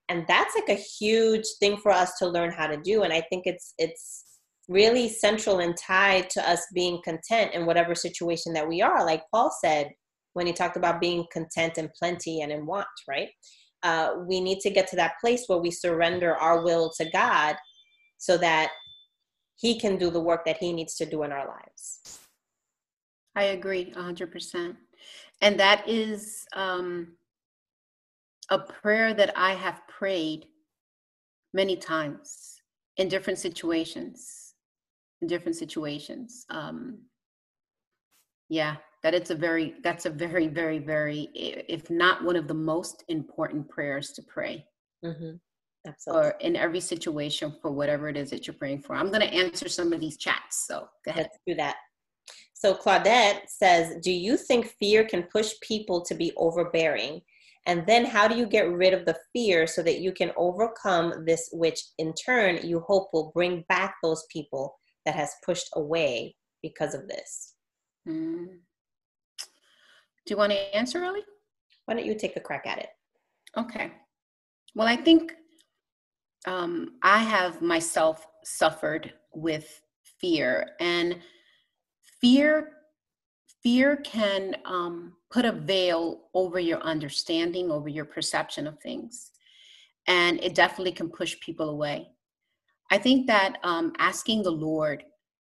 and 0.08 0.24
that's 0.26 0.54
like 0.54 0.68
a 0.68 0.80
huge 0.80 1.44
thing 1.60 1.76
for 1.76 1.92
us 1.92 2.16
to 2.18 2.26
learn 2.26 2.50
how 2.50 2.66
to 2.66 2.76
do 2.78 3.02
and 3.02 3.12
i 3.12 3.20
think 3.20 3.46
it's 3.46 3.74
it's 3.78 4.24
really 4.68 5.08
central 5.08 5.60
and 5.60 5.76
tied 5.76 6.28
to 6.28 6.46
us 6.48 6.66
being 6.74 7.00
content 7.04 7.54
in 7.54 7.64
whatever 7.64 7.94
situation 7.94 8.52
that 8.52 8.68
we 8.68 8.82
are 8.82 9.04
like 9.04 9.22
paul 9.32 9.54
said 9.62 9.90
when 10.34 10.46
he 10.46 10.52
talked 10.52 10.76
about 10.76 11.00
being 11.00 11.24
content 11.32 11.78
in 11.78 11.90
plenty 11.98 12.40
and 12.40 12.52
in 12.52 12.66
want 12.66 12.86
right 13.08 13.28
uh, 13.84 14.14
we 14.26 14.40
need 14.40 14.58
to 14.58 14.70
get 14.70 14.88
to 14.88 14.96
that 14.96 15.12
place 15.20 15.44
where 15.46 15.60
we 15.60 15.70
surrender 15.70 16.36
our 16.36 16.64
will 16.64 16.90
to 16.96 17.08
god 17.10 17.56
so 18.18 18.36
that 18.36 18.70
he 19.58 19.78
can 19.78 19.96
do 19.96 20.10
the 20.10 20.20
work 20.20 20.44
that 20.44 20.58
he 20.58 20.72
needs 20.72 20.94
to 20.96 21.06
do 21.06 21.22
in 21.22 21.32
our 21.32 21.46
lives 21.46 22.20
i 23.36 23.44
agree 23.44 23.92
100% 23.92 24.76
and 25.40 25.58
that 25.60 25.88
is 25.88 26.46
um, 26.54 27.08
a 28.50 28.58
prayer 28.58 29.14
that 29.14 29.36
I 29.36 29.54
have 29.54 29.82
prayed 29.88 30.46
many 31.52 31.76
times 31.76 32.60
in 32.96 33.08
different 33.08 33.38
situations. 33.38 34.54
In 35.20 35.28
different 35.28 35.56
situations. 35.56 36.44
Um, 36.50 37.00
yeah, 38.48 38.76
that 39.02 39.14
it's 39.14 39.30
a 39.30 39.34
very, 39.34 39.74
that's 39.82 40.06
a 40.06 40.10
very, 40.10 40.48
very, 40.48 40.78
very, 40.78 41.28
if 41.34 41.90
not 41.90 42.24
one 42.24 42.36
of 42.36 42.48
the 42.48 42.54
most 42.54 43.04
important 43.08 43.68
prayers 43.68 44.12
to 44.12 44.22
pray. 44.22 44.64
Mm-hmm. 45.04 45.36
Absolutely. 45.88 46.28
Or 46.28 46.30
in 46.40 46.56
every 46.56 46.80
situation 46.80 47.54
for 47.62 47.70
whatever 47.70 48.08
it 48.08 48.16
is 48.16 48.30
that 48.30 48.46
you're 48.46 48.54
praying 48.54 48.82
for. 48.82 48.94
I'm 48.94 49.08
going 49.08 49.26
to 49.26 49.34
answer 49.34 49.68
some 49.68 49.92
of 49.92 50.00
these 50.00 50.18
chats. 50.18 50.66
So 50.66 50.88
go 51.04 51.10
ahead. 51.10 51.28
Let's 51.30 51.38
do 51.46 51.54
that. 51.54 51.76
So 52.52 52.74
Claudette 52.74 53.40
says, 53.46 53.96
Do 54.02 54.10
you 54.10 54.36
think 54.36 54.74
fear 54.78 55.04
can 55.04 55.24
push 55.24 55.52
people 55.62 56.04
to 56.04 56.14
be 56.14 56.32
overbearing? 56.36 57.22
And 57.66 57.86
then 57.86 58.04
how 58.04 58.28
do 58.28 58.36
you 58.36 58.46
get 58.46 58.70
rid 58.70 58.94
of 58.94 59.04
the 59.04 59.16
fear 59.32 59.66
so 59.66 59.82
that 59.82 60.00
you 60.00 60.12
can 60.12 60.32
overcome 60.36 61.24
this, 61.26 61.50
which 61.52 61.80
in 61.98 62.14
turn 62.14 62.60
you 62.62 62.80
hope 62.80 63.10
will 63.12 63.30
bring 63.34 63.64
back 63.68 63.96
those 64.02 64.24
people 64.32 64.78
that 65.04 65.14
has 65.14 65.30
pushed 65.44 65.68
away 65.74 66.34
because 66.62 66.94
of 66.94 67.08
this? 67.08 67.54
Mm. 68.08 68.46
Do 70.26 70.34
you 70.34 70.36
want 70.36 70.52
to 70.52 70.76
answer, 70.76 71.04
Ellie? 71.04 71.24
Why 71.84 71.94
don't 71.94 72.06
you 72.06 72.14
take 72.14 72.36
a 72.36 72.40
crack 72.40 72.66
at 72.66 72.78
it? 72.78 72.88
Okay. 73.56 73.92
Well, 74.74 74.86
I 74.86 74.96
think 74.96 75.32
um, 76.46 76.98
I 77.02 77.18
have 77.18 77.60
myself 77.60 78.26
suffered 78.44 79.12
with 79.32 79.80
fear, 80.20 80.70
and 80.80 81.18
fear 82.20 82.72
fear 83.62 83.96
can 83.96 84.56
um, 84.64 85.12
put 85.30 85.44
a 85.44 85.52
veil 85.52 86.28
over 86.34 86.58
your 86.58 86.80
understanding, 86.80 87.70
over 87.70 87.88
your 87.88 88.04
perception 88.04 88.66
of 88.66 88.78
things. 88.80 89.30
And 90.06 90.42
it 90.42 90.54
definitely 90.54 90.92
can 90.92 91.10
push 91.10 91.36
people 91.40 91.70
away. 91.70 92.08
I 92.90 92.98
think 92.98 93.26
that 93.26 93.58
um, 93.64 93.92
asking 93.98 94.42
the 94.42 94.50
Lord 94.50 95.04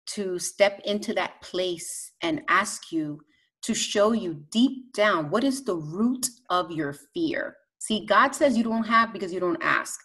to 0.07 0.39
step 0.39 0.81
into 0.85 1.13
that 1.13 1.39
place 1.41 2.13
and 2.23 2.41
ask 2.47 2.91
you 2.91 3.19
to 3.61 3.75
show 3.75 4.13
you 4.13 4.43
deep 4.49 4.93
down 4.93 5.29
what 5.29 5.43
is 5.43 5.63
the 5.63 5.75
root 5.75 6.27
of 6.49 6.71
your 6.71 6.93
fear. 7.13 7.57
See, 7.77 8.05
God 8.05 8.33
says 8.33 8.57
you 8.57 8.63
don't 8.63 8.85
have 8.85 9.13
because 9.13 9.31
you 9.31 9.39
don't 9.39 9.61
ask. 9.61 9.99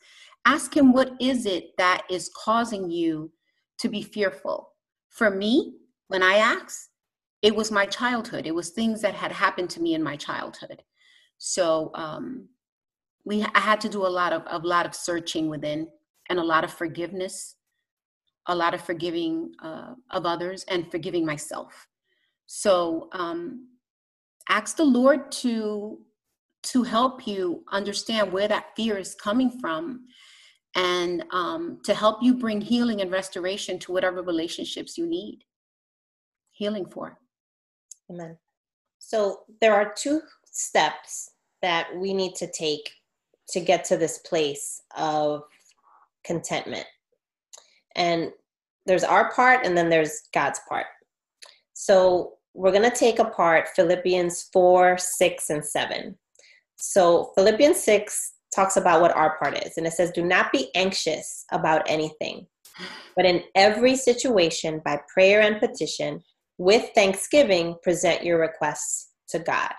Ask 0.46 0.76
Him 0.76 0.92
what 0.92 1.12
is 1.20 1.46
it 1.46 1.76
that 1.78 2.02
is 2.10 2.30
causing 2.36 2.90
you 2.90 3.32
to 3.78 3.88
be 3.88 4.02
fearful. 4.02 4.70
For 5.10 5.30
me, 5.30 5.74
when 6.08 6.22
I 6.22 6.36
ask, 6.36 6.88
it 7.42 7.54
was 7.54 7.70
my 7.70 7.86
childhood. 7.86 8.46
It 8.46 8.54
was 8.54 8.70
things 8.70 9.02
that 9.02 9.14
had 9.14 9.32
happened 9.32 9.70
to 9.70 9.82
me 9.82 9.94
in 9.94 10.02
my 10.02 10.16
childhood. 10.16 10.82
So 11.38 11.90
um, 11.94 12.48
we 13.24 13.42
I 13.54 13.60
had 13.60 13.80
to 13.82 13.88
do 13.88 14.06
a 14.06 14.08
lot 14.08 14.32
of 14.32 14.42
a 14.46 14.58
lot 14.66 14.86
of 14.86 14.94
searching 14.94 15.48
within 15.48 15.88
and 16.30 16.38
a 16.38 16.44
lot 16.44 16.64
of 16.64 16.72
forgiveness, 16.72 17.56
a 18.46 18.54
lot 18.54 18.74
of 18.74 18.80
forgiving 18.80 19.52
uh, 19.62 19.94
of 20.10 20.26
others 20.26 20.64
and 20.68 20.90
forgiving 20.90 21.26
myself. 21.26 21.86
So 22.46 23.08
um, 23.12 23.68
ask 24.48 24.76
the 24.76 24.84
Lord 24.84 25.32
to 25.32 25.98
to 26.64 26.82
help 26.82 27.26
you 27.26 27.62
understand 27.72 28.32
where 28.32 28.48
that 28.48 28.74
fear 28.74 28.96
is 28.96 29.14
coming 29.14 29.50
from 29.60 30.06
and 30.74 31.24
um, 31.30 31.78
to 31.84 31.94
help 31.94 32.22
you 32.22 32.34
bring 32.34 32.60
healing 32.60 33.00
and 33.00 33.10
restoration 33.10 33.78
to 33.80 33.92
whatever 33.92 34.22
relationships 34.22 34.98
you 34.98 35.06
need 35.06 35.44
healing 36.52 36.86
for. 36.86 37.18
Amen. 38.10 38.38
So 38.98 39.40
there 39.60 39.74
are 39.74 39.92
two 39.96 40.20
steps 40.46 41.30
that 41.62 41.88
we 41.96 42.14
need 42.14 42.34
to 42.36 42.50
take 42.50 42.90
to 43.48 43.60
get 43.60 43.84
to 43.84 43.96
this 43.96 44.18
place 44.18 44.80
of 44.96 45.42
contentment. 46.24 46.86
And 47.96 48.30
there's 48.86 49.04
our 49.04 49.32
part 49.32 49.66
and 49.66 49.76
then 49.76 49.88
there's 49.88 50.22
God's 50.32 50.60
part. 50.68 50.86
So 51.74 52.34
we're 52.54 52.72
going 52.72 52.88
to 52.88 52.96
take 52.96 53.18
apart 53.18 53.68
Philippians 53.74 54.48
4, 54.52 54.96
6, 54.96 55.50
and 55.50 55.64
7. 55.64 56.16
So 56.76 57.32
Philippians 57.34 57.78
6 57.80 58.33
talks 58.54 58.76
about 58.76 59.00
what 59.00 59.14
our 59.16 59.38
part 59.38 59.58
is. 59.64 59.76
And 59.76 59.86
it 59.86 59.92
says, 59.92 60.10
Do 60.10 60.24
not 60.24 60.52
be 60.52 60.70
anxious 60.74 61.44
about 61.52 61.82
anything, 61.88 62.46
But 63.16 63.26
in 63.26 63.42
every 63.54 63.96
situation, 63.96 64.80
by 64.84 65.00
prayer 65.12 65.40
and 65.40 65.60
petition, 65.60 66.22
with 66.58 66.90
thanksgiving, 66.94 67.76
present 67.82 68.24
your 68.24 68.38
requests 68.38 69.10
to 69.28 69.38
God. 69.38 69.72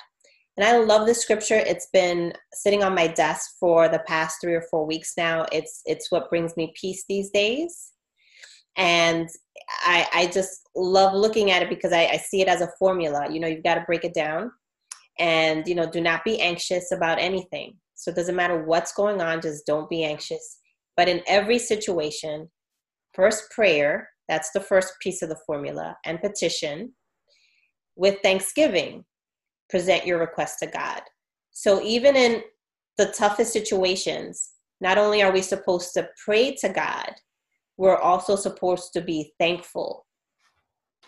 And 0.57 0.65
I 0.65 0.77
love 0.77 1.05
this 1.05 1.21
scripture. 1.21 1.57
It's 1.57 1.87
been 1.91 2.33
sitting 2.53 2.83
on 2.83 2.95
my 2.95 3.07
desk 3.07 3.51
for 3.59 3.89
the 3.89 3.99
past 4.07 4.37
three 4.41 4.53
or 4.53 4.65
four 4.71 4.85
weeks 4.85 5.13
now. 5.17 5.45
It's 5.51 5.81
it's 5.85 6.11
what 6.11 6.29
brings 6.29 6.55
me 6.55 6.73
peace 6.79 7.03
these 7.09 7.29
days. 7.31 7.91
And 8.77 9.29
I, 9.81 10.07
I 10.13 10.27
just 10.27 10.69
love 10.75 11.13
looking 11.13 11.51
at 11.51 11.61
it 11.61 11.69
because 11.69 11.93
I, 11.93 12.05
I 12.07 12.17
see 12.17 12.41
it 12.41 12.47
as 12.47 12.61
a 12.61 12.71
formula. 12.77 13.27
You 13.31 13.39
know, 13.39 13.47
you've 13.47 13.63
got 13.63 13.75
to 13.75 13.85
break 13.87 14.03
it 14.03 14.13
down 14.13 14.51
and, 15.17 15.67
you 15.67 15.75
know, 15.75 15.89
do 15.89 16.01
not 16.01 16.23
be 16.25 16.41
anxious 16.41 16.91
about 16.91 17.19
anything. 17.19 17.77
So 17.95 18.11
it 18.11 18.15
doesn't 18.15 18.35
matter 18.35 18.63
what's 18.63 18.93
going 18.93 19.21
on, 19.21 19.41
just 19.41 19.65
don't 19.65 19.89
be 19.89 20.03
anxious. 20.03 20.59
But 20.97 21.09
in 21.09 21.21
every 21.27 21.59
situation, 21.59 22.49
first 23.13 23.49
prayer, 23.51 24.09
that's 24.27 24.51
the 24.51 24.61
first 24.61 24.93
piece 25.01 25.21
of 25.21 25.29
the 25.29 25.39
formula, 25.45 25.97
and 26.05 26.21
petition 26.21 26.93
with 27.95 28.17
thanksgiving, 28.21 29.05
present 29.69 30.05
your 30.05 30.19
request 30.19 30.59
to 30.59 30.67
God. 30.67 31.01
So 31.51 31.81
even 31.81 32.15
in 32.15 32.41
the 32.97 33.07
toughest 33.07 33.53
situations, 33.53 34.51
not 34.81 34.97
only 34.97 35.21
are 35.23 35.31
we 35.31 35.41
supposed 35.41 35.93
to 35.93 36.09
pray 36.23 36.53
to 36.55 36.69
God, 36.69 37.11
we're 37.77 37.97
also 37.97 38.35
supposed 38.35 38.93
to 38.93 39.01
be 39.01 39.33
thankful. 39.39 40.05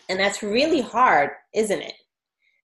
And 0.08 0.18
that's 0.18 0.42
really 0.42 0.80
hard, 0.80 1.30
isn't 1.54 1.82
it? 1.82 1.94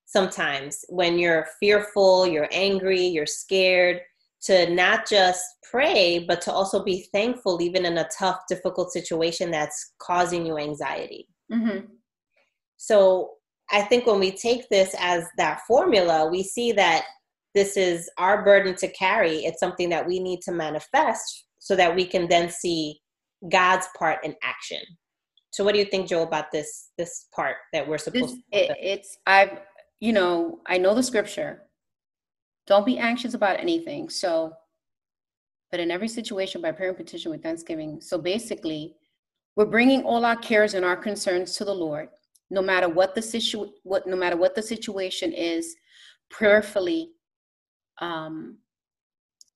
Sometimes 0.06 0.84
when 0.88 1.18
you're 1.18 1.46
fearful, 1.60 2.26
you're 2.26 2.48
angry, 2.52 3.02
you're 3.02 3.26
scared, 3.26 4.00
to 4.44 4.70
not 4.70 5.08
just 5.08 5.42
pray, 5.70 6.24
but 6.26 6.40
to 6.42 6.52
also 6.52 6.84
be 6.84 7.08
thankful, 7.12 7.60
even 7.62 7.84
in 7.84 7.98
a 7.98 8.08
tough, 8.16 8.40
difficult 8.48 8.92
situation 8.92 9.50
that's 9.50 9.94
causing 9.98 10.46
you 10.46 10.58
anxiety. 10.58 11.26
Mm-hmm. 11.52 11.86
So 12.76 13.30
I 13.70 13.82
think 13.82 14.06
when 14.06 14.20
we 14.20 14.30
take 14.30 14.68
this 14.68 14.94
as 14.98 15.24
that 15.38 15.62
formula, 15.66 16.28
we 16.30 16.42
see 16.42 16.72
that 16.72 17.04
this 17.54 17.76
is 17.76 18.10
our 18.18 18.44
burden 18.44 18.74
to 18.76 18.88
carry. 18.88 19.44
It's 19.44 19.60
something 19.60 19.88
that 19.88 20.06
we 20.06 20.18
need 20.18 20.40
to 20.42 20.52
manifest 20.52 21.46
so 21.60 21.74
that 21.76 21.94
we 21.94 22.04
can 22.04 22.28
then 22.28 22.50
see 22.50 23.00
God's 23.50 23.86
part 23.96 24.24
in 24.24 24.34
action. 24.42 24.80
So, 25.50 25.64
what 25.64 25.72
do 25.72 25.78
you 25.78 25.84
think, 25.84 26.08
Joe, 26.08 26.22
about 26.22 26.50
this 26.52 26.90
this 26.98 27.26
part 27.34 27.56
that 27.72 27.86
we're 27.86 27.98
supposed? 27.98 28.34
This, 28.52 28.66
to? 28.66 28.72
It, 28.72 28.76
it's 28.80 29.16
I've 29.26 29.60
you 30.00 30.12
know 30.12 30.58
I 30.66 30.78
know 30.78 30.94
the 30.94 31.02
scripture. 31.02 31.62
Don't 32.66 32.86
be 32.86 32.98
anxious 32.98 33.34
about 33.34 33.60
anything. 33.60 34.08
So, 34.08 34.52
but 35.70 35.80
in 35.80 35.90
every 35.90 36.08
situation, 36.08 36.60
by 36.60 36.72
prayer 36.72 36.90
and 36.90 36.96
petition 36.96 37.30
with 37.30 37.42
thanksgiving. 37.42 38.00
So 38.00 38.18
basically, 38.18 38.94
we're 39.56 39.66
bringing 39.66 40.02
all 40.02 40.24
our 40.24 40.36
cares 40.36 40.74
and 40.74 40.84
our 40.84 40.96
concerns 40.96 41.56
to 41.56 41.64
the 41.64 41.74
Lord, 41.74 42.08
no 42.50 42.62
matter 42.62 42.88
what 42.88 43.14
the 43.14 43.22
situ 43.22 43.70
what 43.82 44.06
no 44.06 44.16
matter 44.16 44.36
what 44.36 44.54
the 44.54 44.62
situation 44.62 45.32
is. 45.32 45.76
Prayerfully, 46.30 47.10
um, 47.98 48.58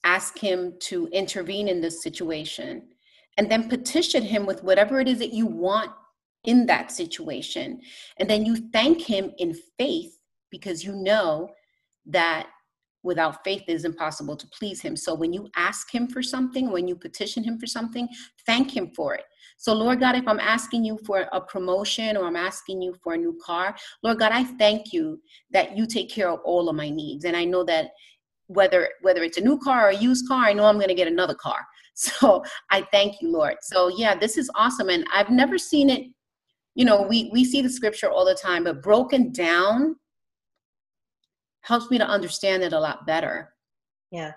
ask 0.04 0.38
Him 0.38 0.74
to 0.80 1.08
intervene 1.08 1.68
in 1.68 1.80
this 1.80 2.02
situation 2.02 2.82
and 3.38 3.48
then 3.48 3.68
petition 3.68 4.24
him 4.24 4.44
with 4.44 4.64
whatever 4.64 5.00
it 5.00 5.08
is 5.08 5.20
that 5.20 5.32
you 5.32 5.46
want 5.46 5.92
in 6.44 6.66
that 6.66 6.90
situation. 6.90 7.80
And 8.18 8.28
then 8.28 8.44
you 8.44 8.56
thank 8.72 9.00
him 9.00 9.32
in 9.38 9.54
faith 9.78 10.18
because 10.50 10.84
you 10.84 10.94
know 10.94 11.50
that 12.06 12.48
without 13.08 13.42
faith 13.42 13.64
it 13.66 13.72
is 13.72 13.84
impossible 13.84 14.36
to 14.36 14.46
please 14.48 14.80
him. 14.80 14.94
So 14.94 15.14
when 15.14 15.32
you 15.32 15.48
ask 15.56 15.92
him 15.92 16.06
for 16.06 16.22
something, 16.22 16.70
when 16.70 16.86
you 16.86 16.94
petition 16.94 17.42
him 17.42 17.58
for 17.58 17.66
something, 17.66 18.06
thank 18.46 18.76
him 18.76 18.92
for 18.94 19.14
it. 19.14 19.24
So, 19.56 19.72
Lord 19.72 19.98
God, 19.98 20.14
if 20.14 20.28
I'm 20.28 20.38
asking 20.38 20.84
you 20.84 20.98
for 21.04 21.26
a 21.32 21.40
promotion 21.40 22.16
or 22.16 22.26
I'm 22.26 22.36
asking 22.36 22.80
you 22.80 22.94
for 23.02 23.14
a 23.14 23.16
new 23.16 23.36
car, 23.44 23.74
Lord 24.04 24.20
God, 24.20 24.30
I 24.30 24.44
thank 24.44 24.92
you 24.92 25.20
that 25.50 25.76
you 25.76 25.84
take 25.84 26.08
care 26.08 26.30
of 26.30 26.38
all 26.44 26.68
of 26.68 26.76
my 26.76 26.88
needs. 26.88 27.24
And 27.24 27.36
I 27.36 27.44
know 27.44 27.64
that 27.64 27.90
whether 28.46 28.88
whether 29.02 29.24
it's 29.24 29.38
a 29.38 29.42
new 29.48 29.58
car 29.58 29.86
or 29.86 29.90
a 29.90 29.96
used 29.96 30.28
car, 30.28 30.44
I 30.44 30.52
know 30.52 30.66
I'm 30.66 30.76
going 30.76 30.88
to 30.88 30.94
get 31.02 31.08
another 31.08 31.34
car. 31.34 31.60
So 32.00 32.44
I 32.70 32.82
thank 32.92 33.20
you, 33.20 33.32
Lord. 33.32 33.56
So 33.60 33.88
yeah, 33.88 34.14
this 34.14 34.38
is 34.38 34.48
awesome. 34.54 34.88
And 34.88 35.04
I've 35.12 35.30
never 35.30 35.58
seen 35.58 35.90
it, 35.90 36.06
you 36.76 36.84
know, 36.84 37.02
we, 37.02 37.28
we 37.32 37.44
see 37.44 37.60
the 37.60 37.68
scripture 37.68 38.08
all 38.08 38.24
the 38.24 38.36
time, 38.36 38.62
but 38.62 38.84
broken 38.84 39.32
down 39.32 39.96
helps 41.68 41.90
me 41.90 41.98
to 41.98 42.08
understand 42.08 42.62
it 42.62 42.72
a 42.72 42.80
lot 42.80 43.06
better. 43.06 43.52
Yeah. 44.10 44.32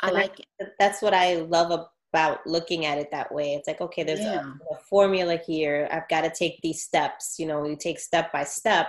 I 0.00 0.08
and 0.08 0.16
like 0.16 0.38
it. 0.38 0.68
That's 0.78 1.02
what 1.02 1.12
I 1.12 1.36
love 1.36 1.88
about 2.12 2.46
looking 2.46 2.86
at 2.86 2.98
it 2.98 3.10
that 3.10 3.32
way. 3.34 3.54
It's 3.54 3.66
like, 3.66 3.80
okay, 3.80 4.04
there's 4.04 4.20
yeah. 4.20 4.44
a, 4.70 4.74
a 4.74 4.78
formula 4.88 5.38
here. 5.44 5.88
I've 5.90 6.08
got 6.08 6.22
to 6.22 6.30
take 6.30 6.60
these 6.62 6.82
steps. 6.82 7.34
You 7.38 7.46
know, 7.46 7.66
you 7.66 7.76
take 7.76 7.98
step 7.98 8.32
by 8.32 8.44
step, 8.44 8.88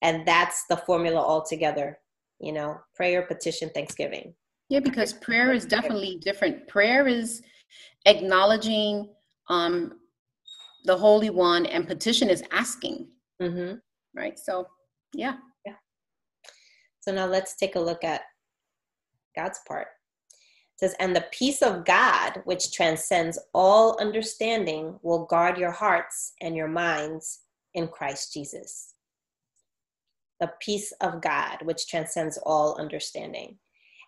and 0.00 0.26
that's 0.26 0.64
the 0.70 0.78
formula 0.78 1.20
altogether. 1.20 1.98
You 2.40 2.52
know, 2.52 2.78
prayer, 2.94 3.22
petition, 3.22 3.70
thanksgiving. 3.74 4.34
Yeah, 4.68 4.80
because 4.80 5.12
prayer 5.12 5.52
is 5.52 5.66
definitely 5.66 6.18
different. 6.24 6.66
Prayer 6.66 7.06
is 7.06 7.42
acknowledging 8.06 9.10
um, 9.48 10.00
the 10.84 10.96
Holy 10.96 11.30
One, 11.30 11.66
and 11.66 11.86
petition 11.86 12.30
is 12.30 12.42
asking. 12.52 13.08
Mm-hmm. 13.40 13.76
Right. 14.14 14.38
So, 14.38 14.66
yeah. 15.12 15.34
So 17.06 17.14
now 17.14 17.26
let's 17.26 17.54
take 17.54 17.76
a 17.76 17.80
look 17.80 18.02
at 18.02 18.22
God's 19.36 19.60
part. 19.68 19.86
It 20.74 20.80
says, 20.80 20.96
and 20.98 21.14
the 21.14 21.26
peace 21.30 21.62
of 21.62 21.84
God, 21.84 22.42
which 22.46 22.72
transcends 22.72 23.38
all 23.54 23.96
understanding, 24.00 24.98
will 25.02 25.24
guard 25.26 25.56
your 25.56 25.70
hearts 25.70 26.32
and 26.40 26.56
your 26.56 26.66
minds 26.66 27.42
in 27.74 27.86
Christ 27.86 28.32
Jesus. 28.32 28.94
The 30.40 30.50
peace 30.60 30.92
of 31.00 31.22
God, 31.22 31.58
which 31.62 31.86
transcends 31.86 32.38
all 32.44 32.76
understanding. 32.76 33.56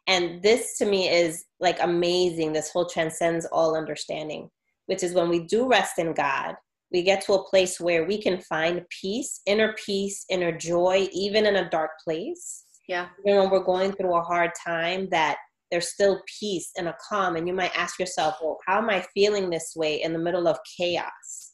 And 0.08 0.42
this 0.42 0.76
to 0.78 0.84
me 0.84 1.08
is 1.08 1.44
like 1.60 1.78
amazing. 1.80 2.52
This 2.52 2.70
whole 2.70 2.86
transcends 2.86 3.46
all 3.46 3.76
understanding, 3.76 4.50
which 4.86 5.04
is 5.04 5.14
when 5.14 5.28
we 5.28 5.38
do 5.38 5.68
rest 5.68 6.00
in 6.00 6.14
God, 6.14 6.56
we 6.90 7.02
get 7.02 7.22
to 7.26 7.34
a 7.34 7.44
place 7.48 7.78
where 7.78 8.06
we 8.06 8.20
can 8.20 8.40
find 8.40 8.84
peace, 8.88 9.40
inner 9.46 9.74
peace, 9.74 10.24
inner 10.28 10.50
joy, 10.50 11.06
even 11.12 11.46
in 11.46 11.56
a 11.56 11.70
dark 11.70 11.92
place. 12.02 12.64
Yeah. 12.88 13.08
Even 13.24 13.38
when 13.40 13.50
we're 13.50 13.64
going 13.64 13.92
through 13.92 14.14
a 14.14 14.22
hard 14.22 14.50
time, 14.66 15.08
that 15.10 15.36
there's 15.70 15.92
still 15.92 16.20
peace 16.40 16.70
and 16.76 16.88
a 16.88 16.96
calm. 17.06 17.36
And 17.36 17.46
you 17.46 17.54
might 17.54 17.76
ask 17.76 17.98
yourself, 18.00 18.36
well, 18.42 18.58
how 18.66 18.78
am 18.78 18.90
I 18.90 19.06
feeling 19.14 19.50
this 19.50 19.74
way 19.76 20.02
in 20.02 20.12
the 20.12 20.18
middle 20.18 20.48
of 20.48 20.58
chaos? 20.76 21.52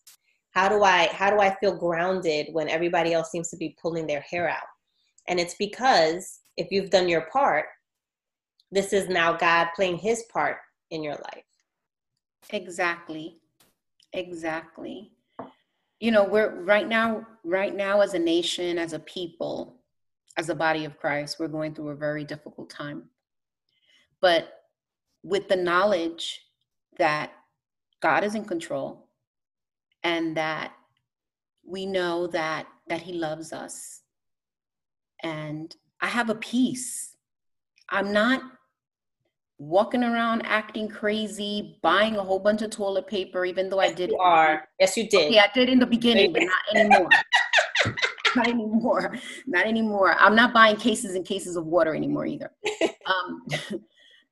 How 0.52 0.68
do 0.68 0.84
I 0.84 1.08
how 1.12 1.30
do 1.30 1.40
I 1.40 1.54
feel 1.56 1.76
grounded 1.76 2.46
when 2.52 2.68
everybody 2.68 3.12
else 3.12 3.32
seems 3.32 3.50
to 3.50 3.56
be 3.56 3.76
pulling 3.82 4.06
their 4.06 4.20
hair 4.20 4.48
out? 4.48 4.62
And 5.28 5.40
it's 5.40 5.56
because 5.58 6.40
if 6.56 6.68
you've 6.70 6.90
done 6.90 7.08
your 7.08 7.22
part, 7.32 7.66
this 8.70 8.92
is 8.92 9.08
now 9.08 9.36
God 9.36 9.68
playing 9.74 9.98
his 9.98 10.24
part 10.32 10.58
in 10.90 11.02
your 11.02 11.14
life. 11.14 11.44
Exactly. 12.50 13.38
Exactly. 14.12 15.10
You 15.98 16.12
know, 16.12 16.24
we're 16.24 16.60
right 16.62 16.86
now, 16.86 17.26
right 17.44 17.74
now 17.74 18.00
as 18.00 18.14
a 18.14 18.18
nation, 18.18 18.78
as 18.78 18.92
a 18.92 18.98
people, 19.00 19.80
as 20.36 20.48
a 20.48 20.54
body 20.54 20.84
of 20.84 20.98
Christ, 20.98 21.38
we're 21.38 21.48
going 21.48 21.74
through 21.74 21.90
a 21.90 21.96
very 21.96 22.24
difficult 22.24 22.70
time. 22.70 23.04
But 24.20 24.48
with 25.22 25.48
the 25.48 25.56
knowledge 25.56 26.42
that 26.98 27.32
God 28.00 28.24
is 28.24 28.34
in 28.34 28.44
control 28.44 29.08
and 30.02 30.36
that 30.36 30.72
we 31.66 31.86
know 31.86 32.26
that 32.28 32.66
that 32.88 33.00
he 33.00 33.14
loves 33.14 33.52
us 33.52 34.02
and 35.22 35.74
I 36.00 36.08
have 36.08 36.28
a 36.28 36.34
peace. 36.34 37.16
I'm 37.88 38.12
not 38.12 38.42
walking 39.58 40.04
around 40.04 40.42
acting 40.44 40.88
crazy, 40.88 41.78
buying 41.82 42.16
a 42.16 42.22
whole 42.22 42.38
bunch 42.38 42.60
of 42.60 42.70
toilet 42.70 43.06
paper, 43.06 43.44
even 43.46 43.70
though 43.70 43.80
I 43.80 43.92
did. 43.92 44.10
You 44.10 44.18
are. 44.18 44.68
Yes, 44.78 44.96
you 44.96 45.08
did. 45.08 45.32
Yeah, 45.32 45.44
I 45.44 45.50
did 45.54 45.70
in 45.70 45.78
the 45.78 45.86
beginning, 45.86 46.32
but 46.32 46.42
not 46.42 46.52
anymore. 46.76 47.08
not 48.36 48.48
anymore. 48.48 49.16
Not 49.46 49.66
anymore. 49.66 50.14
I'm 50.18 50.34
not 50.34 50.52
buying 50.52 50.76
cases 50.76 51.14
and 51.14 51.24
cases 51.24 51.56
of 51.56 51.66
water 51.66 51.94
anymore 51.94 52.26
either. 52.26 52.50
Um, 53.06 53.42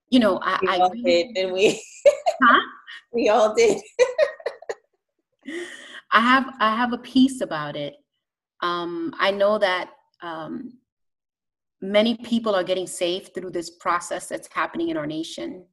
you 0.08 0.18
know, 0.18 0.38
I, 0.42 0.58
we 0.62 0.68
I 0.68 0.78
all 0.78 0.88
did, 0.88 1.34
didn't 1.34 1.52
we? 1.52 1.78
huh? 2.42 2.60
We 3.12 3.28
all 3.28 3.54
did. 3.54 3.82
I 6.10 6.20
have 6.20 6.54
I 6.58 6.74
have 6.74 6.94
a 6.94 6.98
piece 6.98 7.42
about 7.42 7.76
it. 7.76 7.96
Um, 8.62 9.12
I 9.18 9.30
know 9.30 9.58
that 9.58 9.90
um, 10.22 10.78
many 11.82 12.16
people 12.16 12.54
are 12.54 12.64
getting 12.64 12.86
saved 12.86 13.34
through 13.34 13.50
this 13.50 13.70
process 13.70 14.28
that's 14.28 14.48
happening 14.52 14.88
in 14.88 14.96
our 14.96 15.06
nation. 15.06 15.66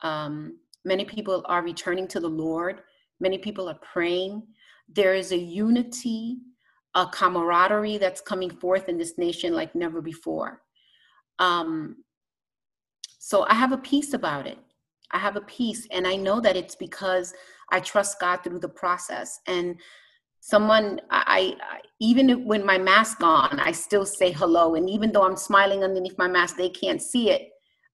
Um, 0.00 0.58
many 0.84 1.04
people 1.04 1.44
are 1.46 1.62
returning 1.62 2.08
to 2.08 2.20
the 2.20 2.28
Lord. 2.28 2.80
Many 3.20 3.38
people 3.38 3.68
are 3.68 3.78
praying. 3.92 4.42
There 4.88 5.14
is 5.14 5.32
a 5.32 5.36
unity, 5.36 6.38
a 6.98 7.06
camaraderie 7.06 7.96
that's 7.96 8.20
coming 8.20 8.50
forth 8.50 8.88
in 8.88 8.98
this 8.98 9.16
nation 9.18 9.54
like 9.54 9.72
never 9.74 10.02
before. 10.02 10.62
Um, 11.38 12.02
so 13.20 13.46
I 13.48 13.54
have 13.54 13.70
a 13.70 13.78
peace 13.78 14.14
about 14.14 14.48
it. 14.48 14.58
I 15.12 15.18
have 15.18 15.36
a 15.36 15.42
peace. 15.42 15.86
And 15.92 16.08
I 16.08 16.16
know 16.16 16.40
that 16.40 16.56
it's 16.56 16.74
because 16.74 17.32
I 17.70 17.78
trust 17.78 18.18
God 18.20 18.38
through 18.42 18.58
the 18.58 18.68
process. 18.68 19.38
And 19.46 19.76
someone, 20.40 21.00
I, 21.08 21.54
I 21.62 21.80
even 22.00 22.44
when 22.44 22.66
my 22.66 22.78
mask 22.78 23.22
on, 23.22 23.60
I 23.60 23.70
still 23.70 24.04
say 24.04 24.32
hello. 24.32 24.74
And 24.74 24.90
even 24.90 25.12
though 25.12 25.24
I'm 25.24 25.36
smiling 25.36 25.84
underneath 25.84 26.18
my 26.18 26.28
mask, 26.28 26.56
they 26.56 26.68
can't 26.68 27.00
see 27.00 27.30
it. 27.30 27.50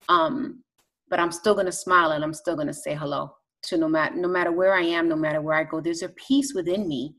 Um, 0.09 0.63
but 1.11 1.21
I'm 1.21 1.33
still 1.33 1.55
gonna 1.55 1.73
smile 1.73 2.13
and 2.13 2.25
I'm 2.25 2.33
still 2.33 2.57
gonna 2.57 2.73
say 2.73 2.95
hello 2.95 3.35
to 3.65 3.77
no 3.77 3.89
matter 3.89 4.17
no 4.17 4.29
matter 4.29 4.51
where 4.51 4.75
I 4.75 4.83
am, 4.83 5.09
no 5.11 5.17
matter 5.17 5.43
where 5.43 5.57
I 5.57 5.65
go. 5.65 5.83
There's 5.83 6.03
a 6.03 6.09
peace 6.09 6.55
within 6.55 6.89
me 6.89 7.17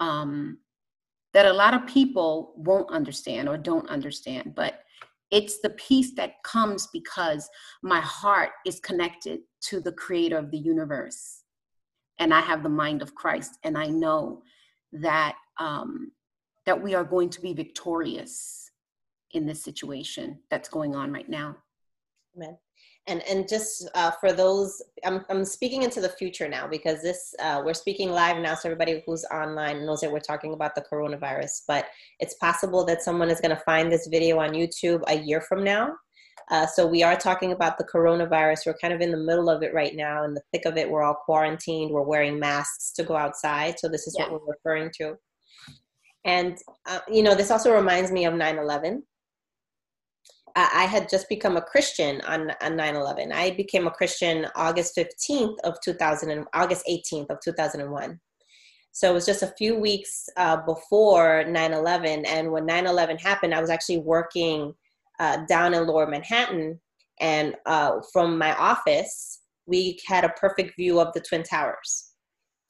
um, 0.00 0.58
that 1.36 1.44
a 1.44 1.52
lot 1.52 1.74
of 1.74 1.86
people 1.86 2.54
won't 2.56 2.90
understand 2.90 3.46
or 3.46 3.58
don't 3.58 3.86
understand. 3.90 4.54
But 4.54 4.80
it's 5.30 5.60
the 5.60 5.68
peace 5.68 6.14
that 6.14 6.42
comes 6.44 6.86
because 6.94 7.50
my 7.82 8.00
heart 8.00 8.52
is 8.64 8.80
connected 8.80 9.40
to 9.64 9.78
the 9.80 9.92
creator 9.92 10.38
of 10.38 10.50
the 10.50 10.56
universe. 10.56 11.42
And 12.18 12.32
I 12.32 12.40
have 12.40 12.62
the 12.62 12.70
mind 12.70 13.02
of 13.02 13.14
Christ. 13.14 13.58
And 13.64 13.76
I 13.76 13.88
know 13.88 14.44
that 14.92 15.36
um, 15.60 16.10
that 16.64 16.82
we 16.82 16.94
are 16.94 17.04
going 17.04 17.28
to 17.28 17.42
be 17.42 17.52
victorious 17.52 18.70
in 19.32 19.44
this 19.44 19.62
situation 19.62 20.38
that's 20.50 20.70
going 20.70 20.96
on 20.96 21.12
right 21.12 21.28
now. 21.28 21.54
Amen 22.34 22.56
and 23.06 23.22
and 23.28 23.48
just 23.48 23.88
uh, 23.94 24.10
for 24.20 24.32
those 24.32 24.82
I'm, 25.04 25.24
I'm 25.28 25.44
speaking 25.44 25.82
into 25.82 26.00
the 26.00 26.08
future 26.08 26.48
now 26.48 26.66
because 26.66 27.02
this 27.02 27.34
uh, 27.40 27.62
we're 27.64 27.74
speaking 27.74 28.10
live 28.10 28.38
now 28.38 28.54
so 28.54 28.68
everybody 28.68 29.02
who's 29.06 29.24
online 29.32 29.86
knows 29.86 30.00
that 30.00 30.12
we're 30.12 30.20
talking 30.20 30.52
about 30.52 30.74
the 30.74 30.84
coronavirus 30.90 31.62
but 31.68 31.86
it's 32.20 32.34
possible 32.34 32.84
that 32.86 33.02
someone 33.02 33.30
is 33.30 33.40
going 33.40 33.54
to 33.54 33.62
find 33.62 33.90
this 33.90 34.08
video 34.08 34.38
on 34.38 34.50
youtube 34.50 35.02
a 35.08 35.18
year 35.18 35.40
from 35.40 35.64
now. 35.64 35.92
Uh, 36.50 36.64
so 36.64 36.86
we 36.86 37.02
are 37.02 37.16
talking 37.16 37.50
about 37.50 37.76
the 37.76 37.82
coronavirus. 37.82 38.66
We're 38.66 38.78
kind 38.78 38.94
of 38.94 39.00
in 39.00 39.10
the 39.10 39.16
middle 39.16 39.50
of 39.50 39.64
it 39.64 39.74
right 39.74 39.96
now 39.96 40.22
in 40.22 40.32
the 40.32 40.42
thick 40.52 40.64
of 40.64 40.76
it. 40.76 40.88
We're 40.88 41.02
all 41.02 41.16
quarantined. 41.24 41.90
We're 41.90 42.02
wearing 42.02 42.38
masks 42.38 42.92
to 42.92 43.02
go 43.02 43.16
outside 43.16 43.80
so 43.80 43.88
this 43.88 44.06
is 44.06 44.14
yeah. 44.16 44.30
what 44.30 44.42
we're 44.42 44.54
referring 44.54 44.90
to. 44.98 45.16
And 46.24 46.56
uh, 46.88 47.00
you 47.08 47.22
know 47.22 47.34
this 47.34 47.50
also 47.50 47.74
reminds 47.74 48.12
me 48.12 48.26
of 48.26 48.34
9-11 48.34 49.02
I 50.54 50.84
had 50.84 51.08
just 51.08 51.28
become 51.28 51.56
a 51.56 51.62
Christian 51.62 52.20
on, 52.22 52.50
on 52.62 52.72
9-11. 52.72 53.32
I 53.32 53.50
became 53.50 53.86
a 53.86 53.90
Christian 53.90 54.46
August 54.54 54.96
15th 54.96 55.56
of 55.64 55.74
2000 55.84 56.30
and 56.30 56.46
August 56.54 56.84
18th 56.88 57.30
of 57.30 57.38
2001. 57.44 58.18
So 58.92 59.10
it 59.10 59.12
was 59.12 59.26
just 59.26 59.42
a 59.42 59.52
few 59.58 59.78
weeks 59.78 60.26
uh, 60.38 60.56
before 60.64 61.44
9-11. 61.46 62.26
And 62.26 62.50
when 62.50 62.66
9-11 62.66 63.20
happened, 63.20 63.54
I 63.54 63.60
was 63.60 63.68
actually 63.68 63.98
working 63.98 64.72
uh, 65.20 65.44
down 65.46 65.74
in 65.74 65.86
lower 65.86 66.06
Manhattan. 66.06 66.80
And 67.20 67.54
uh, 67.66 68.00
from 68.10 68.38
my 68.38 68.54
office, 68.54 69.42
we 69.66 69.98
had 70.06 70.24
a 70.24 70.30
perfect 70.30 70.76
view 70.76 70.98
of 70.98 71.12
the 71.12 71.20
Twin 71.20 71.42
Towers. 71.42 72.12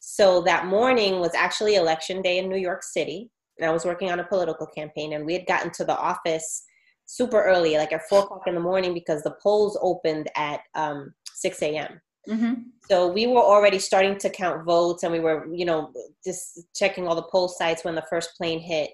So 0.00 0.40
that 0.42 0.66
morning 0.66 1.20
was 1.20 1.34
actually 1.36 1.76
election 1.76 2.22
day 2.22 2.38
in 2.38 2.48
New 2.48 2.58
York 2.58 2.82
City. 2.82 3.30
And 3.58 3.70
I 3.70 3.72
was 3.72 3.84
working 3.84 4.10
on 4.10 4.18
a 4.18 4.26
political 4.26 4.66
campaign. 4.66 5.12
And 5.12 5.24
we 5.24 5.34
had 5.34 5.46
gotten 5.46 5.70
to 5.74 5.84
the 5.84 5.96
office 5.96 6.64
super 7.06 7.42
early, 7.42 7.76
like 7.76 7.92
at 7.92 8.08
four 8.08 8.24
o'clock 8.24 8.42
in 8.46 8.54
the 8.54 8.60
morning, 8.60 8.92
because 8.92 9.22
the 9.22 9.36
polls 9.42 9.78
opened 9.80 10.28
at 10.36 10.60
um, 10.74 11.14
6 11.34 11.62
a.m. 11.62 12.00
Mm-hmm. 12.28 12.54
So 12.90 13.08
we 13.08 13.26
were 13.26 13.40
already 13.40 13.78
starting 13.78 14.18
to 14.18 14.30
count 14.30 14.64
votes, 14.64 15.04
and 15.04 15.12
we 15.12 15.20
were, 15.20 15.46
you 15.52 15.64
know, 15.64 15.92
just 16.24 16.60
checking 16.74 17.06
all 17.06 17.14
the 17.14 17.22
poll 17.22 17.48
sites 17.48 17.84
when 17.84 17.94
the 17.94 18.04
first 18.10 18.30
plane 18.36 18.60
hit. 18.60 18.90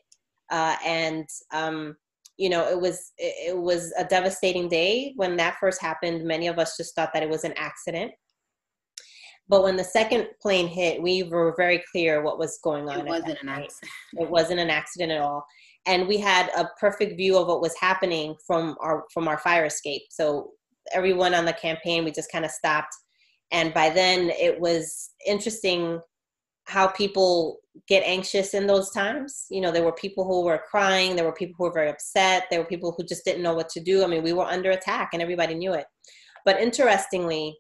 Uh, 0.51 0.77
and 0.85 1.27
um, 1.53 1.97
you 2.37 2.51
know, 2.51 2.69
it 2.69 2.79
was 2.79 3.13
it 3.17 3.57
was 3.57 3.93
a 3.99 4.05
devastating 4.05 4.69
day 4.69 5.15
when 5.17 5.37
that 5.37 5.57
first 5.59 5.81
happened. 5.81 6.25
Many 6.25 6.47
of 6.47 6.59
us 6.59 6.77
just 6.77 6.95
thought 6.95 7.13
that 7.15 7.23
it 7.23 7.31
was 7.31 7.45
an 7.45 7.55
accident. 7.57 8.13
But 9.49 9.63
when 9.63 9.77
the 9.77 9.85
second 9.85 10.29
plane 10.41 10.69
hit, 10.69 11.03
we 11.03 11.25
were 11.25 11.55
very 11.57 11.83
clear 11.91 12.23
what 12.23 12.39
was 12.39 12.59
going 12.63 12.89
on. 12.89 13.01
It 13.01 13.07
wasn't 13.07 13.39
an 13.43 13.49
accident. 13.49 13.93
It 14.15 14.31
wasn't 14.31 14.61
an 14.61 14.71
accident 14.71 15.13
at 15.13 15.21
all 15.21 15.45
and 15.87 16.07
we 16.07 16.19
had 16.19 16.49
a 16.57 16.69
perfect 16.79 17.17
view 17.17 17.37
of 17.37 17.49
what 17.49 17.61
was 17.61 17.75
happening 17.79 18.35
from 18.47 18.77
our 18.81 19.05
from 19.13 19.29
our 19.29 19.39
fire 19.39 19.65
escape. 19.65 20.03
So 20.11 20.51
everyone 20.93 21.35
on 21.35 21.45
the 21.45 21.53
campaign 21.53 22.05
we 22.05 22.13
just 22.13 22.31
kind 22.31 22.45
of 22.45 22.51
stopped. 22.51 22.95
And 23.51 23.75
by 23.75 23.91
then 23.91 24.31
it 24.31 24.59
was 24.61 25.11
interesting 25.27 26.01
how 26.65 26.87
people 26.87 27.59
get 27.89 28.05
anxious 28.05 28.55
in 28.55 28.67
those 28.67 28.91
times. 28.91 29.47
You 29.51 29.61
know 29.61 29.73
there 29.73 29.85
were 29.85 29.93
people 29.93 30.25
who 30.25 30.45
were 30.45 30.63
crying 30.71 31.17
there 31.17 31.25
were 31.25 31.33
people 31.33 31.55
who 31.59 31.65
were 31.65 31.73
very 31.73 31.91
upset 31.91 32.45
there 32.51 32.61
were 32.61 32.67
people 32.67 32.95
who 32.97 33.05
just 33.05 33.25
didn't 33.25 33.43
know 33.43 33.55
what 33.55 33.69
to 33.71 33.81
do. 33.81 34.05
I 34.05 34.07
mean 34.07 34.23
we 34.23 34.33
were 34.33 34.45
under 34.45 34.71
attack 34.71 35.11
and 35.13 35.23
everybody 35.23 35.55
knew 35.55 35.73
it. 35.75 35.87
But 36.45 36.61
interestingly 36.61 37.57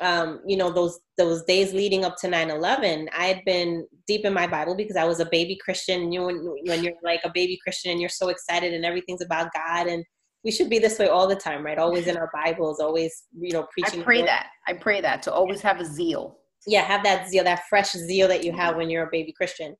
um, 0.00 0.40
you 0.46 0.56
know 0.56 0.70
those 0.70 0.98
those 1.16 1.42
days 1.44 1.72
leading 1.72 2.04
up 2.04 2.16
to 2.18 2.28
9-11 2.28 3.06
i 3.16 3.26
had 3.26 3.42
been 3.44 3.86
deep 4.06 4.24
in 4.24 4.32
my 4.32 4.46
bible 4.46 4.74
because 4.74 4.96
i 4.96 5.04
was 5.04 5.20
a 5.20 5.28
baby 5.30 5.58
christian. 5.62 6.12
You 6.12 6.22
when, 6.22 6.54
when 6.66 6.84
you're 6.84 6.94
like 7.02 7.20
a 7.24 7.30
baby 7.32 7.58
christian 7.62 7.92
and 7.92 8.00
you're 8.00 8.08
so 8.08 8.28
excited 8.28 8.74
and 8.74 8.84
everything's 8.84 9.22
about 9.22 9.52
god 9.54 9.86
and 9.86 10.04
we 10.44 10.52
should 10.52 10.70
be 10.70 10.78
this 10.78 10.98
way 10.98 11.08
all 11.08 11.26
the 11.26 11.34
time 11.34 11.64
right? 11.64 11.78
Always 11.78 12.06
in 12.06 12.16
our 12.16 12.30
bibles 12.32 12.80
always 12.80 13.24
you 13.38 13.52
know 13.52 13.66
preaching 13.72 14.00
i 14.00 14.04
pray 14.04 14.22
that. 14.22 14.48
I 14.68 14.74
pray 14.74 15.00
that 15.00 15.22
to 15.22 15.32
always 15.32 15.60
have 15.62 15.80
a 15.80 15.84
zeal. 15.84 16.38
Yeah 16.66 16.82
have 16.82 17.02
that 17.04 17.28
zeal 17.28 17.44
that 17.44 17.62
fresh 17.68 17.92
zeal 17.92 18.28
that 18.28 18.44
you 18.44 18.52
have 18.52 18.76
when 18.76 18.90
you're 18.90 19.06
a 19.06 19.10
baby 19.10 19.32
christian. 19.32 19.74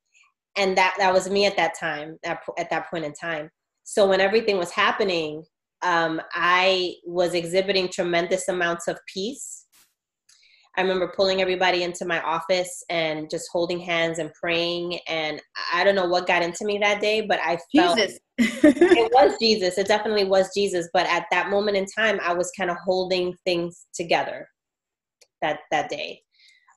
And 0.57 0.77
that 0.79 0.95
that 0.99 1.13
was 1.13 1.29
me 1.29 1.45
at 1.45 1.57
that 1.57 1.79
time 1.79 2.19
at, 2.25 2.41
at 2.59 2.71
that 2.71 2.89
point 2.91 3.05
in 3.05 3.13
time. 3.13 3.51
So 3.85 4.09
when 4.09 4.21
everything 4.21 4.57
was 4.57 4.71
happening 4.71 5.45
um, 5.83 6.21
i 6.33 6.95
was 7.05 7.35
exhibiting 7.35 7.89
tremendous 7.89 8.49
amounts 8.49 8.89
of 8.89 8.99
peace 9.13 9.66
I 10.77 10.83
remember 10.83 11.09
pulling 11.09 11.41
everybody 11.41 11.85
into 11.85 12.05
my 12.05 12.21
office 12.21 12.85
and 12.91 13.31
just 13.31 13.49
holding 13.51 13.81
hands 13.81 14.19
and 14.19 14.33
praying. 14.35 14.99
And 15.09 15.41
I 15.73 15.85
don't 15.85 15.95
know 15.95 16.07
what 16.07 16.27
got 16.27 16.43
into 16.43 16.67
me 16.67 16.79
that 16.79 17.01
day, 17.01 17.23
but 17.23 17.41
I 17.43 17.59
felt 17.75 17.99
it 17.99 18.21
was 19.13 19.39
Jesus. 19.41 19.79
It 19.79 19.89
definitely 19.89 20.25
was 20.25 20.51
Jesus. 20.55 20.89
But 20.93 21.07
at 21.07 21.25
that 21.31 21.49
moment 21.49 21.79
in 21.79 21.87
time, 21.87 22.21
I 22.23 22.35
was 22.35 22.53
kind 22.59 22.71
of 22.71 22.77
holding 22.85 23.35
things 23.45 23.87
together 23.95 24.49
that 25.41 25.61
that 25.71 25.89
day. 25.89 26.21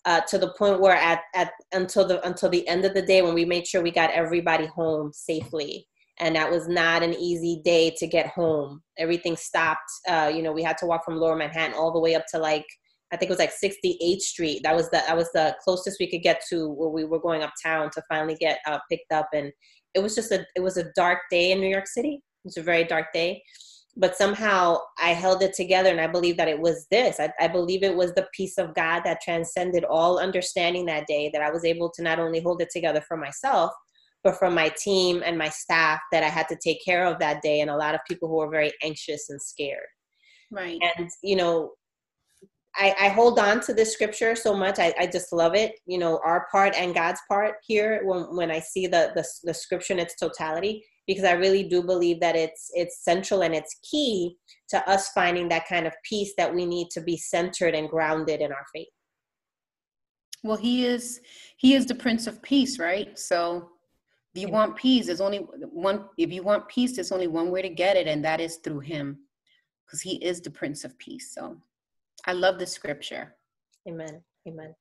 Uh, 0.05 0.21
to 0.21 0.37
the 0.37 0.53
point 0.57 0.79
where 0.79 0.95
at, 0.95 1.19
at 1.35 1.51
until 1.73 2.07
the 2.07 2.25
until 2.25 2.49
the 2.49 2.65
end 2.69 2.85
of 2.85 2.93
the 2.93 3.01
day 3.01 3.21
when 3.21 3.33
we 3.33 3.43
made 3.43 3.67
sure 3.67 3.83
we 3.83 3.91
got 3.91 4.09
everybody 4.11 4.65
home 4.65 5.11
safely 5.13 5.85
and 6.19 6.35
that 6.35 6.49
was 6.49 6.69
not 6.69 7.03
an 7.03 7.13
easy 7.13 7.61
day 7.65 7.93
to 7.97 8.07
get 8.07 8.27
home 8.27 8.81
everything 8.97 9.35
stopped 9.35 9.91
uh, 10.07 10.31
you 10.33 10.41
know 10.41 10.53
we 10.53 10.63
had 10.63 10.77
to 10.77 10.85
walk 10.85 11.03
from 11.03 11.17
lower 11.17 11.35
manhattan 11.35 11.75
all 11.75 11.91
the 11.91 11.99
way 11.99 12.15
up 12.15 12.23
to 12.31 12.39
like 12.39 12.65
I 13.11 13.17
think 13.17 13.29
it 13.29 13.37
was 13.37 13.39
like 13.39 13.51
68th 13.51 14.21
Street. 14.21 14.61
That 14.63 14.75
was 14.75 14.89
the 14.91 15.03
that 15.07 15.17
was 15.17 15.31
the 15.33 15.55
closest 15.63 15.99
we 15.99 16.09
could 16.09 16.21
get 16.21 16.41
to 16.49 16.69
where 16.69 16.89
we 16.89 17.05
were 17.05 17.19
going 17.19 17.43
uptown 17.43 17.89
to 17.91 18.03
finally 18.07 18.35
get 18.35 18.59
uh, 18.67 18.79
picked 18.89 19.11
up. 19.11 19.27
And 19.33 19.51
it 19.93 19.99
was 19.99 20.15
just 20.15 20.31
a 20.31 20.45
it 20.55 20.61
was 20.61 20.77
a 20.77 20.91
dark 20.95 21.19
day 21.31 21.51
in 21.51 21.59
New 21.59 21.69
York 21.69 21.87
City. 21.87 22.21
It 22.21 22.47
was 22.47 22.57
a 22.57 22.63
very 22.63 22.83
dark 22.83 23.07
day, 23.13 23.41
but 23.97 24.15
somehow 24.15 24.77
I 24.97 25.09
held 25.09 25.41
it 25.41 25.53
together, 25.53 25.89
and 25.89 25.99
I 25.99 26.07
believe 26.07 26.37
that 26.37 26.47
it 26.47 26.59
was 26.59 26.85
this. 26.91 27.19
I, 27.19 27.31
I 27.39 27.47
believe 27.47 27.83
it 27.83 27.95
was 27.95 28.13
the 28.13 28.27
peace 28.33 28.57
of 28.57 28.75
God 28.75 29.01
that 29.03 29.21
transcended 29.21 29.83
all 29.83 30.19
understanding 30.19 30.85
that 30.85 31.07
day. 31.07 31.29
That 31.33 31.41
I 31.41 31.51
was 31.51 31.65
able 31.65 31.91
to 31.95 32.03
not 32.03 32.19
only 32.19 32.39
hold 32.39 32.61
it 32.61 32.69
together 32.71 33.01
for 33.07 33.17
myself, 33.17 33.71
but 34.23 34.37
for 34.37 34.51
my 34.51 34.71
team 34.81 35.23
and 35.25 35.37
my 35.37 35.49
staff 35.49 35.99
that 36.11 36.23
I 36.23 36.29
had 36.29 36.47
to 36.49 36.57
take 36.63 36.83
care 36.85 37.05
of 37.05 37.19
that 37.19 37.41
day, 37.41 37.61
and 37.61 37.69
a 37.69 37.75
lot 37.75 37.95
of 37.95 38.01
people 38.07 38.29
who 38.29 38.37
were 38.37 38.51
very 38.51 38.71
anxious 38.83 39.29
and 39.29 39.41
scared. 39.41 39.87
Right. 40.51 40.79
And 40.97 41.09
you 41.23 41.35
know, 41.35 41.71
I, 42.79 42.95
I, 42.97 43.09
hold 43.09 43.39
on 43.39 43.59
to 43.61 43.73
this 43.73 43.91
scripture 43.91 44.35
so 44.35 44.55
much. 44.55 44.79
I, 44.79 44.93
I, 44.97 45.05
just 45.05 45.33
love 45.33 45.53
it. 45.53 45.73
You 45.85 45.97
know, 45.97 46.21
our 46.23 46.47
part 46.49 46.73
and 46.75 46.93
God's 46.93 47.19
part 47.27 47.55
here 47.67 48.01
when, 48.05 48.33
when 48.35 48.49
I 48.49 48.59
see 48.59 48.87
the, 48.87 49.11
the, 49.15 49.27
the 49.43 49.53
scripture 49.53 49.93
in 49.93 49.99
its 49.99 50.15
totality, 50.15 50.85
because 51.05 51.25
I 51.25 51.33
really 51.33 51.63
do 51.63 51.83
believe 51.83 52.19
that 52.21 52.35
it's 52.35 52.69
it's 52.75 53.03
central 53.03 53.41
and 53.41 53.53
it's 53.53 53.79
key 53.89 54.37
to 54.69 54.87
us 54.89 55.09
finding 55.09 55.49
that 55.49 55.67
kind 55.67 55.87
of 55.87 55.93
peace 56.03 56.33
that 56.37 56.53
we 56.53 56.65
need 56.65 56.89
to 56.91 57.01
be 57.01 57.17
centered 57.17 57.73
and 57.73 57.89
grounded 57.89 58.41
in 58.41 58.51
our 58.51 58.65
faith. 58.73 58.87
Well, 60.43 60.57
he 60.57 60.85
is 60.85 61.19
he 61.57 61.73
is 61.73 61.85
the 61.85 61.95
Prince 61.95 62.27
of 62.27 62.41
Peace, 62.41 62.79
right? 62.79 63.17
So 63.17 63.69
if 64.35 64.41
you 64.41 64.49
want 64.49 64.77
peace, 64.77 65.07
there's 65.07 65.19
only 65.19 65.39
one 65.39 66.05
if 66.17 66.31
you 66.31 66.43
want 66.43 66.69
peace, 66.69 66.95
there's 66.95 67.11
only 67.11 67.27
one 67.27 67.51
way 67.51 67.61
to 67.61 67.69
get 67.69 67.97
it, 67.97 68.07
and 68.07 68.23
that 68.23 68.39
is 68.39 68.57
through 68.57 68.81
him. 68.81 69.17
Because 69.85 70.01
he 70.01 70.17
is 70.17 70.39
the 70.39 70.51
Prince 70.51 70.83
of 70.83 70.97
Peace. 70.99 71.33
So 71.33 71.57
I 72.25 72.33
love 72.33 72.59
the 72.59 72.65
scripture. 72.67 73.35
Amen. 73.87 74.21
Amen. 74.47 74.75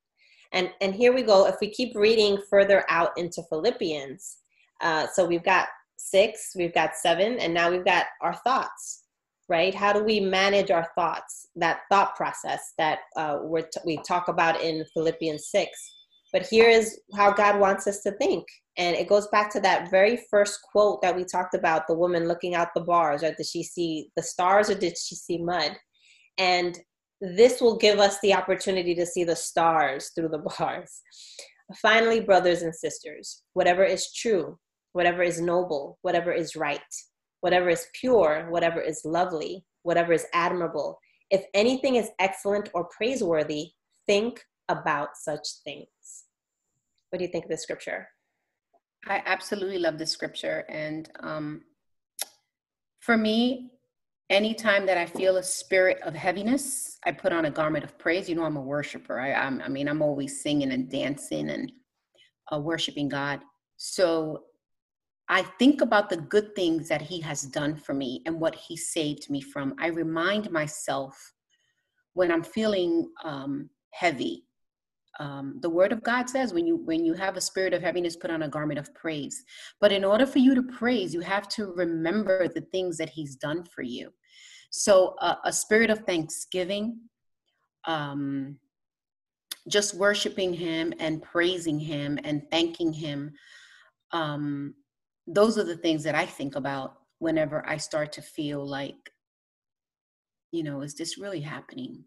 And 0.51 0.71
and 0.81 0.95
here 0.95 1.13
we 1.13 1.21
go. 1.21 1.47
If 1.47 1.55
we 1.61 1.69
keep 1.69 1.95
reading 1.95 2.41
further 2.49 2.83
out 2.89 3.11
into 3.17 3.43
Philippians, 3.49 4.37
uh, 4.81 5.07
so 5.13 5.25
we've 5.25 5.43
got 5.43 5.67
six, 5.97 6.53
we've 6.55 6.73
got 6.73 6.95
seven, 6.95 7.39
and 7.39 7.53
now 7.53 7.69
we've 7.69 7.85
got 7.85 8.05
our 8.21 8.35
thoughts. 8.35 9.03
Right? 9.47 9.73
How 9.73 9.93
do 9.93 10.03
we 10.03 10.19
manage 10.19 10.69
our 10.69 10.87
thoughts? 10.95 11.47
That 11.55 11.81
thought 11.89 12.15
process 12.15 12.73
that 12.77 12.99
uh, 13.17 13.39
we 13.43 13.61
t- 13.61 13.81
we 13.85 13.97
talk 14.07 14.27
about 14.27 14.61
in 14.61 14.85
Philippians 14.93 15.49
six. 15.49 15.71
But 16.31 16.45
here 16.45 16.69
is 16.69 17.01
how 17.15 17.31
God 17.31 17.59
wants 17.59 17.87
us 17.87 18.01
to 18.01 18.11
think. 18.11 18.45
And 18.77 18.95
it 18.95 19.09
goes 19.09 19.27
back 19.29 19.51
to 19.53 19.59
that 19.61 19.89
very 19.89 20.19
first 20.29 20.59
quote 20.71 21.01
that 21.01 21.15
we 21.15 21.25
talked 21.25 21.55
about 21.55 21.87
the 21.87 21.95
woman 21.95 22.27
looking 22.27 22.53
out 22.53 22.69
the 22.75 22.81
bars. 22.81 23.23
Or 23.23 23.33
did 23.33 23.47
she 23.47 23.63
see 23.63 24.09
the 24.15 24.21
stars 24.21 24.69
or 24.69 24.75
did 24.75 24.95
she 24.97 25.15
see 25.15 25.39
mud? 25.39 25.75
And 26.37 26.77
this 27.21 27.61
will 27.61 27.77
give 27.77 27.99
us 27.99 28.19
the 28.21 28.33
opportunity 28.33 28.95
to 28.95 29.05
see 29.05 29.23
the 29.23 29.35
stars 29.35 30.11
through 30.15 30.29
the 30.29 30.37
bars. 30.59 31.01
Finally, 31.81 32.21
brothers 32.21 32.61
and 32.61 32.73
sisters, 32.73 33.43
whatever 33.53 33.83
is 33.83 34.11
true, 34.13 34.57
whatever 34.93 35.21
is 35.21 35.39
noble, 35.39 35.99
whatever 36.01 36.31
is 36.31 36.55
right, 36.55 36.81
whatever 37.41 37.69
is 37.69 37.87
pure, 37.93 38.47
whatever 38.49 38.81
is 38.81 39.01
lovely, 39.05 39.63
whatever 39.83 40.13
is 40.13 40.25
admirable, 40.33 40.97
if 41.29 41.45
anything 41.53 41.95
is 41.95 42.09
excellent 42.19 42.69
or 42.73 42.85
praiseworthy, 42.85 43.71
think 44.07 44.43
about 44.67 45.09
such 45.15 45.47
things. 45.63 45.87
What 47.09 47.19
do 47.19 47.25
you 47.25 47.31
think 47.31 47.45
of 47.45 47.51
this 47.51 47.63
scripture? 47.63 48.07
I 49.07 49.21
absolutely 49.25 49.77
love 49.77 49.97
this 49.97 50.11
scripture. 50.11 50.65
And 50.69 51.09
um, 51.21 51.61
for 52.99 53.17
me, 53.17 53.71
anytime 54.29 54.85
that 54.85 54.97
I 54.97 55.05
feel 55.05 55.37
a 55.37 55.43
spirit 55.43 55.99
of 56.03 56.13
heaviness, 56.13 56.97
I 57.05 57.11
put 57.11 57.33
on 57.33 57.45
a 57.45 57.51
garment 57.51 57.83
of 57.83 57.97
praise. 57.97 58.29
You 58.29 58.35
know, 58.35 58.43
I'm 58.43 58.57
a 58.57 58.61
worshiper. 58.61 59.19
I, 59.19 59.33
I'm, 59.33 59.61
I 59.61 59.69
mean, 59.69 59.87
I'm 59.87 60.01
always 60.01 60.41
singing 60.41 60.71
and 60.71 60.89
dancing 60.89 61.49
and 61.49 61.71
uh, 62.53 62.59
worshiping 62.59 63.09
God. 63.09 63.41
So 63.77 64.43
I 65.29 65.43
think 65.43 65.81
about 65.81 66.09
the 66.09 66.17
good 66.17 66.55
things 66.55 66.87
that 66.89 67.01
He 67.01 67.19
has 67.21 67.43
done 67.43 67.75
for 67.75 67.93
me 67.93 68.21
and 68.25 68.39
what 68.39 68.55
He 68.55 68.77
saved 68.77 69.29
me 69.29 69.41
from. 69.41 69.75
I 69.79 69.87
remind 69.87 70.51
myself 70.51 71.33
when 72.13 72.31
I'm 72.31 72.43
feeling 72.43 73.09
um, 73.23 73.69
heavy. 73.91 74.45
Um, 75.19 75.57
the 75.61 75.69
word 75.69 75.91
of 75.91 76.01
god 76.01 76.29
says 76.29 76.53
when 76.53 76.65
you 76.65 76.77
when 76.77 77.03
you 77.03 77.13
have 77.13 77.35
a 77.35 77.41
spirit 77.41 77.73
of 77.73 77.81
heaviness 77.81 78.15
put 78.15 78.29
on 78.29 78.43
a 78.43 78.47
garment 78.47 78.79
of 78.79 78.93
praise 78.93 79.43
but 79.81 79.91
in 79.91 80.05
order 80.05 80.25
for 80.25 80.37
you 80.37 80.55
to 80.55 80.61
praise 80.61 81.13
you 81.13 81.19
have 81.19 81.49
to 81.49 81.73
remember 81.73 82.47
the 82.47 82.61
things 82.71 82.95
that 82.97 83.09
he's 83.09 83.35
done 83.35 83.65
for 83.65 83.81
you 83.81 84.13
so 84.69 85.15
uh, 85.21 85.35
a 85.45 85.53
spirit 85.53 85.89
of 85.89 85.99
thanksgiving, 85.99 86.99
um, 87.85 88.57
just 89.67 89.95
worshiping 89.95 90.53
Him 90.53 90.93
and 90.99 91.21
praising 91.21 91.79
Him 91.79 92.19
and 92.23 92.43
thanking 92.51 92.93
Him. 92.93 93.33
Um, 94.11 94.75
those 95.27 95.57
are 95.57 95.63
the 95.63 95.77
things 95.77 96.03
that 96.03 96.15
I 96.15 96.25
think 96.25 96.55
about 96.55 96.95
whenever 97.19 97.67
I 97.67 97.77
start 97.77 98.11
to 98.13 98.21
feel 98.21 98.65
like, 98.65 98.95
you 100.51 100.63
know, 100.63 100.81
is 100.81 100.95
this 100.95 101.17
really 101.17 101.41
happening? 101.41 102.03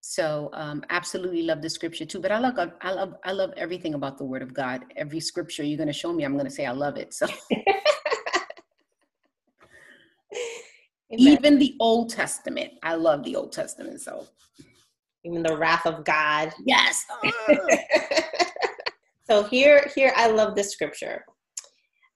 So 0.00 0.50
um, 0.52 0.84
absolutely 0.90 1.42
love 1.42 1.62
the 1.62 1.70
scripture 1.70 2.04
too. 2.04 2.20
But 2.20 2.30
I 2.30 2.38
love 2.38 2.58
I 2.82 2.92
love 2.92 3.14
I 3.24 3.32
love 3.32 3.54
everything 3.56 3.94
about 3.94 4.18
the 4.18 4.24
Word 4.24 4.42
of 4.42 4.52
God. 4.52 4.84
Every 4.96 5.18
scripture 5.18 5.62
you're 5.62 5.78
going 5.78 5.86
to 5.86 5.94
show 5.94 6.12
me, 6.12 6.24
I'm 6.24 6.34
going 6.34 6.44
to 6.44 6.50
say 6.50 6.66
I 6.66 6.72
love 6.72 6.98
it. 6.98 7.14
So 7.14 7.26
Amen. 11.14 11.32
Even 11.32 11.58
the 11.58 11.74
Old 11.80 12.10
Testament. 12.10 12.72
I 12.82 12.94
love 12.94 13.24
the 13.24 13.36
Old 13.36 13.52
Testament. 13.52 14.00
So 14.00 14.26
even 15.24 15.42
the 15.42 15.56
wrath 15.56 15.86
of 15.86 16.04
God. 16.04 16.52
Yes. 16.64 17.04
so 19.28 19.44
here, 19.44 19.90
here, 19.94 20.12
I 20.16 20.28
love 20.28 20.54
this 20.54 20.72
scripture. 20.72 21.24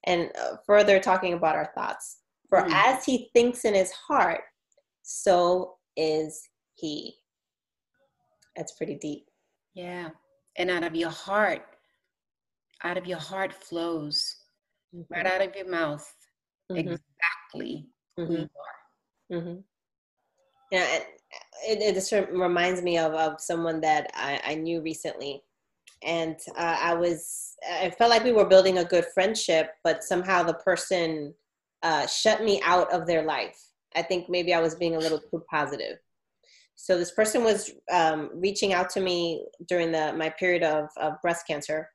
And 0.05 0.31
uh, 0.41 0.57
further 0.67 1.01
talking 1.01 1.35
about 1.35 1.57
our 1.57 1.71
thoughts. 1.75 2.19
For 2.49 2.63
mm. 2.63 2.71
as 2.73 3.05
he 3.05 3.31
thinks 3.35 3.65
in 3.65 3.75
his 3.75 3.93
heart, 3.93 4.41
so 5.03 5.77
is 5.97 6.49
he. 6.75 7.15
That's 8.57 8.73
pretty 8.73 8.97
deep. 8.97 9.27
Yeah. 9.75 10.11
And 10.57 10.71
out 10.71 10.85
of 10.85 10.95
your 10.95 11.11
heart, 11.11 11.63
out 12.85 12.97
of 12.97 13.07
your 13.07 13.19
heart 13.19 13.53
flows 13.53 14.37
mm-hmm. 14.95 15.13
right 15.13 15.27
out 15.27 15.47
of 15.47 15.55
your 15.55 15.69
mouth 15.69 16.07
mm-hmm. 16.71 16.79
exactly 16.79 17.87
mm-hmm. 18.19 18.25
who 18.25 18.33
you 18.33 18.43
are. 18.43 18.78
Mm-hmm. 19.33 19.61
Yeah, 20.71 20.99
it, 21.67 21.81
it, 21.81 21.95
just 21.95 22.13
reminds 22.13 22.83
me 22.83 22.99
of, 22.99 23.13
of 23.15 23.41
someone 23.41 23.81
that 23.81 24.11
I, 24.15 24.41
I 24.45 24.55
knew 24.55 24.83
recently. 24.83 25.43
And 26.03 26.37
uh, 26.57 26.77
I 26.81 26.95
was, 26.95 27.57
I 27.81 27.91
felt 27.91 28.11
like 28.11 28.25
we 28.25 28.33
were 28.33 28.47
building 28.47 28.79
a 28.79 28.85
good 28.85 29.07
friendship, 29.15 29.71
but 29.83 30.05
somehow 30.05 30.43
the 30.43 30.55
person 30.55 31.35
uh, 31.83 32.07
shut 32.07 32.45
me 32.45 32.61
out 32.65 32.93
of 32.93 33.07
their 33.07 33.23
life. 33.23 33.59
I 33.97 34.03
think 34.03 34.29
maybe 34.29 34.53
I 34.55 34.61
was 34.61 34.75
being 34.75 34.97
a 34.97 34.99
little 34.99 35.19
too 35.19 35.43
positive. 35.51 35.99
So 36.77 36.97
this 36.97 37.11
person 37.11 37.43
was 37.43 37.73
um, 37.93 38.31
reaching 38.35 38.73
out 38.73 38.91
to 38.91 39.01
me 39.01 39.45
during 39.67 39.91
the 39.91 40.13
my 40.13 40.31
period 40.31 40.63
of, 40.63 40.89
of 40.97 41.15
breast 41.23 41.45
cancer, 41.47 41.89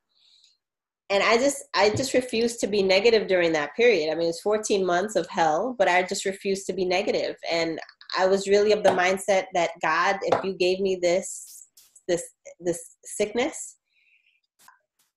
and 1.10 1.24
i 1.24 1.38
just 1.38 1.64
i 1.74 1.90
just 1.90 2.14
refused 2.14 2.60
to 2.60 2.68
be 2.68 2.82
negative 2.82 3.28
during 3.28 3.52
that 3.52 3.76
period. 3.76 4.12
I 4.12 4.16
mean 4.16 4.30
it's 4.30 4.42
14 4.42 4.86
months 4.86 5.16
of 5.16 5.28
hell 5.30 5.76
but 5.78 5.88
i 5.88 6.04
just 6.04 6.26
refused 6.26 6.66
to 6.68 6.74
be 6.74 6.86
negative. 6.86 7.36
And 7.52 7.80
i 8.18 8.26
was 8.26 8.48
really 8.48 8.72
of 8.72 8.84
the 8.84 8.90
mindset 8.90 9.46
that 9.54 9.72
god 9.82 10.18
if 10.24 10.44
you 10.44 10.54
gave 10.54 10.80
me 10.80 10.98
this 11.02 11.68
this 12.08 12.24
this 12.60 12.96
sickness 13.04 13.78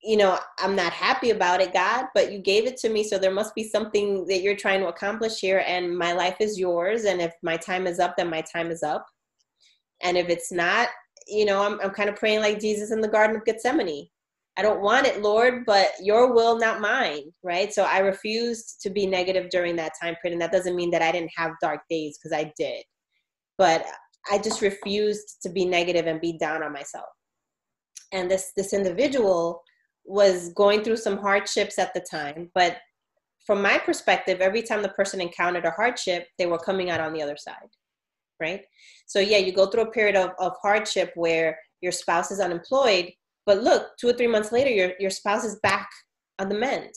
you 0.03 0.16
know 0.16 0.39
i'm 0.61 0.76
not 0.76 0.93
happy 0.93 1.30
about 1.30 1.61
it 1.61 1.72
god 1.72 2.07
but 2.14 2.30
you 2.30 2.39
gave 2.39 2.64
it 2.64 2.76
to 2.76 2.89
me 2.89 3.03
so 3.03 3.18
there 3.18 3.34
must 3.34 3.55
be 3.55 3.64
something 3.64 4.24
that 4.26 4.41
you're 4.41 4.57
trying 4.57 4.80
to 4.80 4.89
accomplish 4.89 5.41
here 5.41 5.64
and 5.66 5.97
my 5.97 6.12
life 6.12 6.37
is 6.41 6.59
yours 6.59 7.05
and 7.05 7.20
if 7.20 7.32
my 7.43 7.57
time 7.57 7.87
is 7.87 7.99
up 7.99 8.14
then 8.16 8.30
my 8.30 8.41
time 8.41 8.70
is 8.70 8.82
up. 8.82 9.07
And 10.03 10.16
if 10.16 10.28
it's 10.28 10.53
not 10.53 10.89
you 11.26 11.45
know 11.45 11.62
i'm, 11.62 11.80
I'm 11.80 11.91
kind 11.91 12.09
of 12.09 12.16
praying 12.16 12.41
like 12.41 12.61
jesus 12.61 12.93
in 12.93 13.01
the 13.01 13.09
garden 13.09 13.37
of 13.37 13.45
gethsemane 13.45 14.09
I 14.59 14.63
don't 14.63 14.81
want 14.81 15.07
it, 15.07 15.21
Lord, 15.21 15.65
but 15.67 15.89
your 16.01 16.33
will, 16.33 16.59
not 16.59 16.81
mine, 16.81 17.25
right? 17.43 17.73
So 17.73 17.85
I 17.85 17.99
refused 17.99 18.81
to 18.83 18.91
be 18.91 19.07
negative 19.07 19.51
during 19.51 19.77
that 19.77 19.93
time 20.01 20.17
period. 20.23 20.35
And 20.35 20.41
that 20.41 20.53
doesn't 20.53 20.77
mean 20.77 20.91
that 20.93 21.03
I 21.03 21.13
didn't 21.13 21.33
have 21.37 21.53
dark 21.61 21.81
days 21.91 22.19
because 22.19 22.37
I 22.37 22.53
did. 22.59 22.83
But 23.59 23.85
I 24.31 24.39
just 24.39 24.63
refused 24.63 25.43
to 25.43 25.51
be 25.51 25.65
negative 25.65 26.07
and 26.07 26.21
be 26.21 26.39
down 26.39 26.63
on 26.63 26.73
myself. 26.73 27.07
And 28.13 28.31
this 28.31 28.53
this 28.57 28.73
individual 28.73 29.63
was 30.05 30.53
going 30.55 30.83
through 30.85 30.97
some 30.97 31.19
hardships 31.19 31.79
at 31.79 31.93
the 31.93 32.05
time, 32.09 32.51
but 32.55 32.77
from 33.45 33.63
my 33.63 33.79
perspective, 33.79 34.41
every 34.41 34.63
time 34.63 34.83
the 34.83 34.89
person 34.91 35.21
encountered 35.21 35.65
a 35.65 35.71
hardship, 35.71 36.27
they 36.39 36.47
were 36.47 36.59
coming 36.59 36.91
out 36.91 37.01
on 37.01 37.13
the 37.13 37.23
other 37.23 37.37
side. 37.37 37.69
Right? 38.41 38.63
So 39.07 39.21
yeah, 39.21 39.39
you 39.39 39.53
go 39.53 39.67
through 39.67 39.85
a 39.85 39.91
period 39.91 40.17
of, 40.17 40.31
of 40.39 40.53
hardship 40.61 41.13
where 41.15 41.59
your 41.81 41.93
spouse 41.93 42.31
is 42.31 42.41
unemployed 42.41 43.13
but 43.47 43.63
look, 43.63 43.97
two 43.99 44.09
or 44.09 44.13
three 44.13 44.27
months 44.27 44.53
later, 44.53 44.71
your 44.71 44.93
your 44.99 45.11
spouse 45.11 45.45
is 45.45 45.59
back 45.63 45.89
on 46.39 46.49
the 46.49 46.59
mend. 46.59 46.93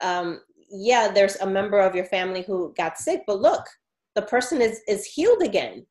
Um, 0.00 0.40
yeah, 0.70 1.10
there's 1.12 1.36
a 1.36 1.46
member 1.46 1.80
of 1.80 1.94
your 1.94 2.04
family 2.04 2.42
who 2.42 2.72
got 2.76 2.98
sick, 2.98 3.22
but 3.26 3.40
look, 3.40 3.64
the 4.14 4.22
person 4.22 4.60
is 4.60 4.80
is 4.86 5.06
healed 5.06 5.42
again. 5.42 5.86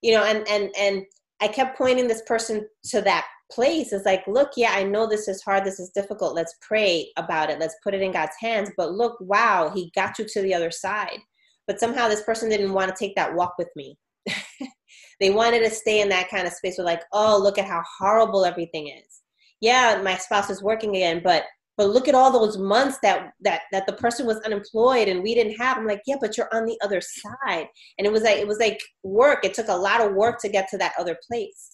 You 0.00 0.14
know, 0.14 0.24
and 0.24 0.46
and 0.48 0.74
and 0.78 1.04
I 1.40 1.48
kept 1.48 1.76
pointing 1.76 2.08
this 2.08 2.22
person 2.26 2.66
to 2.86 3.00
that 3.02 3.26
place. 3.50 3.92
It's 3.92 4.06
like, 4.06 4.24
look, 4.26 4.50
yeah, 4.56 4.72
I 4.72 4.84
know 4.84 5.06
this 5.06 5.28
is 5.28 5.42
hard, 5.42 5.64
this 5.64 5.78
is 5.78 5.90
difficult. 5.90 6.34
Let's 6.34 6.54
pray 6.62 7.10
about 7.16 7.50
it. 7.50 7.58
Let's 7.58 7.76
put 7.82 7.94
it 7.94 8.00
in 8.00 8.12
God's 8.12 8.36
hands. 8.40 8.70
But 8.76 8.92
look, 8.92 9.16
wow, 9.20 9.70
He 9.74 9.92
got 9.94 10.18
you 10.18 10.24
to 10.26 10.42
the 10.42 10.54
other 10.54 10.70
side. 10.70 11.18
But 11.66 11.78
somehow 11.78 12.08
this 12.08 12.22
person 12.22 12.48
didn't 12.48 12.72
want 12.72 12.90
to 12.90 12.96
take 12.98 13.14
that 13.16 13.34
walk 13.34 13.54
with 13.58 13.68
me. 13.76 13.98
they 15.22 15.30
wanted 15.30 15.60
to 15.60 15.70
stay 15.70 16.00
in 16.00 16.08
that 16.08 16.28
kind 16.28 16.48
of 16.48 16.52
space 16.52 16.76
where 16.76 16.84
like 16.84 17.04
oh 17.12 17.38
look 17.40 17.56
at 17.56 17.64
how 17.64 17.82
horrible 17.98 18.44
everything 18.44 18.88
is. 18.88 19.20
Yeah 19.60 20.00
my 20.02 20.16
spouse 20.16 20.50
is 20.50 20.62
working 20.62 20.96
again 20.96 21.22
but 21.22 21.44
but 21.78 21.88
look 21.88 22.08
at 22.08 22.14
all 22.14 22.32
those 22.32 22.58
months 22.58 22.98
that 23.02 23.30
that 23.40 23.62
that 23.70 23.86
the 23.86 23.94
person 23.94 24.26
was 24.26 24.38
unemployed 24.40 25.08
and 25.08 25.22
we 25.22 25.34
didn't 25.34 25.58
have. 25.58 25.78
I'm 25.78 25.86
like 25.86 26.02
yeah 26.06 26.16
but 26.20 26.36
you're 26.36 26.52
on 26.52 26.66
the 26.66 26.78
other 26.82 27.00
side. 27.00 27.68
And 27.96 28.06
it 28.06 28.12
was 28.12 28.22
like 28.22 28.38
it 28.38 28.48
was 28.48 28.58
like 28.58 28.80
work. 29.04 29.44
It 29.44 29.54
took 29.54 29.68
a 29.68 29.76
lot 29.76 30.00
of 30.00 30.14
work 30.14 30.40
to 30.40 30.48
get 30.48 30.68
to 30.70 30.78
that 30.78 30.94
other 30.98 31.16
place. 31.30 31.70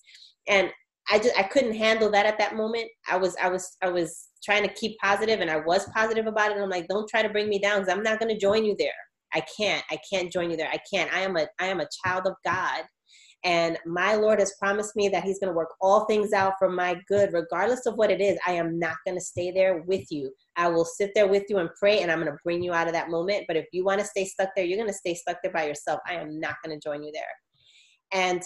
And 0.47 0.71
i 1.11 1.19
just 1.19 1.37
i 1.39 1.43
couldn't 1.43 1.75
handle 1.75 2.11
that 2.11 2.27
at 2.27 2.39
that 2.39 2.55
moment. 2.55 2.89
I 3.11 3.17
was 3.17 3.35
i 3.43 3.49
was 3.49 3.79
i 3.83 3.89
was 3.89 4.29
trying 4.45 4.63
to 4.63 4.75
keep 4.75 4.97
positive 4.99 5.41
and 5.41 5.51
i 5.51 5.57
was 5.57 5.89
positive 5.95 6.27
about 6.27 6.51
it. 6.51 6.57
And 6.57 6.65
i'm 6.65 6.71
like 6.71 6.87
don't 6.87 7.09
try 7.09 7.23
to 7.23 7.31
bring 7.31 7.49
me 7.49 7.59
down 7.59 7.81
because 7.81 7.93
i'm 7.93 8.03
not 8.03 8.21
going 8.21 8.33
to 8.33 8.39
join 8.39 8.67
you 8.67 8.77
there. 8.79 9.01
I 9.35 9.43
can't. 9.59 9.85
I 9.91 9.99
can't 10.11 10.33
join 10.33 10.51
you 10.51 10.57
there. 10.57 10.71
I 10.73 10.79
can't. 10.91 11.13
I 11.13 11.21
am 11.21 11.37
a 11.37 11.47
i 11.59 11.67
am 11.67 11.81
a 11.81 11.89
child 12.05 12.27
of 12.27 12.35
god 12.45 12.85
and 13.45 13.79
my 13.87 14.15
Lord 14.15 14.41
has 14.41 14.55
promised 14.59 14.97
me 14.97 15.09
that 15.11 15.23
He's 15.23 15.39
going 15.39 15.53
to 15.53 15.57
work 15.57 15.75
all 15.81 16.07
things 16.07 16.33
out 16.33 16.55
for 16.59 16.69
my 16.69 17.01
good, 17.07 17.33
regardless 17.33 17.87
of 17.87 17.95
what 17.95 18.11
it 18.11 18.21
is. 18.21 18.37
I 18.47 18.53
am 18.53 18.79
not 18.79 18.97
going 19.07 19.17
to 19.17 19.25
stay 19.25 19.53
there 19.53 19.83
with 19.83 20.11
you. 20.11 20.33
I 20.57 20.69
will 20.69 20.85
sit 20.85 21.13
there 21.15 21.29
with 21.29 21.45
you 21.49 21.59
and 21.59 21.71
pray, 21.79 22.01
and 22.01 22.11
I'm 22.11 22.21
going 22.21 22.33
to 22.33 22.39
bring 22.43 22.63
you 22.63 22.73
out 22.73 22.89
of 22.89 22.95
that 22.95 23.11
moment. 23.11 23.45
But 23.47 23.57
if 23.57 23.67
you 23.73 23.85
want 23.85 24.01
to 24.01 24.07
stay 24.07 24.25
stuck 24.25 24.51
there, 24.57 24.65
you're 24.65 24.79
going 24.79 24.91
to 24.91 24.95
stay 24.95 25.15
stuck 25.15 25.39
there 25.43 25.53
by 25.53 25.67
yourself. 25.67 26.01
I 26.07 26.15
am 26.15 26.41
not 26.41 26.57
going 26.65 26.79
to 26.79 26.89
join 26.89 27.03
you 27.05 27.13
there. 27.13 27.23
And 28.13 28.43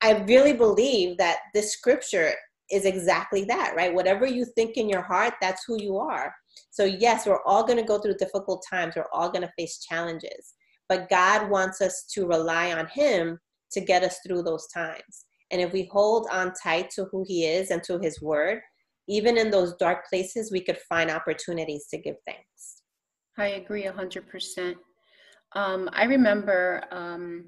I 0.00 0.22
really 0.24 0.54
believe 0.54 1.18
that 1.18 1.38
this 1.52 1.72
scripture 1.72 2.32
is 2.70 2.86
exactly 2.86 3.44
that, 3.44 3.74
right? 3.76 3.94
Whatever 3.94 4.26
you 4.26 4.46
think 4.54 4.76
in 4.76 4.88
your 4.88 5.02
heart, 5.02 5.34
that's 5.40 5.64
who 5.66 5.80
you 5.82 5.98
are. 5.98 6.34
So, 6.70 6.84
yes, 6.84 7.26
we're 7.26 7.42
all 7.44 7.64
going 7.64 7.78
to 7.78 7.84
go 7.84 7.98
through 7.98 8.16
difficult 8.16 8.64
times, 8.68 8.94
we're 8.96 9.04
all 9.12 9.30
going 9.30 9.42
to 9.42 9.52
face 9.58 9.78
challenges. 9.78 10.54
But 10.88 11.08
God 11.10 11.50
wants 11.50 11.80
us 11.80 12.06
to 12.14 12.26
rely 12.26 12.72
on 12.72 12.86
Him 12.86 13.38
to 13.74 13.80
get 13.80 14.02
us 14.02 14.18
through 14.26 14.42
those 14.42 14.66
times. 14.68 15.26
And 15.50 15.60
if 15.60 15.72
we 15.72 15.88
hold 15.92 16.26
on 16.32 16.52
tight 16.62 16.90
to 16.90 17.04
who 17.12 17.24
He 17.26 17.46
is 17.46 17.70
and 17.70 17.82
to 17.84 17.98
His 17.98 18.20
word, 18.20 18.60
even 19.08 19.36
in 19.36 19.50
those 19.50 19.74
dark 19.74 20.06
places, 20.08 20.50
we 20.50 20.60
could 20.60 20.78
find 20.88 21.10
opportunities 21.10 21.86
to 21.90 21.98
give 21.98 22.16
thanks. 22.26 22.82
I 23.36 23.48
agree 23.48 23.84
100%. 23.84 24.74
Um, 25.54 25.88
I 25.92 26.04
remember 26.04 26.82
um, 26.90 27.46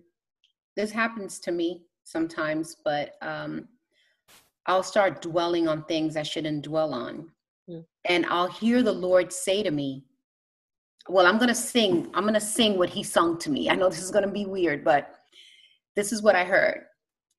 this 0.76 0.90
happens 0.90 1.40
to 1.40 1.52
me 1.52 1.82
sometimes, 2.04 2.76
but 2.84 3.12
um, 3.22 3.68
I'll 4.66 4.82
start 4.82 5.22
dwelling 5.22 5.68
on 5.68 5.84
things 5.84 6.16
I 6.16 6.22
shouldn't 6.22 6.62
dwell 6.62 6.92
on. 6.92 7.30
Mm. 7.68 7.84
And 8.04 8.26
I'll 8.26 8.48
hear 8.48 8.82
the 8.82 8.92
Lord 8.92 9.32
say 9.32 9.62
to 9.62 9.70
me, 9.70 10.04
Well, 11.08 11.26
I'm 11.26 11.36
going 11.36 11.48
to 11.48 11.54
sing. 11.54 12.10
I'm 12.14 12.24
going 12.24 12.34
to 12.34 12.40
sing 12.40 12.78
what 12.78 12.90
He 12.90 13.02
sung 13.02 13.38
to 13.38 13.50
me. 13.50 13.70
I 13.70 13.74
know 13.74 13.88
this 13.88 14.02
is 14.02 14.10
going 14.10 14.26
to 14.26 14.30
be 14.30 14.46
weird, 14.46 14.84
but 14.84 15.15
this 15.96 16.12
is 16.12 16.22
what 16.22 16.36
I 16.36 16.44
heard. 16.44 16.84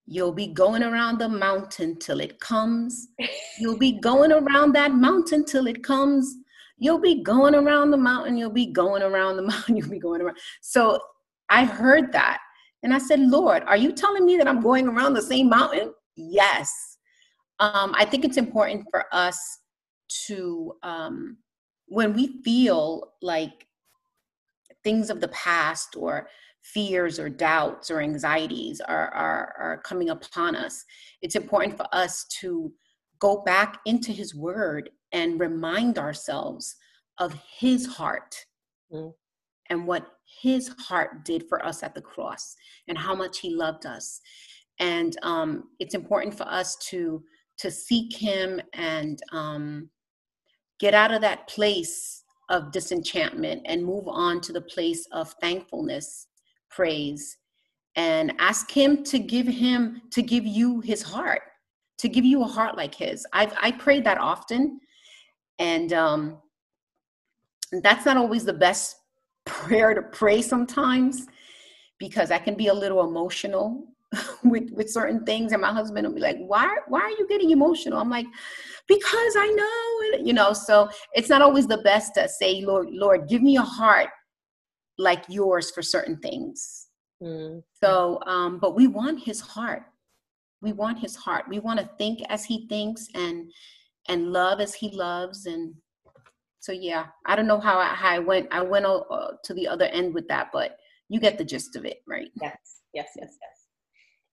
You'll 0.08 0.34
be 0.34 0.48
going 0.48 0.84
around 0.84 1.20
the 1.20 1.30
mountain 1.30 1.98
till 2.00 2.20
it 2.20 2.40
comes. 2.40 3.10
You'll 3.60 3.78
be 3.78 4.00
going 4.00 4.32
around 4.32 4.74
that 4.74 4.94
mountain 4.94 5.46
till 5.46 5.68
it 5.68 5.84
comes. 5.84 6.34
You'll 6.78 7.00
be 7.00 7.24
going 7.24 7.56
around 7.56 7.92
the 7.92 7.98
mountain. 7.98 8.38
You'll 8.38 8.50
be 8.50 8.68
going 8.68 9.04
around 9.04 9.36
the 9.36 9.42
mountain. 9.54 9.76
You'll 9.78 9.90
be 9.90 10.00
going 10.00 10.22
around. 10.22 10.38
So 10.62 11.00
I 11.50 11.66
heard 11.66 12.12
that. 12.14 12.40
And 12.84 12.94
I 12.94 13.00
said, 13.00 13.20
Lord, 13.20 13.64
are 13.64 13.78
you 13.78 13.92
telling 13.92 14.26
me 14.26 14.38
that 14.38 14.48
I'm 14.48 14.62
going 14.62 14.88
around 14.88 15.14
the 15.14 15.22
same 15.22 15.50
mountain? 15.50 15.94
Yes. 16.16 16.98
Um, 17.60 17.94
I 17.96 18.06
think 18.06 18.24
it's 18.24 18.38
important 18.38 18.86
for 18.90 19.06
us 19.12 19.38
to, 20.28 20.74
um, 20.84 21.38
when 21.88 22.14
we 22.14 22.42
feel 22.44 23.14
like 23.22 23.68
things 24.84 25.10
of 25.10 25.20
the 25.20 25.28
past 25.30 25.96
or 25.98 26.30
fears 26.74 27.20
or 27.20 27.30
doubts 27.30 27.90
or 27.90 28.02
anxieties 28.02 28.82
are, 28.82 29.10
are, 29.14 29.54
are 29.60 29.82
coming 29.84 30.10
upon 30.10 30.56
us, 30.56 30.84
it's 31.22 31.36
important 31.36 31.76
for 31.78 31.88
us 31.92 32.26
to 32.40 32.72
go 33.20 33.42
back 33.44 33.80
into 33.86 34.12
His 34.12 34.36
Word 34.36 34.90
and 35.12 35.40
remind 35.40 35.98
ourselves 35.98 36.76
of 37.18 37.36
His 37.60 37.86
heart 37.86 38.36
mm. 38.92 39.14
and 39.70 39.88
what 39.88 40.08
His 40.42 40.70
heart 40.80 41.26
did 41.26 41.48
for 41.48 41.66
us 41.66 41.84
at 41.84 41.96
the 41.96 42.02
cross 42.02 42.56
and 42.88 42.98
how 42.98 43.16
much 43.16 43.40
He 43.40 43.56
loved 43.56 43.86
us. 43.86 44.20
And 44.80 45.18
um, 45.24 45.64
it's 45.80 45.96
important 45.96 46.38
for 46.38 46.48
us 46.48 46.76
to 46.90 47.24
to 47.60 47.72
seek 47.72 48.16
Him 48.16 48.62
and 48.74 49.20
um, 49.32 49.90
get 50.80 50.94
out 50.94 51.12
of 51.12 51.22
that 51.22 51.48
place 51.48 52.24
of 52.50 52.72
disenchantment 52.72 53.62
and 53.66 53.84
move 53.84 54.08
on 54.08 54.42
to 54.42 54.54
the 54.54 54.62
place 54.62 55.06
of 55.12 55.34
thankfulness, 55.42 56.27
praise, 56.78 57.38
and 57.96 58.32
ask 58.38 58.70
Him 58.70 59.04
to 59.06 59.18
give 59.18 59.48
Him 59.48 60.02
to 60.12 60.22
give 60.22 60.46
you 60.46 60.80
His 60.82 61.02
heart, 61.02 61.42
to 61.98 62.08
give 62.08 62.24
you 62.24 62.44
a 62.44 62.48
heart 62.48 62.78
like 62.78 62.94
His. 62.94 63.26
I've 63.34 63.54
I 63.62 63.72
prayed 63.72 64.04
that 64.06 64.20
often, 64.20 64.80
and 65.58 65.92
um, 65.92 66.38
that's 67.82 68.06
not 68.06 68.16
always 68.16 68.46
the 68.46 68.54
best 68.54 68.96
prayer 69.46 69.96
to 69.96 70.04
pray 70.04 70.42
sometimes 70.42 71.26
because 71.98 72.30
I 72.30 72.38
can 72.38 72.54
be 72.54 72.68
a 72.68 72.74
little 72.74 73.02
emotional 73.10 73.88
with 74.44 74.70
with 74.72 74.92
certain 74.92 75.26
things. 75.26 75.52
And 75.52 75.62
my 75.62 75.74
husband 75.74 76.06
will 76.06 76.14
be 76.14 76.22
like 76.22 76.38
why 76.38 76.78
why 76.88 77.02
are 77.02 77.18
you 77.20 77.28
getting 77.28 77.50
emotional? 77.50 78.00
I'm 78.00 78.10
like 78.10 78.28
because 78.88 79.34
i 79.38 79.48
know 79.48 80.24
you 80.24 80.34
know? 80.34 80.54
So 80.54 80.90
it's 81.14 81.30
not 81.30 81.42
always 81.42 81.68
the 81.68 81.80
best 81.80 82.14
to 82.16 82.30
say 82.30 82.62
lord 82.62 82.88
lord 82.92 83.28
give 83.28 83.42
me 83.42 83.58
a 83.58 83.62
heart 83.62 84.10
like 84.98 85.24
yours 85.30 85.72
for 85.72 85.82
certain 85.82 86.18
things. 86.18 86.88
Mm. 87.24 87.64
so 87.84 88.20
um 88.28 88.60
but 88.60 88.76
we 88.76 88.88
want 88.88 89.24
his 89.24 89.40
heart. 89.40 89.84
We 90.62 90.72
want 90.72 91.00
his 91.00 91.16
heart. 91.16 91.46
We 91.50 91.60
want 91.60 91.80
to 91.80 91.90
think 91.98 92.20
as 92.30 92.46
he 92.46 92.68
thinks 92.68 93.08
and 93.16 93.52
and 94.08 94.32
love 94.32 94.60
as 94.60 94.74
he 94.76 94.90
loves. 94.92 95.48
And 95.48 95.74
so 96.60 96.74
yeah 96.74 97.06
i 97.26 97.36
don't 97.36 97.48
know 97.48 97.60
how 97.60 97.78
i, 97.80 97.86
how 97.86 98.10
I 98.10 98.20
went 98.20 98.48
i 98.52 98.62
went 98.62 98.86
uh, 98.86 99.32
to 99.44 99.54
the 99.54 99.68
other 99.68 99.86
end 99.86 100.14
with 100.14 100.28
that 100.28 100.50
but 100.52 100.78
you 101.08 101.20
get 101.20 101.38
the 101.38 101.46
gist 101.46 101.76
of 101.76 101.86
it 101.86 102.00
right? 102.08 102.30
Yes 102.42 102.58
yes 102.94 103.10
yes 103.16 103.38
yes. 103.42 103.58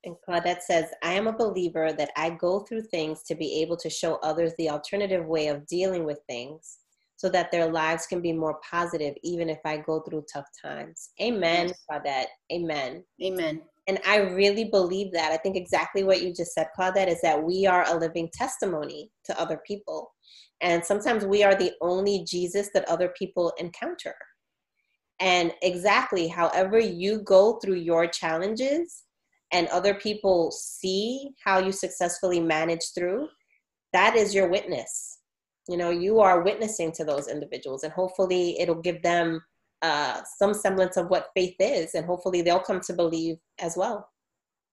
And 0.07 0.17
Claudette 0.29 0.61
says, 0.61 0.85
I 1.03 1.15
am 1.15 1.29
a 1.29 1.33
believer 1.33 1.91
that 1.95 2.11
I 2.15 2.29
go 2.29 2.61
through 2.61 2.83
things 2.83 3.23
to 3.23 3.35
be 3.35 3.63
able 3.63 3.79
to 3.79 3.89
show 3.89 4.17
others 4.17 4.53
the 4.59 4.69
alternative 4.69 5.25
way 5.25 5.47
of 5.47 5.67
dealing 5.67 6.05
with 6.05 6.21
things 6.29 6.77
so 7.17 7.29
that 7.29 7.51
their 7.51 7.71
lives 7.71 8.07
can 8.07 8.21
be 8.21 8.33
more 8.33 8.59
positive, 8.69 9.15
even 9.23 9.49
if 9.49 9.59
I 9.65 9.79
go 9.79 10.01
through 10.01 10.25
tough 10.33 10.47
times. 10.63 11.11
Amen, 11.21 11.73
Claudette. 11.89 12.27
Amen. 12.53 13.05
Amen. 13.23 13.63
And 13.87 14.01
I 14.07 14.17
really 14.19 14.65
believe 14.65 15.13
that. 15.13 15.31
I 15.31 15.37
think 15.37 15.57
exactly 15.57 16.05
what 16.05 16.23
you 16.23 16.33
just 16.33 16.55
said, 16.55 16.69
Claudette, 16.79 17.09
is 17.09 17.21
that 17.21 17.43
we 17.43 17.67
are 17.67 17.85
a 17.87 17.97
living 17.97 18.31
testimony 18.33 19.11
to 19.27 19.41
other 19.41 19.61
people. 19.67 20.11
And 20.61 20.85
sometimes 20.85 21.25
we 21.25 21.43
are 21.43 21.55
the 21.55 21.73
only 21.81 22.25
Jesus 22.27 22.71
that 22.75 22.89
other 22.89 23.13
people 23.19 23.53
encounter. 23.59 24.15
And 25.21 25.53
exactly, 25.63 26.29
however 26.29 26.79
you 26.79 27.21
go 27.21 27.59
through 27.59 27.77
your 27.77 28.07
challenges, 28.07 29.05
and 29.53 29.69
other 29.69 29.95
people 29.95 30.51
see 30.51 31.31
how 31.45 31.59
you 31.59 31.71
successfully 31.71 32.41
manage 32.41 32.93
through, 32.93 33.29
that 33.93 34.17
is 34.17 34.35
your 34.35 34.49
witness. 34.49 35.21
You 35.69 35.77
know, 35.77 35.91
you 35.91 36.21
are 36.21 36.43
witnessing 36.43 36.93
to 36.93 37.05
those 37.05 37.29
individuals, 37.29 37.85
and 37.85 37.93
hopefully, 37.93 38.61
it'll 38.61 38.83
give 38.83 39.03
them 39.03 39.43
uh, 39.83 40.21
some 40.39 40.55
semblance 40.55 40.97
of 40.97 41.09
what 41.09 41.31
faith 41.35 41.57
is, 41.59 41.95
and 41.95 42.05
hopefully, 42.05 42.43
they'll 42.43 42.61
come 42.61 42.81
to 42.81 42.93
believe 42.93 43.37
as 43.61 43.77
well. 43.77 44.09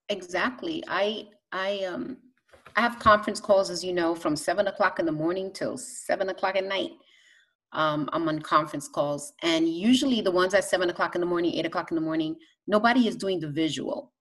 Exactly. 0.08 0.84
I 0.88 1.28
I 1.52 1.84
um 1.84 2.18
I 2.76 2.80
have 2.80 2.98
conference 2.98 3.40
calls, 3.40 3.70
as 3.70 3.84
you 3.84 3.92
know, 3.92 4.14
from 4.14 4.36
seven 4.36 4.66
o'clock 4.68 4.98
in 4.98 5.06
the 5.06 5.12
morning 5.12 5.52
till 5.52 5.76
seven 5.76 6.28
o'clock 6.30 6.56
at 6.56 6.64
night. 6.64 6.92
Um, 7.72 8.08
I'm 8.12 8.28
on 8.28 8.40
conference 8.40 8.88
calls, 8.88 9.32
and 9.42 9.66
usually 9.68 10.20
the 10.20 10.30
ones 10.30 10.52
at 10.52 10.64
seven 10.64 10.90
o'clock 10.90 11.14
in 11.14 11.20
the 11.20 11.26
morning, 11.26 11.54
eight 11.54 11.66
o'clock 11.66 11.90
in 11.90 11.94
the 11.94 12.02
morning, 12.02 12.36
nobody 12.66 13.08
is 13.08 13.16
doing 13.16 13.40
the 13.40 13.48
visual. 13.48 14.12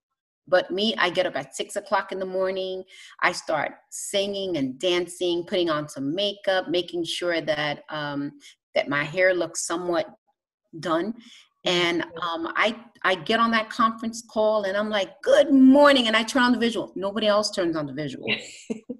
But 0.48 0.72
me, 0.72 0.96
I 0.98 1.10
get 1.10 1.26
up 1.26 1.36
at 1.36 1.56
six 1.56 1.76
o'clock 1.76 2.12
in 2.12 2.20
the 2.20 2.26
morning. 2.26 2.84
I 3.22 3.32
start 3.32 3.74
singing 3.90 4.58
and 4.58 4.78
dancing, 4.80 5.46
putting 5.46 5.70
on 5.70 5.88
some 5.88 6.14
makeup, 6.14 6.70
making 6.70 7.06
sure 7.06 7.42
that 7.42 7.84
um, 7.90 8.32
that 8.76 8.90
my 8.90 9.04
hair 9.04 9.34
looks 9.34 9.66
somewhat 9.66 10.08
done. 10.80 11.14
And 11.64 12.02
um, 12.02 12.52
I 12.56 12.76
I 13.04 13.16
get 13.16 13.40
on 13.40 13.52
that 13.52 13.70
conference 13.70 14.24
call 14.32 14.64
and 14.64 14.76
I'm 14.76 14.90
like, 14.90 15.22
"Good 15.22 15.54
morning," 15.54 16.08
and 16.08 16.16
I 16.16 16.24
turn 16.24 16.42
on 16.42 16.52
the 16.52 16.58
visual. 16.58 16.92
Nobody 16.96 17.28
else 17.28 17.52
turns 17.52 17.76
on 17.76 17.86
the 17.86 17.94
visual. 17.94 18.26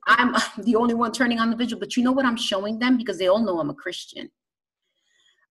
I'm 0.08 0.36
the 0.64 0.76
only 0.76 0.94
one 0.94 1.12
turning 1.12 1.40
on 1.40 1.50
the 1.50 1.56
visual. 1.56 1.80
But 1.80 1.98
you 1.98 2.04
know 2.04 2.12
what 2.12 2.26
I'm 2.26 2.38
showing 2.38 2.78
them 2.78 2.98
because 2.98 3.18
they 3.18 3.28
all 3.28 3.44
know 3.44 3.60
I'm 3.60 3.72
a 3.72 3.76
Christian. 3.76 4.30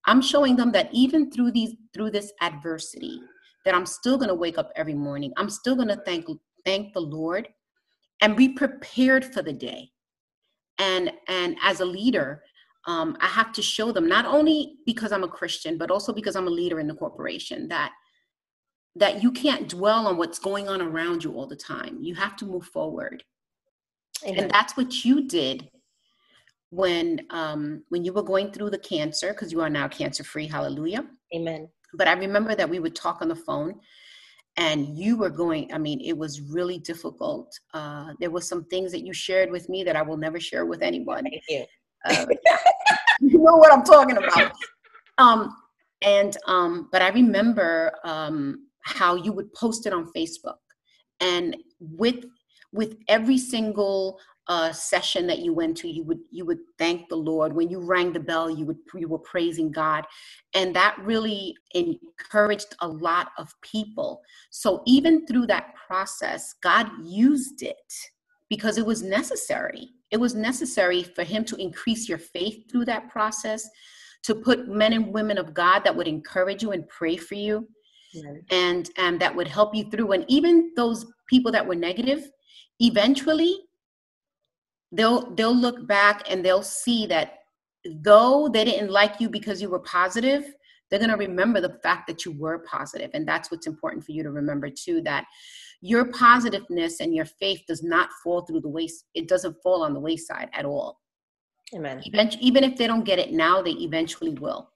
I'm 0.06 0.22
showing 0.22 0.56
them 0.56 0.72
that 0.72 0.88
even 0.92 1.30
through 1.30 1.50
these 1.52 1.74
through 1.92 2.12
this 2.12 2.32
adversity, 2.40 3.20
that 3.64 3.74
I'm 3.74 3.86
still 3.86 4.16
going 4.16 4.28
to 4.28 4.34
wake 4.34 4.58
up 4.58 4.72
every 4.76 4.94
morning. 4.94 5.32
I'm 5.36 5.50
still 5.50 5.76
going 5.76 5.88
to 5.88 6.00
thank 6.04 6.26
thank 6.64 6.92
the 6.92 7.00
Lord 7.00 7.48
and 8.20 8.36
be 8.36 8.50
prepared 8.50 9.24
for 9.24 9.42
the 9.42 9.52
day. 9.52 9.90
And 10.78 11.12
and 11.28 11.56
as 11.62 11.80
a 11.80 11.84
leader, 11.84 12.42
um, 12.86 13.16
I 13.20 13.26
have 13.26 13.52
to 13.52 13.62
show 13.62 13.92
them 13.92 14.08
not 14.08 14.24
only 14.24 14.76
because 14.86 15.12
I'm 15.12 15.24
a 15.24 15.28
Christian, 15.28 15.76
but 15.78 15.90
also 15.90 16.12
because 16.12 16.36
I'm 16.36 16.46
a 16.46 16.50
leader 16.50 16.80
in 16.80 16.86
the 16.86 16.94
corporation 16.94 17.68
that 17.68 17.92
that 18.96 19.22
you 19.22 19.30
can't 19.30 19.68
dwell 19.68 20.08
on 20.08 20.16
what's 20.16 20.38
going 20.38 20.68
on 20.68 20.82
around 20.82 21.22
you 21.22 21.32
all 21.34 21.46
the 21.46 21.56
time. 21.56 21.98
You 22.00 22.14
have 22.14 22.36
to 22.36 22.46
move 22.46 22.66
forward, 22.66 23.22
Amen. 24.24 24.44
and 24.44 24.50
that's 24.50 24.76
what 24.76 25.04
you 25.04 25.28
did 25.28 25.70
when 26.70 27.26
um, 27.30 27.84
when 27.88 28.04
you 28.04 28.12
were 28.12 28.22
going 28.22 28.52
through 28.52 28.70
the 28.70 28.78
cancer 28.78 29.32
because 29.32 29.52
you 29.52 29.60
are 29.60 29.70
now 29.70 29.88
cancer 29.88 30.24
free. 30.24 30.46
Hallelujah. 30.46 31.04
Amen. 31.34 31.68
But 31.94 32.08
I 32.08 32.12
remember 32.12 32.54
that 32.54 32.68
we 32.68 32.78
would 32.78 32.94
talk 32.94 33.22
on 33.22 33.28
the 33.28 33.36
phone 33.36 33.80
and 34.56 34.96
you 34.96 35.16
were 35.16 35.30
going, 35.30 35.72
I 35.72 35.78
mean, 35.78 36.00
it 36.00 36.16
was 36.16 36.40
really 36.40 36.78
difficult. 36.78 37.58
Uh, 37.72 38.12
there 38.20 38.30
was 38.30 38.48
some 38.48 38.64
things 38.64 38.92
that 38.92 39.04
you 39.04 39.12
shared 39.12 39.50
with 39.50 39.68
me 39.68 39.84
that 39.84 39.96
I 39.96 40.02
will 40.02 40.16
never 40.16 40.40
share 40.40 40.66
with 40.66 40.82
anyone. 40.82 41.24
Thank 41.24 41.42
you. 41.48 41.64
Uh, 42.04 42.26
you 43.20 43.38
know 43.38 43.56
what 43.56 43.72
I'm 43.72 43.84
talking 43.84 44.16
about. 44.16 44.52
Um, 45.18 45.56
and, 46.02 46.36
um, 46.46 46.88
but 46.92 47.02
I 47.02 47.08
remember 47.08 47.92
um, 48.04 48.66
how 48.82 49.14
you 49.14 49.32
would 49.32 49.52
post 49.52 49.86
it 49.86 49.92
on 49.92 50.10
Facebook 50.16 50.56
and 51.20 51.56
with, 51.78 52.24
with 52.72 52.96
every 53.08 53.38
single 53.38 54.18
uh, 54.50 54.72
session 54.72 55.28
that 55.28 55.38
you 55.38 55.54
went 55.54 55.76
to, 55.76 55.88
you 55.88 56.02
would 56.02 56.18
you 56.32 56.44
would 56.44 56.58
thank 56.76 57.08
the 57.08 57.14
Lord. 57.14 57.52
When 57.52 57.70
you 57.70 57.78
rang 57.78 58.12
the 58.12 58.18
bell, 58.18 58.50
you 58.50 58.66
would 58.66 58.78
you 58.96 59.06
were 59.06 59.20
praising 59.20 59.70
God, 59.70 60.04
and 60.54 60.74
that 60.74 60.98
really 60.98 61.54
encouraged 61.72 62.74
a 62.80 62.88
lot 62.88 63.28
of 63.38 63.54
people. 63.62 64.20
So 64.50 64.82
even 64.86 65.24
through 65.24 65.46
that 65.46 65.76
process, 65.76 66.52
God 66.64 66.88
used 67.04 67.62
it 67.62 67.92
because 68.48 68.76
it 68.76 68.84
was 68.84 69.04
necessary. 69.04 69.90
It 70.10 70.18
was 70.18 70.34
necessary 70.34 71.04
for 71.04 71.22
Him 71.22 71.44
to 71.44 71.54
increase 71.54 72.08
your 72.08 72.18
faith 72.18 72.68
through 72.68 72.86
that 72.86 73.08
process, 73.08 73.68
to 74.24 74.34
put 74.34 74.66
men 74.66 74.92
and 74.94 75.14
women 75.14 75.38
of 75.38 75.54
God 75.54 75.84
that 75.84 75.94
would 75.94 76.08
encourage 76.08 76.60
you 76.60 76.72
and 76.72 76.88
pray 76.88 77.16
for 77.16 77.36
you. 77.36 77.68
And 78.50 78.90
and 78.96 79.20
that 79.20 79.36
would 79.36 79.46
help 79.46 79.76
you 79.76 79.88
through. 79.92 80.10
And 80.10 80.24
even 80.26 80.72
those 80.74 81.06
people 81.28 81.52
that 81.52 81.64
were 81.64 81.76
negative, 81.76 82.28
eventually 82.80 83.56
they'll 84.92 85.30
they'll 85.34 85.56
look 85.56 85.86
back 85.86 86.22
and 86.28 86.44
they'll 86.44 86.62
see 86.62 87.06
that 87.06 87.38
though 88.02 88.48
they 88.48 88.64
didn't 88.64 88.90
like 88.90 89.20
you 89.20 89.28
because 89.28 89.62
you 89.62 89.70
were 89.70 89.80
positive 89.80 90.54
they're 90.90 90.98
going 90.98 91.10
to 91.10 91.16
remember 91.16 91.60
the 91.60 91.78
fact 91.82 92.06
that 92.08 92.24
you 92.24 92.32
were 92.32 92.58
positive. 92.58 93.10
And 93.14 93.26
that's 93.26 93.50
what's 93.50 93.66
important 93.66 94.04
for 94.04 94.12
you 94.12 94.22
to 94.22 94.30
remember 94.30 94.68
too 94.68 95.00
that 95.02 95.24
your 95.80 96.06
positiveness 96.12 97.00
and 97.00 97.14
your 97.14 97.24
faith 97.24 97.62
does 97.66 97.82
not 97.82 98.10
fall 98.22 98.42
through 98.42 98.60
the 98.60 98.68
waste 98.68 99.06
it 99.14 99.28
doesn't 99.28 99.56
fall 99.62 99.82
on 99.82 99.94
the 99.94 100.00
wayside 100.00 100.50
at 100.52 100.66
all. 100.66 101.00
Amen. 101.74 102.02
Even 102.40 102.64
if 102.64 102.76
they 102.76 102.86
don't 102.86 103.04
get 103.04 103.18
it 103.18 103.32
now 103.32 103.62
they 103.62 103.70
eventually 103.70 104.30
will 104.30 104.70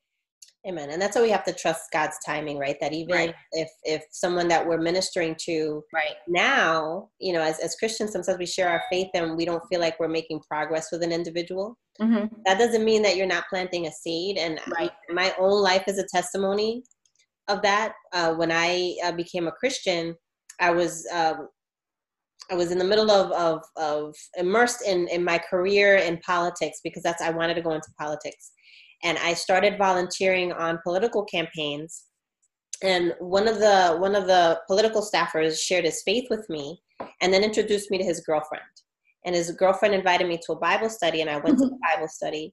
Amen. 0.66 0.90
And 0.90 1.00
that's 1.00 1.14
why 1.14 1.22
we 1.22 1.30
have 1.30 1.44
to 1.44 1.52
trust 1.52 1.92
God's 1.92 2.16
timing, 2.24 2.58
right? 2.58 2.76
That 2.80 2.94
even 2.94 3.14
right. 3.14 3.34
if 3.52 3.68
if 3.82 4.02
someone 4.10 4.48
that 4.48 4.66
we're 4.66 4.80
ministering 4.80 5.36
to 5.40 5.82
right 5.92 6.16
now, 6.26 7.10
you 7.18 7.34
know, 7.34 7.42
as, 7.42 7.60
as 7.60 7.76
Christians, 7.76 8.12
sometimes 8.12 8.38
we 8.38 8.46
share 8.46 8.70
our 8.70 8.82
faith 8.90 9.08
and 9.12 9.36
we 9.36 9.44
don't 9.44 9.62
feel 9.70 9.80
like 9.80 10.00
we're 10.00 10.08
making 10.08 10.40
progress 10.48 10.88
with 10.90 11.02
an 11.02 11.12
individual. 11.12 11.76
Mm-hmm. 12.00 12.34
That 12.46 12.58
doesn't 12.58 12.84
mean 12.84 13.02
that 13.02 13.16
you're 13.16 13.26
not 13.26 13.44
planting 13.50 13.86
a 13.86 13.92
seed. 13.92 14.38
And 14.38 14.58
right. 14.78 14.90
my 15.10 15.34
own 15.38 15.62
life 15.62 15.84
is 15.86 15.98
a 15.98 16.06
testimony 16.10 16.82
of 17.48 17.60
that. 17.60 17.92
Uh, 18.12 18.34
when 18.34 18.50
I 18.50 18.96
uh, 19.04 19.12
became 19.12 19.46
a 19.46 19.52
Christian, 19.52 20.14
I 20.60 20.70
was 20.70 21.06
um, 21.12 21.48
I 22.50 22.54
was 22.54 22.70
in 22.70 22.78
the 22.78 22.84
middle 22.84 23.10
of, 23.10 23.32
of, 23.32 23.62
of 23.76 24.14
immersed 24.36 24.86
in, 24.86 25.08
in 25.08 25.24
my 25.24 25.38
career 25.38 25.96
in 25.96 26.18
politics 26.18 26.80
because 26.84 27.02
that's 27.02 27.22
I 27.22 27.30
wanted 27.30 27.54
to 27.54 27.62
go 27.62 27.72
into 27.72 27.88
politics 27.98 28.52
and 29.05 29.18
I 29.18 29.34
started 29.34 29.78
volunteering 29.78 30.52
on 30.52 30.80
political 30.82 31.24
campaigns. 31.24 32.05
And 32.82 33.14
one 33.20 33.46
of 33.46 33.59
the 33.59 33.96
one 33.98 34.16
of 34.16 34.26
the 34.26 34.61
political 34.66 35.02
staffers 35.02 35.61
shared 35.61 35.84
his 35.84 36.02
faith 36.05 36.24
with 36.30 36.48
me, 36.48 36.80
and 37.20 37.32
then 37.32 37.44
introduced 37.44 37.90
me 37.90 37.98
to 37.98 38.05
his 38.05 38.20
girlfriend. 38.20 38.64
And 39.24 39.34
his 39.34 39.52
girlfriend 39.52 39.94
invited 39.94 40.26
me 40.26 40.38
to 40.44 40.52
a 40.52 40.59
Bible 40.59 40.90
study, 40.90 41.20
and 41.20 41.30
I 41.30 41.36
went 41.36 41.59
to 41.59 41.66
the 41.66 41.70
mm-hmm. 41.70 41.96
Bible 41.96 42.09
study. 42.09 42.52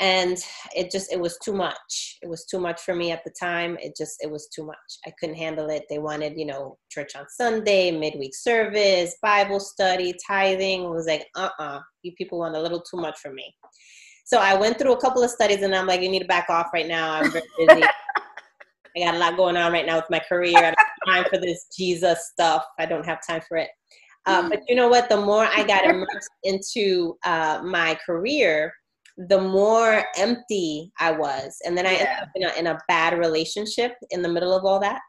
And 0.00 0.38
it 0.74 0.90
just 0.90 1.12
it 1.12 1.20
was 1.20 1.38
too 1.44 1.52
much. 1.52 2.18
It 2.22 2.28
was 2.28 2.46
too 2.46 2.58
much 2.58 2.80
for 2.80 2.94
me 2.94 3.12
at 3.12 3.22
the 3.24 3.32
time. 3.38 3.76
It 3.80 3.94
just 3.96 4.16
it 4.20 4.30
was 4.30 4.48
too 4.48 4.64
much. 4.64 4.76
I 5.06 5.12
couldn't 5.20 5.36
handle 5.36 5.68
it. 5.68 5.84
They 5.90 5.98
wanted 5.98 6.32
you 6.36 6.46
know 6.46 6.78
church 6.90 7.14
on 7.14 7.26
Sunday, 7.28 7.90
midweek 7.90 8.34
service, 8.34 9.16
Bible 9.22 9.60
study, 9.60 10.14
tithing. 10.26 10.84
It 10.84 10.90
was 10.90 11.06
like 11.06 11.26
uh 11.36 11.50
uh-uh. 11.58 11.76
uh 11.76 11.80
you 12.02 12.12
people 12.16 12.38
want 12.38 12.56
a 12.56 12.62
little 12.62 12.80
too 12.80 12.96
much 12.96 13.18
for 13.20 13.32
me. 13.32 13.54
So 14.32 14.38
I 14.38 14.54
went 14.54 14.78
through 14.78 14.92
a 14.92 15.00
couple 15.00 15.22
of 15.22 15.28
studies 15.28 15.60
and 15.60 15.74
I'm 15.74 15.86
like, 15.86 16.00
you 16.00 16.08
need 16.08 16.20
to 16.20 16.26
back 16.26 16.48
off 16.48 16.68
right 16.72 16.88
now. 16.88 17.12
I'm 17.12 17.30
very 17.30 17.44
busy. 17.58 17.82
I 18.96 19.00
got 19.00 19.14
a 19.14 19.18
lot 19.18 19.36
going 19.36 19.58
on 19.58 19.72
right 19.72 19.84
now 19.84 19.96
with 19.96 20.08
my 20.08 20.20
career. 20.26 20.56
I 20.56 20.70
don't 20.70 20.78
have 20.78 21.14
time 21.14 21.24
for 21.28 21.38
this 21.38 21.66
Jesus 21.76 22.30
stuff. 22.32 22.64
I 22.78 22.86
don't 22.86 23.04
have 23.04 23.18
time 23.28 23.42
for 23.46 23.58
it. 23.58 23.68
Um, 24.24 24.48
but 24.48 24.60
you 24.66 24.74
know 24.74 24.88
what? 24.88 25.10
The 25.10 25.20
more 25.20 25.44
I 25.44 25.64
got 25.64 25.84
immersed 25.84 26.30
into 26.44 27.18
uh, 27.26 27.60
my 27.62 27.98
career, 28.06 28.72
the 29.18 29.38
more 29.38 30.02
empty 30.16 30.90
I 30.98 31.10
was. 31.10 31.58
And 31.66 31.76
then 31.76 31.86
I 31.86 31.92
yeah. 31.92 31.98
ended 31.98 32.22
up 32.22 32.28
in 32.34 32.42
a, 32.44 32.58
in 32.60 32.66
a 32.68 32.78
bad 32.88 33.18
relationship 33.18 33.92
in 34.12 34.22
the 34.22 34.30
middle 34.30 34.56
of 34.56 34.64
all 34.64 34.80
that. 34.80 35.00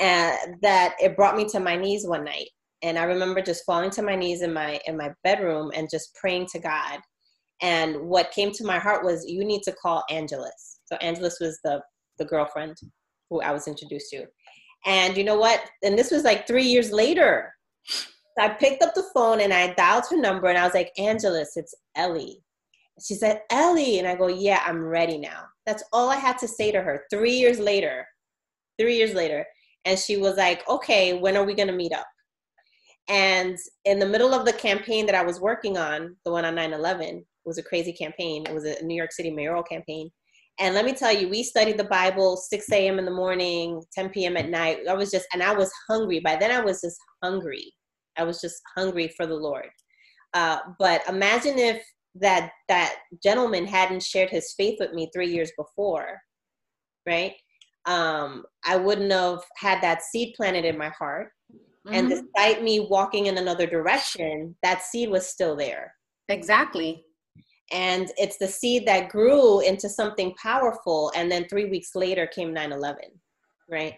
And 0.00 0.56
that 0.62 0.96
it 1.00 1.14
brought 1.14 1.36
me 1.36 1.44
to 1.50 1.60
my 1.60 1.76
knees 1.76 2.04
one 2.04 2.24
night. 2.24 2.48
And 2.82 2.98
I 2.98 3.04
remember 3.04 3.40
just 3.42 3.64
falling 3.64 3.90
to 3.90 4.02
my 4.02 4.16
knees 4.16 4.42
in 4.42 4.52
my 4.52 4.80
in 4.88 4.96
my 4.96 5.10
bedroom 5.22 5.70
and 5.72 5.88
just 5.88 6.16
praying 6.16 6.46
to 6.46 6.58
God 6.58 6.98
and 7.62 7.96
what 7.96 8.32
came 8.32 8.50
to 8.52 8.64
my 8.64 8.78
heart 8.78 9.04
was 9.04 9.24
you 9.26 9.44
need 9.44 9.62
to 9.62 9.72
call 9.72 10.04
Angelus. 10.10 10.80
So 10.84 10.96
Angelus 10.96 11.38
was 11.40 11.58
the 11.64 11.80
the 12.18 12.24
girlfriend 12.24 12.76
who 13.30 13.40
I 13.40 13.52
was 13.52 13.66
introduced 13.66 14.10
to. 14.10 14.26
And 14.84 15.16
you 15.16 15.24
know 15.24 15.38
what? 15.38 15.64
And 15.82 15.98
this 15.98 16.10
was 16.10 16.24
like 16.24 16.46
three 16.46 16.66
years 16.66 16.90
later. 16.92 17.52
I 18.38 18.48
picked 18.48 18.82
up 18.82 18.94
the 18.94 19.06
phone 19.14 19.40
and 19.40 19.52
I 19.52 19.72
dialed 19.74 20.04
her 20.10 20.16
number 20.16 20.48
and 20.48 20.58
I 20.58 20.64
was 20.64 20.74
like, 20.74 20.90
Angelus, 20.98 21.56
it's 21.56 21.74
Ellie. 21.96 22.42
She 23.02 23.14
said, 23.14 23.40
Ellie. 23.50 23.98
And 23.98 24.08
I 24.08 24.14
go, 24.14 24.26
Yeah, 24.28 24.62
I'm 24.66 24.82
ready 24.82 25.18
now. 25.18 25.44
That's 25.66 25.84
all 25.92 26.10
I 26.10 26.16
had 26.16 26.38
to 26.38 26.48
say 26.48 26.72
to 26.72 26.82
her 26.82 27.04
three 27.10 27.32
years 27.32 27.58
later. 27.58 28.06
Three 28.78 28.96
years 28.96 29.14
later. 29.14 29.46
And 29.84 29.98
she 29.98 30.16
was 30.16 30.36
like, 30.36 30.68
Okay, 30.68 31.14
when 31.14 31.36
are 31.36 31.44
we 31.44 31.54
going 31.54 31.68
to 31.68 31.74
meet 31.74 31.92
up? 31.92 32.06
And 33.08 33.58
in 33.84 33.98
the 33.98 34.06
middle 34.06 34.32
of 34.32 34.44
the 34.44 34.52
campaign 34.52 35.06
that 35.06 35.14
I 35.14 35.24
was 35.24 35.40
working 35.40 35.76
on, 35.76 36.16
the 36.24 36.30
one 36.30 36.44
on 36.44 36.54
9 36.54 36.72
11, 36.72 37.24
was 37.44 37.58
a 37.58 37.62
crazy 37.62 37.92
campaign. 37.92 38.44
It 38.46 38.54
was 38.54 38.64
a 38.64 38.82
New 38.84 38.94
York 38.94 39.12
City 39.12 39.30
mayoral 39.30 39.62
campaign. 39.62 40.10
And 40.60 40.74
let 40.74 40.84
me 40.84 40.92
tell 40.92 41.12
you, 41.12 41.28
we 41.28 41.42
studied 41.42 41.78
the 41.78 41.84
Bible 41.84 42.36
6 42.36 42.72
a.m. 42.72 42.98
in 42.98 43.04
the 43.04 43.10
morning, 43.10 43.82
10 43.94 44.10
p.m. 44.10 44.36
at 44.36 44.50
night. 44.50 44.78
I 44.88 44.94
was 44.94 45.10
just, 45.10 45.26
and 45.32 45.42
I 45.42 45.54
was 45.54 45.72
hungry. 45.88 46.20
By 46.20 46.36
then, 46.36 46.50
I 46.50 46.60
was 46.60 46.80
just 46.80 46.98
hungry. 47.22 47.72
I 48.18 48.24
was 48.24 48.40
just 48.40 48.60
hungry 48.76 49.12
for 49.16 49.26
the 49.26 49.34
Lord. 49.34 49.68
Uh, 50.34 50.58
but 50.78 51.02
imagine 51.08 51.58
if 51.58 51.82
that 52.14 52.50
that 52.68 52.96
gentleman 53.22 53.66
hadn't 53.66 54.02
shared 54.02 54.28
his 54.28 54.52
faith 54.56 54.76
with 54.78 54.92
me 54.92 55.10
three 55.14 55.32
years 55.32 55.50
before, 55.56 56.18
right? 57.06 57.32
Um, 57.86 58.44
I 58.64 58.76
wouldn't 58.76 59.12
have 59.12 59.40
had 59.56 59.82
that 59.82 60.02
seed 60.02 60.34
planted 60.36 60.66
in 60.66 60.76
my 60.76 60.90
heart. 60.90 61.30
Mm-hmm. 61.86 61.94
And 61.94 62.10
despite 62.10 62.62
me 62.62 62.86
walking 62.90 63.26
in 63.26 63.38
another 63.38 63.66
direction, 63.66 64.54
that 64.62 64.82
seed 64.82 65.08
was 65.08 65.26
still 65.26 65.56
there. 65.56 65.94
Exactly 66.28 67.04
and 67.72 68.12
it's 68.18 68.38
the 68.38 68.46
seed 68.46 68.86
that 68.86 69.08
grew 69.08 69.60
into 69.60 69.88
something 69.88 70.34
powerful 70.40 71.10
and 71.16 71.30
then 71.30 71.46
three 71.48 71.66
weeks 71.66 71.94
later 71.94 72.26
came 72.26 72.54
9-11 72.54 72.96
right? 73.72 73.94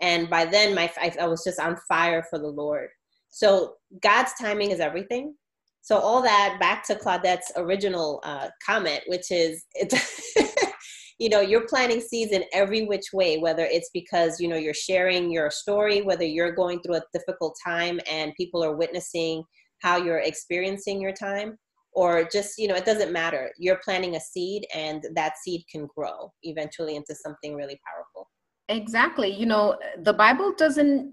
And 0.00 0.28
by 0.30 0.44
then 0.44 0.74
my 0.74 0.90
I, 1.00 1.26
was 1.26 1.44
just 1.44 1.60
on 1.60 1.76
fire 1.88 2.24
for 2.28 2.38
the 2.38 2.48
lord. 2.48 2.88
So 3.30 3.74
god's 4.02 4.32
timing 4.40 4.70
is 4.70 4.80
everything. 4.80 5.34
So 5.82 5.98
all 5.98 6.22
that 6.22 6.56
back 6.60 6.84
to 6.86 6.94
claudette's 6.94 7.52
original 7.56 8.20
uh, 8.24 8.48
comment 8.64 9.00
which 9.06 9.30
is 9.30 9.64
it's 9.74 10.34
you 11.18 11.28
know 11.28 11.40
you're 11.40 11.66
planting 11.66 12.00
seeds 12.00 12.32
in 12.32 12.44
every 12.52 12.84
which 12.84 13.06
way 13.12 13.38
whether 13.38 13.64
it's 13.64 13.90
because 13.94 14.40
you 14.40 14.48
know 14.48 14.56
you're 14.56 14.74
sharing 14.74 15.30
your 15.30 15.50
story 15.50 16.02
whether 16.02 16.24
you're 16.24 16.52
going 16.52 16.80
through 16.80 16.96
a 16.96 17.02
difficult 17.12 17.56
time 17.64 17.98
and 18.10 18.34
people 18.36 18.62
are 18.62 18.76
witnessing 18.76 19.42
how 19.80 19.96
you're 19.96 20.18
experiencing 20.18 21.00
your 21.00 21.12
time 21.12 21.56
or 21.98 22.28
just 22.32 22.58
you 22.58 22.68
know 22.68 22.76
it 22.76 22.84
doesn't 22.84 23.12
matter. 23.12 23.50
You're 23.58 23.80
planting 23.84 24.14
a 24.16 24.20
seed 24.20 24.66
and 24.74 25.04
that 25.14 25.32
seed 25.42 25.62
can 25.70 25.88
grow 25.96 26.32
eventually 26.42 26.94
into 26.94 27.14
something 27.14 27.56
really 27.56 27.80
powerful. 27.88 28.28
Exactly. 28.68 29.30
You 29.30 29.46
know 29.46 29.64
the 30.08 30.12
bible 30.12 30.52
doesn't 30.56 31.12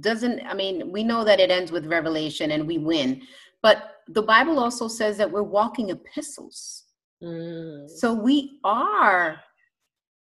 doesn't 0.00 0.38
i 0.46 0.54
mean 0.54 0.92
we 0.92 1.02
know 1.02 1.24
that 1.24 1.40
it 1.40 1.50
ends 1.50 1.72
with 1.72 1.86
revelation 1.86 2.50
and 2.52 2.64
we 2.66 2.76
win 2.78 3.20
but 3.62 3.78
the 4.08 4.22
bible 4.22 4.58
also 4.60 4.86
says 4.86 5.16
that 5.16 5.28
we're 5.32 5.42
walking 5.42 5.88
epistles. 5.90 6.84
Mm. 7.24 7.88
so 7.88 8.14
we 8.14 8.58
are 8.62 9.40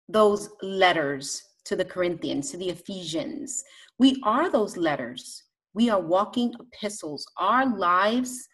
those 0.07 0.49
letters 0.61 1.43
to 1.65 1.75
the 1.75 1.85
corinthians 1.85 2.51
to 2.51 2.57
the 2.57 2.69
ephesians. 2.69 3.63
We 3.97 4.21
are 4.23 4.49
those 4.49 4.77
letters. 4.77 5.43
We 5.73 5.89
are 5.89 6.01
walking 6.01 6.53
epistles. 6.59 7.25
Our 7.37 7.77
lives 7.77 8.47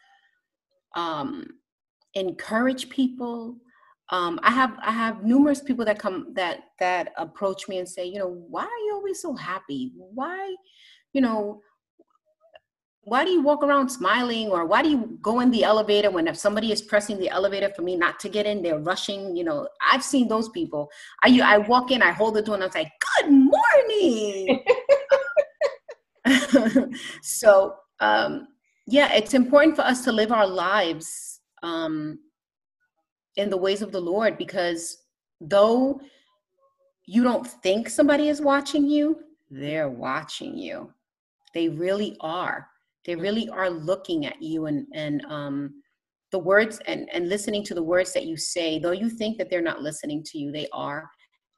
um, 0.97 1.45
encourage 2.15 2.89
people. 2.89 3.55
Um, 4.09 4.39
I 4.43 4.51
have 4.51 4.77
I 4.81 4.91
have 4.91 5.23
numerous 5.23 5.61
people 5.61 5.85
that 5.85 5.99
come 5.99 6.33
that 6.33 6.59
that 6.79 7.13
approach 7.17 7.69
me 7.69 7.77
and 7.77 7.87
say, 7.87 8.05
you 8.05 8.19
know, 8.19 8.43
why 8.49 8.63
are 8.63 8.83
you 8.85 8.93
always 8.95 9.21
so 9.21 9.35
happy? 9.35 9.91
Why, 9.95 10.55
you 11.13 11.21
know, 11.21 11.61
why 13.03 13.23
do 13.23 13.31
you 13.31 13.41
walk 13.41 13.63
around 13.63 13.89
smiling 13.89 14.49
or 14.49 14.65
why 14.65 14.81
do 14.81 14.89
you 14.89 15.17
go 15.21 15.39
in 15.39 15.51
the 15.51 15.63
elevator 15.63 16.11
when 16.11 16.27
if 16.27 16.37
somebody 16.37 16.73
is 16.73 16.81
pressing 16.81 17.17
the 17.17 17.29
elevator 17.29 17.71
for 17.73 17.81
me 17.81 17.95
not 17.95 18.19
to 18.19 18.27
get 18.27 18.45
in 18.45 18.61
they're 18.61 18.79
rushing 18.79 19.33
you 19.33 19.45
know 19.45 19.65
i've 19.93 20.03
seen 20.03 20.27
those 20.27 20.49
people 20.49 20.89
i 21.23 21.39
i 21.41 21.57
walk 21.57 21.89
in 21.89 22.01
i 22.01 22.11
hold 22.11 22.33
the 22.33 22.41
door 22.41 22.55
and 22.55 22.65
i'm 22.65 22.69
like 22.75 22.91
good 23.21 23.31
morning 23.31 24.61
so 27.21 27.75
um 28.01 28.45
yeah 28.87 29.13
it's 29.13 29.33
important 29.33 29.75
for 29.75 29.83
us 29.83 30.03
to 30.03 30.11
live 30.11 30.31
our 30.31 30.47
lives 30.47 31.41
um, 31.63 32.19
in 33.35 33.49
the 33.49 33.57
ways 33.57 33.81
of 33.81 33.91
the 33.91 33.99
lord 33.99 34.37
because 34.37 35.03
though 35.41 35.99
you 37.05 37.23
don't 37.23 37.47
think 37.47 37.89
somebody 37.89 38.29
is 38.29 38.41
watching 38.41 38.85
you 38.85 39.17
they're 39.49 39.89
watching 39.89 40.57
you. 40.57 40.93
They 41.53 41.69
really 41.69 42.17
are. 42.19 42.67
They 43.05 43.15
really 43.15 43.49
are 43.49 43.69
looking 43.69 44.25
at 44.25 44.41
you 44.41 44.65
and 44.65 44.85
and 44.93 45.23
um, 45.25 45.81
the 46.31 46.39
words 46.39 46.79
and 46.87 47.09
and 47.13 47.29
listening 47.29 47.63
to 47.65 47.73
the 47.73 47.83
words 47.83 48.13
that 48.13 48.25
you 48.25 48.35
say. 48.35 48.79
Though 48.79 48.91
you 48.91 49.09
think 49.09 49.37
that 49.37 49.49
they're 49.49 49.61
not 49.61 49.81
listening 49.81 50.23
to 50.23 50.37
you 50.37 50.51
they 50.51 50.67
are 50.73 51.09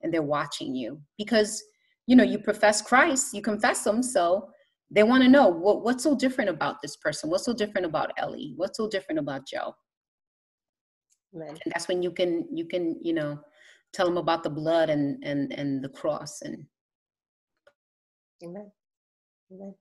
and 0.02 0.14
they're 0.14 0.22
watching 0.22 0.76
you 0.76 1.02
because 1.18 1.62
you 2.06 2.16
know 2.16 2.24
you 2.24 2.40
profess 2.40 2.82
christ 2.82 3.34
you 3.34 3.42
confess 3.42 3.84
them 3.84 4.02
so 4.02 4.50
they 4.92 5.04
want 5.04 5.22
to 5.24 5.30
know 5.30 5.48
what, 5.48 5.84
what's 5.84 6.04
so 6.04 6.16
different 6.16 6.50
about 6.50 6.82
this 6.82 6.96
person 6.98 7.30
what's 7.30 7.46
so 7.46 7.54
different 7.54 7.86
about 7.86 8.12
ellie 8.18 8.54
what's 8.56 8.78
so 8.78 8.90
different 8.90 9.20
about 9.20 9.46
joe 9.48 9.74
Amen. 11.36 11.50
and 11.50 11.74
that's 11.74 11.88
when 11.88 12.02
you 12.02 12.12
can 12.12 12.48
you 12.52 12.66
can 12.66 12.98
you 13.02 13.14
know 13.14 13.40
tell 13.94 14.06
them 14.06 14.18
about 14.18 14.44
the 14.44 14.50
blood 14.50 14.90
and 14.90 15.24
and 15.24 15.54
and 15.54 15.84
the 15.84 15.90
cross 15.90 16.42
and 16.42 16.66
Amen. 18.44 18.72
Amen. 19.52 19.76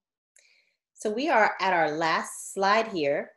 So 0.94 1.10
we 1.10 1.28
are 1.28 1.54
at 1.60 1.72
our 1.72 1.92
last 1.92 2.52
slide 2.52 2.88
here, 2.88 3.30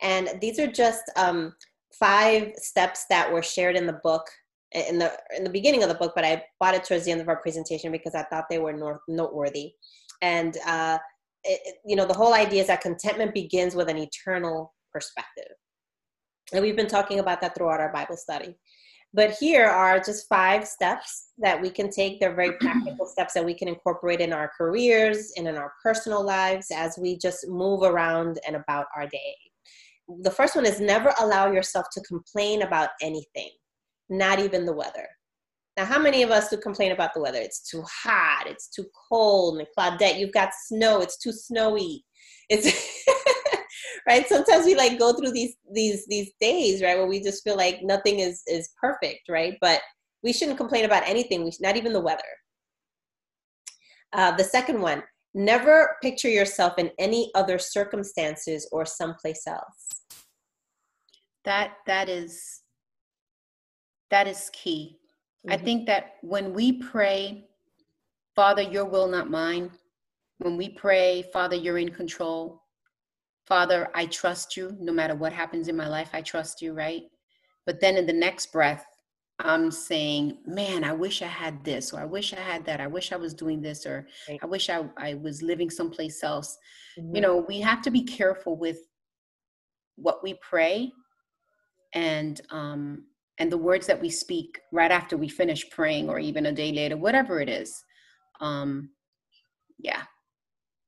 and 0.00 0.30
these 0.40 0.58
are 0.58 0.66
just 0.66 1.02
um, 1.16 1.54
five 1.98 2.52
steps 2.56 3.04
that 3.10 3.30
were 3.30 3.42
shared 3.42 3.76
in 3.76 3.86
the 3.86 4.00
book 4.04 4.24
in 4.72 4.98
the 4.98 5.12
in 5.36 5.44
the 5.44 5.50
beginning 5.50 5.82
of 5.82 5.90
the 5.90 5.94
book, 5.94 6.12
but 6.14 6.24
I 6.24 6.42
bought 6.58 6.74
it 6.74 6.84
towards 6.84 7.04
the 7.04 7.10
end 7.10 7.20
of 7.20 7.28
our 7.28 7.36
presentation 7.36 7.92
because 7.92 8.14
I 8.14 8.22
thought 8.24 8.46
they 8.48 8.58
were 8.58 8.72
north, 8.72 9.02
noteworthy. 9.08 9.72
And 10.22 10.56
uh, 10.66 10.98
it, 11.44 11.76
you 11.84 11.96
know, 11.96 12.06
the 12.06 12.14
whole 12.14 12.34
idea 12.34 12.62
is 12.62 12.68
that 12.68 12.80
contentment 12.80 13.34
begins 13.34 13.74
with 13.74 13.88
an 13.88 13.98
eternal 13.98 14.74
perspective, 14.92 15.52
and 16.52 16.62
we've 16.62 16.76
been 16.76 16.86
talking 16.86 17.18
about 17.18 17.40
that 17.40 17.54
throughout 17.54 17.80
our 17.80 17.92
Bible 17.92 18.16
study. 18.16 18.56
But 19.14 19.32
here 19.32 19.66
are 19.66 19.98
just 19.98 20.26
five 20.26 20.66
steps 20.66 21.32
that 21.36 21.60
we 21.60 21.68
can 21.68 21.90
take. 21.90 22.18
They're 22.18 22.34
very 22.34 22.52
practical 22.60 23.06
steps 23.06 23.34
that 23.34 23.44
we 23.44 23.54
can 23.54 23.68
incorporate 23.68 24.20
in 24.20 24.32
our 24.32 24.50
careers 24.56 25.32
and 25.36 25.46
in 25.46 25.56
our 25.56 25.72
personal 25.82 26.24
lives 26.24 26.68
as 26.74 26.98
we 26.98 27.18
just 27.18 27.46
move 27.46 27.82
around 27.82 28.38
and 28.46 28.56
about 28.56 28.86
our 28.96 29.06
day. 29.06 29.36
The 30.22 30.30
first 30.30 30.56
one 30.56 30.66
is 30.66 30.80
never 30.80 31.12
allow 31.20 31.52
yourself 31.52 31.86
to 31.92 32.00
complain 32.02 32.62
about 32.62 32.90
anything 33.02 33.50
not 34.12 34.38
even 34.38 34.64
the 34.64 34.72
weather. 34.72 35.08
Now, 35.76 35.86
how 35.86 35.98
many 35.98 36.22
of 36.22 36.30
us 36.30 36.50
do 36.50 36.58
complain 36.58 36.92
about 36.92 37.14
the 37.14 37.20
weather? 37.20 37.38
It's 37.38 37.68
too 37.68 37.82
hot, 37.82 38.44
it's 38.46 38.68
too 38.68 38.84
cold, 39.08 39.58
and 39.58 39.66
Claudette, 39.76 40.18
you've 40.18 40.32
got 40.32 40.50
snow, 40.66 41.00
it's 41.00 41.18
too 41.18 41.32
snowy. 41.32 42.04
It's 42.50 43.06
right. 44.06 44.28
Sometimes 44.28 44.66
we 44.66 44.74
like 44.74 44.98
go 44.98 45.14
through 45.14 45.32
these 45.32 45.54
these 45.72 46.06
these 46.06 46.30
days, 46.40 46.82
right, 46.82 46.98
where 46.98 47.06
we 47.06 47.22
just 47.22 47.42
feel 47.42 47.56
like 47.56 47.80
nothing 47.82 48.18
is 48.18 48.42
is 48.46 48.70
perfect, 48.80 49.22
right? 49.30 49.56
But 49.62 49.80
we 50.22 50.32
shouldn't 50.32 50.58
complain 50.58 50.84
about 50.84 51.08
anything, 51.08 51.44
we 51.44 51.50
should, 51.50 51.62
not 51.62 51.76
even 51.76 51.92
the 51.92 52.00
weather. 52.00 52.22
Uh, 54.12 54.32
the 54.32 54.44
second 54.44 54.80
one, 54.80 55.02
never 55.34 55.96
picture 56.02 56.28
yourself 56.28 56.74
in 56.78 56.90
any 56.98 57.30
other 57.34 57.58
circumstances 57.58 58.68
or 58.72 58.84
someplace 58.84 59.46
else. 59.46 60.04
That 61.44 61.72
that 61.86 62.08
is 62.08 62.60
that 64.10 64.28
is 64.28 64.50
key. 64.52 64.98
Mm-hmm. 65.46 65.52
I 65.52 65.56
think 65.56 65.86
that 65.86 66.16
when 66.22 66.52
we 66.52 66.72
pray, 66.72 67.48
Father, 68.34 68.62
your 68.62 68.84
will, 68.84 69.08
not 69.08 69.30
mine, 69.30 69.70
when 70.38 70.56
we 70.56 70.68
pray, 70.68 71.24
Father, 71.32 71.56
you're 71.56 71.78
in 71.78 71.90
control. 71.90 72.62
Father, 73.46 73.88
I 73.94 74.06
trust 74.06 74.56
you. 74.56 74.76
No 74.80 74.92
matter 74.92 75.14
what 75.14 75.32
happens 75.32 75.68
in 75.68 75.76
my 75.76 75.88
life, 75.88 76.10
I 76.12 76.22
trust 76.22 76.62
you, 76.62 76.72
right? 76.72 77.02
But 77.66 77.80
then 77.80 77.96
in 77.96 78.06
the 78.06 78.12
next 78.12 78.52
breath, 78.52 78.84
I'm 79.38 79.70
saying, 79.70 80.38
man, 80.46 80.84
I 80.84 80.92
wish 80.92 81.22
I 81.22 81.26
had 81.26 81.64
this, 81.64 81.92
or 81.92 82.00
I 82.00 82.04
wish 82.04 82.32
I 82.32 82.40
had 82.40 82.64
that. 82.66 82.80
I 82.80 82.86
wish 82.86 83.12
I 83.12 83.16
was 83.16 83.34
doing 83.34 83.60
this, 83.60 83.86
or 83.86 84.06
right. 84.28 84.38
I 84.42 84.46
wish 84.46 84.70
I, 84.70 84.84
I 84.96 85.14
was 85.14 85.42
living 85.42 85.70
someplace 85.70 86.22
else. 86.22 86.56
Mm-hmm. 86.98 87.16
You 87.16 87.20
know, 87.22 87.36
we 87.48 87.60
have 87.60 87.82
to 87.82 87.90
be 87.90 88.02
careful 88.02 88.56
with 88.56 88.78
what 89.96 90.22
we 90.22 90.34
pray 90.34 90.92
and 91.94 92.40
um, 92.50 93.04
and 93.38 93.50
the 93.50 93.58
words 93.58 93.86
that 93.86 94.00
we 94.00 94.10
speak 94.10 94.60
right 94.72 94.90
after 94.90 95.16
we 95.16 95.28
finish 95.28 95.68
praying 95.70 96.08
or 96.08 96.18
even 96.18 96.46
a 96.46 96.52
day 96.52 96.72
later 96.72 96.96
whatever 96.96 97.40
it 97.40 97.48
is 97.48 97.84
um 98.40 98.90
yeah. 99.82 100.02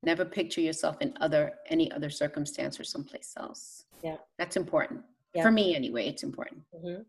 Never 0.02 0.24
picture 0.24 0.60
yourself 0.60 0.96
in 1.00 1.14
other 1.20 1.54
any 1.68 1.90
other 1.92 2.10
circumstance 2.10 2.78
or 2.78 2.84
someplace 2.84 3.34
else. 3.36 3.84
Yeah. 4.02 4.16
That's 4.38 4.56
important. 4.56 5.02
Yeah. 5.34 5.42
for 5.42 5.50
me 5.50 5.74
anyway 5.74 6.06
it's 6.06 6.22
important. 6.22 6.62
Mm-hmm. 6.74 7.02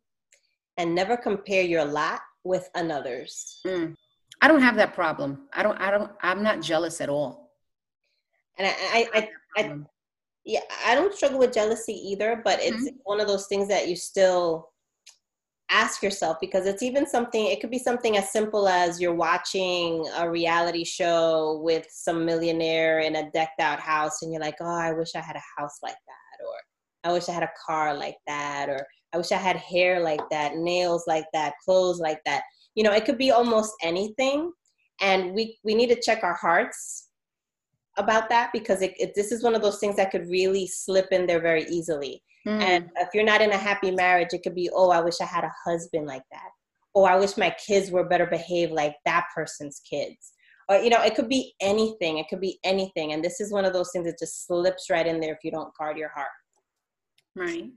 and 0.78 0.96
never 0.96 1.16
compare 1.16 1.62
your 1.62 1.86
lot 1.86 2.22
with 2.44 2.70
another's. 2.74 3.60
Mm. 3.66 3.96
i 4.42 4.48
don't 4.48 4.62
have 4.62 4.76
that 4.78 4.94
problem. 4.96 5.48
I 5.54 5.62
don't 5.64 5.78
i 5.80 5.92
don't 5.92 6.12
i'm 6.22 6.42
not 6.42 6.62
jealous 6.62 7.02
at 7.02 7.10
all. 7.10 7.52
And 8.58 8.68
i 8.68 8.74
i, 8.98 9.20
I, 9.20 9.30
I 9.58 9.78
yeah 10.44 10.62
i 10.88 10.96
don't 10.96 11.14
struggle 11.14 11.40
with 11.40 11.54
jealousy 11.54 11.94
either 11.94 12.42
but 12.44 12.60
it's 12.62 12.86
mm-hmm. 12.86 13.12
one 13.12 13.20
of 13.20 13.28
those 13.28 13.48
things 13.48 13.68
that 13.68 13.88
you 13.90 13.96
still 13.96 14.70
ask 15.70 16.03
yourself 16.03 16.38
because 16.39 16.68
it's 16.68 16.84
even 16.84 17.07
something 17.07 17.47
it 17.47 17.59
could 17.59 17.72
be 17.72 17.80
something 17.80 18.18
as 18.18 18.32
simple 18.32 18.68
as 18.68 19.01
you're 19.01 19.16
watching 19.16 20.05
a 20.18 20.30
reality 20.30 20.84
show 20.84 21.59
with 21.63 21.88
some 21.89 22.24
millionaire 22.24 22.99
in 22.99 23.16
a 23.16 23.32
decked 23.32 23.59
out 23.59 23.80
house 23.80 24.22
and 24.22 24.32
you're 24.32 24.41
like 24.41 24.57
oh 24.61 24.66
i 24.66 24.91
wish 24.91 25.16
i 25.16 25.20
had 25.20 25.36
a 25.36 25.61
house 25.61 25.80
like 25.82 25.95
that 26.07 26.45
or 26.45 27.09
i 27.09 27.11
wish 27.11 27.30
i 27.30 27.32
had 27.32 27.43
a 27.43 27.49
car 27.66 27.95
like 27.95 28.18
that 28.28 28.70
or 28.70 28.86
i 29.13 29.18
wish 29.18 29.32
i 29.32 29.38
had 29.38 29.55
hair 29.55 29.99
like 29.99 30.22
that 30.30 30.55
nails 30.55 31.05
like 31.07 31.26
that 31.34 31.53
clothes 31.63 31.99
like 31.99 32.20
that. 32.26 32.43
You 32.76 32.84
know 32.84 32.91
it 32.91 33.05
could 33.05 33.18
be 33.18 33.32
almost 33.32 33.74
anything 33.82 34.51
and 35.01 35.34
we 35.34 35.57
we 35.63 35.74
need 35.74 35.89
to 35.89 36.01
check 36.01 36.24
our 36.24 36.36
hearts 36.36 37.09
about 37.97 38.30
that 38.30 38.51
because 38.51 38.82
it, 38.82 38.93
it, 38.99 39.13
this 39.16 39.32
is 39.32 39.41
one 39.41 39.55
of 39.55 39.61
those 39.61 39.80
things 39.80 39.95
that 39.95 40.11
could 40.11 40.28
really 40.30 40.68
slip 40.68 41.07
in 41.11 41.26
there 41.26 41.39
very 41.39 41.63
easily 41.70 42.22
Mm. 42.48 42.62
And 42.62 42.89
if 42.98 43.10
you're 43.14 43.24
not 43.24 43.41
in 43.41 43.52
a 43.52 43.58
happy 43.58 43.91
marriage, 43.91 44.30
it 44.32 44.43
could 44.43 44.56
be, 44.56 44.70
oh, 44.74 44.91
I 44.91 45.02
wish 45.02 45.16
I 45.22 45.26
had 45.26 45.43
a 45.43 45.52
husband 45.66 46.06
like 46.06 46.24
that. 46.32 46.50
Oh, 46.93 47.04
I 47.04 47.18
wish 47.18 47.38
my 47.38 47.56
kids 47.66 47.91
were 47.91 48.08
better 48.08 48.26
behaved 48.26 48.72
like 48.72 48.96
that 49.06 49.26
person's 49.34 49.82
kids. 49.89 50.34
Or, 50.70 50.78
you 50.78 50.89
know, 50.89 51.04
it 51.04 51.16
could 51.16 51.30
be 51.30 51.54
anything. 51.62 52.18
It 52.18 52.28
could 52.30 52.41
be 52.41 52.60
anything. 52.64 53.14
And 53.14 53.24
this 53.24 53.39
is 53.39 53.52
one 53.52 53.66
of 53.66 53.74
those 53.74 53.91
things 53.91 54.06
that 54.06 54.20
just 54.20 54.48
slips 54.48 54.89
right 54.89 55.06
in 55.06 55.20
there 55.20 55.34
if 55.34 55.39
you 55.43 55.52
don't 55.52 55.76
guard 55.78 55.98
your 55.98 56.10
heart. 56.10 56.28
Right. 57.36 57.70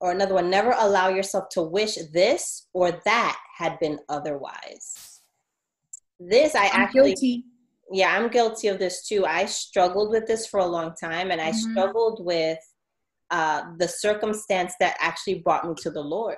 Or 0.00 0.12
another 0.12 0.34
one, 0.34 0.50
never 0.50 0.74
allow 0.78 1.08
yourself 1.08 1.48
to 1.50 1.62
wish 1.62 1.96
this 2.12 2.66
or 2.72 3.00
that 3.04 3.38
had 3.56 3.78
been 3.78 3.98
otherwise. 4.08 5.20
This 6.20 6.54
I 6.54 6.66
I'm 6.66 6.82
actually 6.82 7.14
guilty. 7.14 7.44
Yeah, 7.90 8.14
I'm 8.14 8.28
guilty 8.28 8.68
of 8.68 8.78
this 8.78 9.06
too. 9.06 9.24
I 9.24 9.46
struggled 9.46 10.10
with 10.10 10.26
this 10.26 10.46
for 10.46 10.60
a 10.60 10.66
long 10.66 10.94
time 11.00 11.30
and 11.30 11.40
I 11.40 11.50
mm-hmm. 11.50 11.72
struggled 11.72 12.24
with 12.24 12.58
uh, 13.30 13.62
the 13.78 13.88
circumstance 13.88 14.74
that 14.80 14.96
actually 15.00 15.40
brought 15.40 15.66
me 15.66 15.74
to 15.78 15.90
the 15.90 16.00
Lord. 16.00 16.36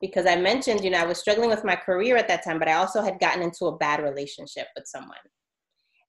Because 0.00 0.26
I 0.26 0.36
mentioned, 0.36 0.82
you 0.82 0.90
know, 0.90 0.98
I 0.98 1.06
was 1.06 1.18
struggling 1.18 1.48
with 1.48 1.64
my 1.64 1.76
career 1.76 2.16
at 2.16 2.28
that 2.28 2.42
time, 2.42 2.58
but 2.58 2.68
I 2.68 2.74
also 2.74 3.02
had 3.02 3.20
gotten 3.20 3.42
into 3.42 3.66
a 3.66 3.76
bad 3.76 4.02
relationship 4.02 4.66
with 4.76 4.86
someone. 4.86 5.16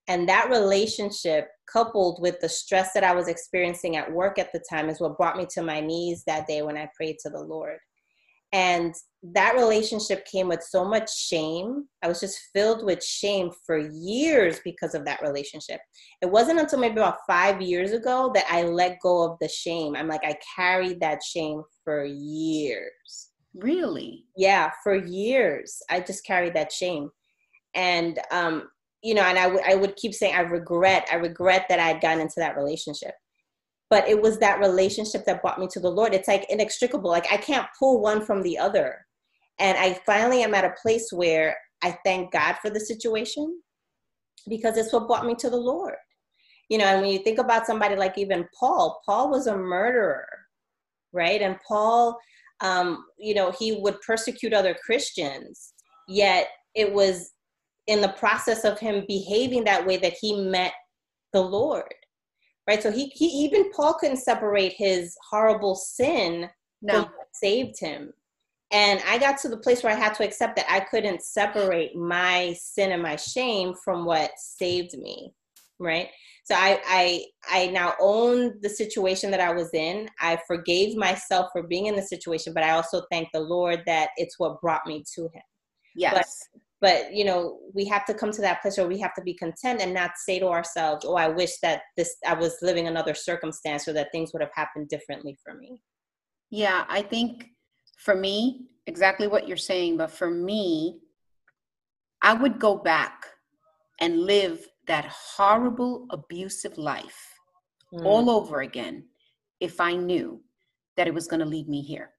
And 0.08 0.28
that 0.28 0.50
relationship, 0.50 1.48
coupled 1.72 2.20
with 2.22 2.40
the 2.42 2.50
stress 2.50 2.92
that 2.94 3.04
I 3.04 3.14
was 3.14 3.28
experiencing 3.28 3.96
at 3.96 4.12
work 4.12 4.38
at 4.38 4.52
the 4.52 4.62
time, 4.70 4.90
is 4.90 5.00
what 5.00 5.18
brought 5.18 5.38
me 5.38 5.46
to 5.52 5.64
my 5.64 5.80
knees 5.80 6.24
that 6.28 6.48
day 6.48 6.62
when 6.62 6.78
I 6.78 6.90
prayed 6.96 7.18
to 7.20 7.30
the 7.30 7.40
Lord. 7.40 7.78
And 8.52 8.94
that 9.32 9.56
relationship 9.56 10.26
came 10.26 10.50
with 10.50 10.62
so 10.62 10.84
much 10.84 11.16
shame. 11.16 11.86
I 12.04 12.10
was 12.10 12.20
just 12.20 12.40
filled 12.54 12.86
with 12.86 13.02
shame 13.02 13.52
for 13.66 13.78
years 13.78 14.60
because 14.66 14.96
of 14.96 15.06
that 15.06 15.22
relationship. 15.22 15.80
It 16.22 16.30
wasn't 16.30 16.60
until 16.60 16.80
maybe 16.80 16.98
about 16.98 17.20
five 17.26 17.62
years 17.62 17.94
ago 17.94 18.32
that 18.36 18.46
I 18.50 18.64
let 18.64 19.00
go 19.02 19.24
of 19.24 19.38
the 19.40 19.48
shame. 19.48 19.96
I'm 19.96 20.10
like, 20.10 20.26
I 20.26 20.36
carried 20.56 21.00
that 21.00 21.24
shame 21.24 21.64
for 21.86 22.04
years. 22.04 23.30
Really? 23.56 24.26
Yeah, 24.36 24.72
for 24.84 24.96
years. 24.96 25.82
I 25.90 26.02
just 26.02 26.26
carried 26.26 26.54
that 26.56 26.74
shame. 26.74 27.10
And, 27.76 28.20
um, 28.30 28.68
you 29.04 29.14
know, 29.14 29.24
and 29.24 29.40
I, 29.40 29.44
w- 29.44 29.64
I 29.66 29.76
would 29.76 29.96
keep 29.96 30.14
saying, 30.14 30.36
I 30.36 30.42
regret, 30.42 31.08
I 31.12 31.16
regret 31.16 31.68
that 31.70 31.80
I 31.80 31.88
had 31.88 32.02
gotten 32.02 32.20
into 32.20 32.36
that 32.38 32.58
relationship 32.58 33.14
but 33.90 34.10
it 34.10 34.20
was 34.20 34.40
that 34.40 34.60
relationship 34.60 35.24
that 35.24 35.40
brought 35.44 35.60
me 35.60 35.68
to 35.68 35.80
the 35.80 35.88
Lord. 35.88 36.16
It's 36.16 36.28
like 36.28 36.48
inextricable. 36.50 37.12
Like 37.12 37.32
I 37.32 37.38
can't 37.38 37.68
pull 37.78 38.02
one 38.02 38.26
from 38.26 38.42
the 38.42 38.58
other. 38.58 39.06
And 39.60 39.78
I 39.78 40.00
finally 40.06 40.44
am 40.44 40.54
at 40.54 40.66
a 40.66 40.76
place 40.82 41.10
where 41.12 41.56
I 41.84 41.98
thank 42.06 42.32
God 42.32 42.56
for 42.62 42.70
the 42.70 42.80
situation 42.80 43.60
because 44.48 44.78
it's 44.78 44.92
what 44.92 45.08
brought 45.08 45.26
me 45.26 45.36
to 45.36 45.50
the 45.50 45.58
Lord. 45.58 45.96
You 46.70 46.78
know, 46.78 46.86
and 46.86 47.02
when 47.02 47.12
you 47.12 47.20
think 47.20 47.40
about 47.40 47.68
somebody 47.68 47.96
like 47.96 48.18
even 48.18 48.48
Paul, 48.58 49.02
Paul 49.06 49.30
was 49.30 49.48
a 49.48 49.56
murderer, 49.56 50.28
right? 51.12 51.42
And 51.42 51.58
Paul, 51.68 52.18
um, 52.62 53.06
you 53.20 53.36
know, 53.36 53.52
he 53.52 53.74
would 53.74 54.02
persecute 54.02 54.54
other 54.54 54.76
Christians, 54.86 55.74
yet 56.08 56.48
it 56.74 56.92
was 56.92 57.32
in 57.88 58.02
the 58.02 58.10
process 58.10 58.64
of 58.64 58.80
him 58.80 59.06
behaving 59.08 59.66
that 59.66 59.86
way 59.86 59.98
that 59.98 60.16
he 60.20 60.42
met 60.46 60.74
the 61.34 61.42
Lord 61.42 61.94
right? 62.68 62.82
So 62.82 62.92
he, 62.92 63.08
he 63.08 63.26
even 63.26 63.72
Paul 63.72 63.96
couldn't 63.96 64.18
separate 64.18 64.74
his 64.78 65.16
horrible 65.30 65.76
sin 65.76 66.50
no. 66.82 66.94
from 66.94 67.04
what 67.04 67.28
saved 67.34 67.80
him. 67.80 68.14
And 68.74 69.00
I 69.08 69.20
got 69.20 69.38
to 69.40 69.50
the 69.50 69.58
place 69.58 69.84
where 69.84 69.94
I 69.94 70.00
had 70.00 70.16
to 70.16 70.24
accept 70.24 70.56
that 70.56 70.66
I 70.70 70.80
couldn't 70.80 71.22
separate 71.22 71.96
my 71.96 72.56
sin 72.60 72.92
and 72.92 73.04
my 73.04 73.16
shame 73.16 73.76
from 73.76 74.04
what 74.04 74.32
saved 74.38 74.98
me, 74.98 75.32
right? 75.80 76.10
So 76.46 76.56
I 76.56 76.82
I 76.88 77.26
I 77.50 77.68
now 77.68 77.94
own 78.02 78.56
the 78.62 78.70
situation 78.70 79.30
that 79.32 79.40
I 79.40 79.54
was 79.54 79.70
in. 79.74 80.10
I 80.20 80.40
forgave 80.48 80.98
myself 80.98 81.50
for 81.54 81.64
being 81.64 81.86
in 81.86 81.96
the 81.96 82.02
situation, 82.02 82.54
but 82.54 82.64
I 82.64 82.72
also 82.72 83.04
thank 83.12 83.30
the 83.32 83.40
Lord 83.40 83.84
that 83.86 84.10
it's 84.18 84.40
what 84.40 84.60
brought 84.60 84.86
me 84.88 85.04
to 85.16 85.22
Him. 85.22 85.44
Yes. 85.96 86.48
But 86.52 86.62
but 86.84 87.14
you 87.14 87.24
know 87.24 87.60
we 87.74 87.86
have 87.86 88.06
to 88.06 88.14
come 88.14 88.32
to 88.32 88.42
that 88.42 88.62
place 88.62 88.78
where 88.78 88.88
we 88.88 89.00
have 89.00 89.14
to 89.14 89.22
be 89.22 89.34
content 89.34 89.82
and 89.82 89.94
not 89.94 90.12
say 90.18 90.38
to 90.38 90.48
ourselves 90.48 91.06
oh 91.08 91.16
i 91.16 91.28
wish 91.30 91.58
that 91.62 91.84
this 91.96 92.18
i 92.28 92.34
was 92.34 92.58
living 92.62 92.88
another 92.88 93.14
circumstance 93.14 93.88
or 93.88 93.94
that 93.94 94.12
things 94.12 94.34
would 94.34 94.42
have 94.42 94.52
happened 94.54 94.90
differently 94.90 95.38
for 95.44 95.54
me 95.54 95.80
yeah 96.52 96.84
i 96.90 97.02
think 97.02 97.46
for 98.04 98.16
me 98.16 98.66
exactly 98.88 99.28
what 99.28 99.48
you're 99.48 99.58
saying 99.58 99.98
but 99.98 100.12
for 100.12 100.30
me 100.30 101.00
i 102.22 102.34
would 102.34 102.60
go 102.60 102.76
back 102.76 103.26
and 104.00 104.22
live 104.22 104.68
that 104.88 105.06
horrible 105.06 106.06
abusive 106.10 106.78
life 106.78 107.40
mm. 107.94 108.06
all 108.06 108.30
over 108.30 108.62
again 108.62 109.04
if 109.60 109.80
i 109.80 109.94
knew 109.94 110.42
that 110.98 111.08
it 111.08 111.14
was 111.14 111.28
going 111.28 111.40
to 111.40 111.46
lead 111.46 111.68
me 111.68 111.82
here 111.82 112.12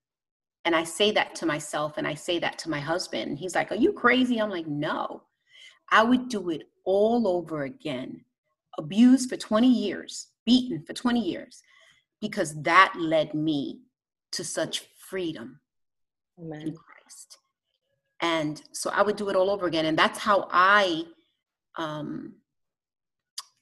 And 0.65 0.75
I 0.75 0.85
say 0.85 1.11
that 1.13 1.35
to 1.37 1.47
myself 1.47 1.99
and 1.99 2.07
I 2.07 2.15
say 2.15 2.39
that 2.39 2.59
to 2.61 2.71
my 2.71 2.81
husband. 2.81 3.39
He's 3.39 3.55
like, 3.55 3.71
Are 3.71 3.77
you 3.77 3.93
crazy? 3.93 4.41
I'm 4.41 4.51
like, 4.51 4.67
No. 4.67 5.23
I 5.91 6.03
would 6.03 6.29
do 6.29 6.51
it 6.51 6.63
all 6.85 7.29
over 7.29 7.65
again. 7.65 8.25
Abused 8.79 9.29
for 9.29 9.37
20 9.37 9.69
years, 9.69 10.29
beaten 10.47 10.83
for 10.83 10.95
20 10.95 11.21
years, 11.21 11.63
because 12.21 12.61
that 12.63 12.95
led 12.99 13.35
me 13.35 13.81
to 14.33 14.43
such 14.43 14.87
freedom 14.99 15.61
Amen. 16.41 16.63
in 16.63 16.75
Christ. 16.75 17.39
And 18.21 18.63
so 18.73 18.91
I 18.91 19.03
would 19.03 19.17
do 19.17 19.29
it 19.29 19.37
all 19.37 19.51
over 19.51 19.67
again. 19.67 19.87
And 19.87 19.99
that's 19.99 20.19
how 20.19 20.49
I 20.51 21.05
um 21.77 22.35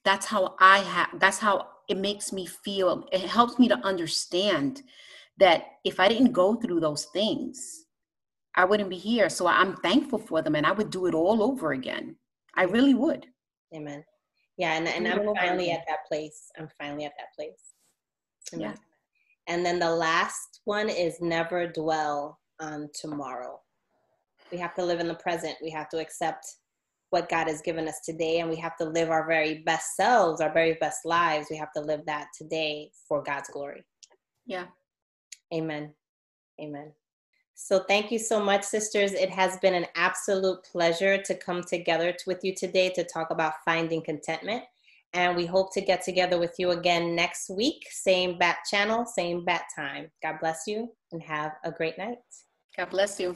that's 0.05 0.25
how 0.25 0.55
I 0.59 0.79
have 0.79 1.09
that's 1.19 1.39
how 1.39 1.67
it 1.89 1.97
makes 1.97 2.31
me 2.31 2.45
feel. 2.45 3.07
It 3.11 3.21
helps 3.21 3.59
me 3.59 3.67
to 3.67 3.77
understand 3.79 4.81
that 5.37 5.65
if 5.83 5.99
I 5.99 6.07
didn't 6.07 6.31
go 6.31 6.55
through 6.55 6.79
those 6.79 7.05
things, 7.05 7.85
I 8.55 8.65
wouldn't 8.65 8.89
be 8.89 8.97
here. 8.97 9.29
So 9.29 9.47
I'm 9.47 9.75
thankful 9.77 10.19
for 10.19 10.41
them 10.41 10.55
and 10.55 10.65
I 10.65 10.71
would 10.71 10.91
do 10.91 11.07
it 11.07 11.13
all 11.13 11.41
over 11.43 11.73
again. 11.73 12.15
I 12.55 12.63
really 12.63 12.93
would. 12.93 13.25
Amen. 13.75 14.03
Yeah, 14.57 14.73
and, 14.73 14.87
and 14.87 15.07
I'm 15.07 15.35
finally 15.35 15.71
at 15.71 15.83
that 15.87 16.05
place. 16.07 16.51
I'm 16.59 16.69
finally 16.79 17.05
at 17.05 17.13
that 17.17 17.33
place. 17.35 17.73
Amen. 18.53 18.69
Yeah. 18.69 18.75
And 19.47 19.65
then 19.65 19.79
the 19.79 19.89
last 19.89 20.61
one 20.65 20.89
is 20.89 21.19
never 21.19 21.67
dwell 21.67 22.39
on 22.59 22.89
tomorrow. 22.93 23.59
We 24.51 24.57
have 24.59 24.75
to 24.75 24.85
live 24.85 24.99
in 24.99 25.07
the 25.07 25.15
present. 25.15 25.55
We 25.61 25.71
have 25.71 25.89
to 25.89 25.99
accept 25.99 26.45
what 27.09 27.29
God 27.29 27.47
has 27.47 27.61
given 27.61 27.87
us 27.87 27.99
today, 28.03 28.39
and 28.39 28.49
we 28.49 28.55
have 28.55 28.75
to 28.77 28.85
live 28.85 29.11
our 29.11 29.27
very 29.27 29.59
best 29.59 29.95
selves, 29.95 30.41
our 30.41 30.51
very 30.51 30.73
best 30.81 31.05
lives. 31.05 31.47
We 31.49 31.57
have 31.57 31.71
to 31.73 31.81
live 31.81 32.01
that 32.07 32.27
today 32.35 32.89
for 33.07 33.21
God's 33.21 33.49
glory. 33.49 33.83
Yeah. 34.45 34.65
Amen. 35.53 35.93
Amen. 36.59 36.91
So, 37.55 37.83
thank 37.87 38.11
you 38.11 38.17
so 38.17 38.43
much, 38.43 38.63
sisters. 38.63 39.13
It 39.13 39.29
has 39.29 39.57
been 39.59 39.75
an 39.75 39.85
absolute 39.95 40.63
pleasure 40.63 41.21
to 41.21 41.35
come 41.35 41.61
together 41.61 42.15
with 42.25 42.43
you 42.43 42.55
today 42.55 42.89
to 42.89 43.03
talk 43.03 43.29
about 43.29 43.63
finding 43.63 44.01
contentment. 44.01 44.63
And 45.13 45.35
we 45.35 45.45
hope 45.45 45.73
to 45.73 45.81
get 45.81 46.03
together 46.03 46.39
with 46.39 46.55
you 46.57 46.71
again 46.71 47.15
next 47.15 47.49
week. 47.49 47.85
Same 47.91 48.37
bat 48.37 48.57
channel, 48.69 49.05
same 49.05 49.45
bat 49.45 49.63
time. 49.75 50.09
God 50.23 50.37
bless 50.41 50.63
you 50.65 50.91
and 51.11 51.21
have 51.21 51.51
a 51.63 51.71
great 51.71 51.97
night. 51.97 52.17
God 52.75 52.89
bless 52.89 53.19
you. 53.19 53.35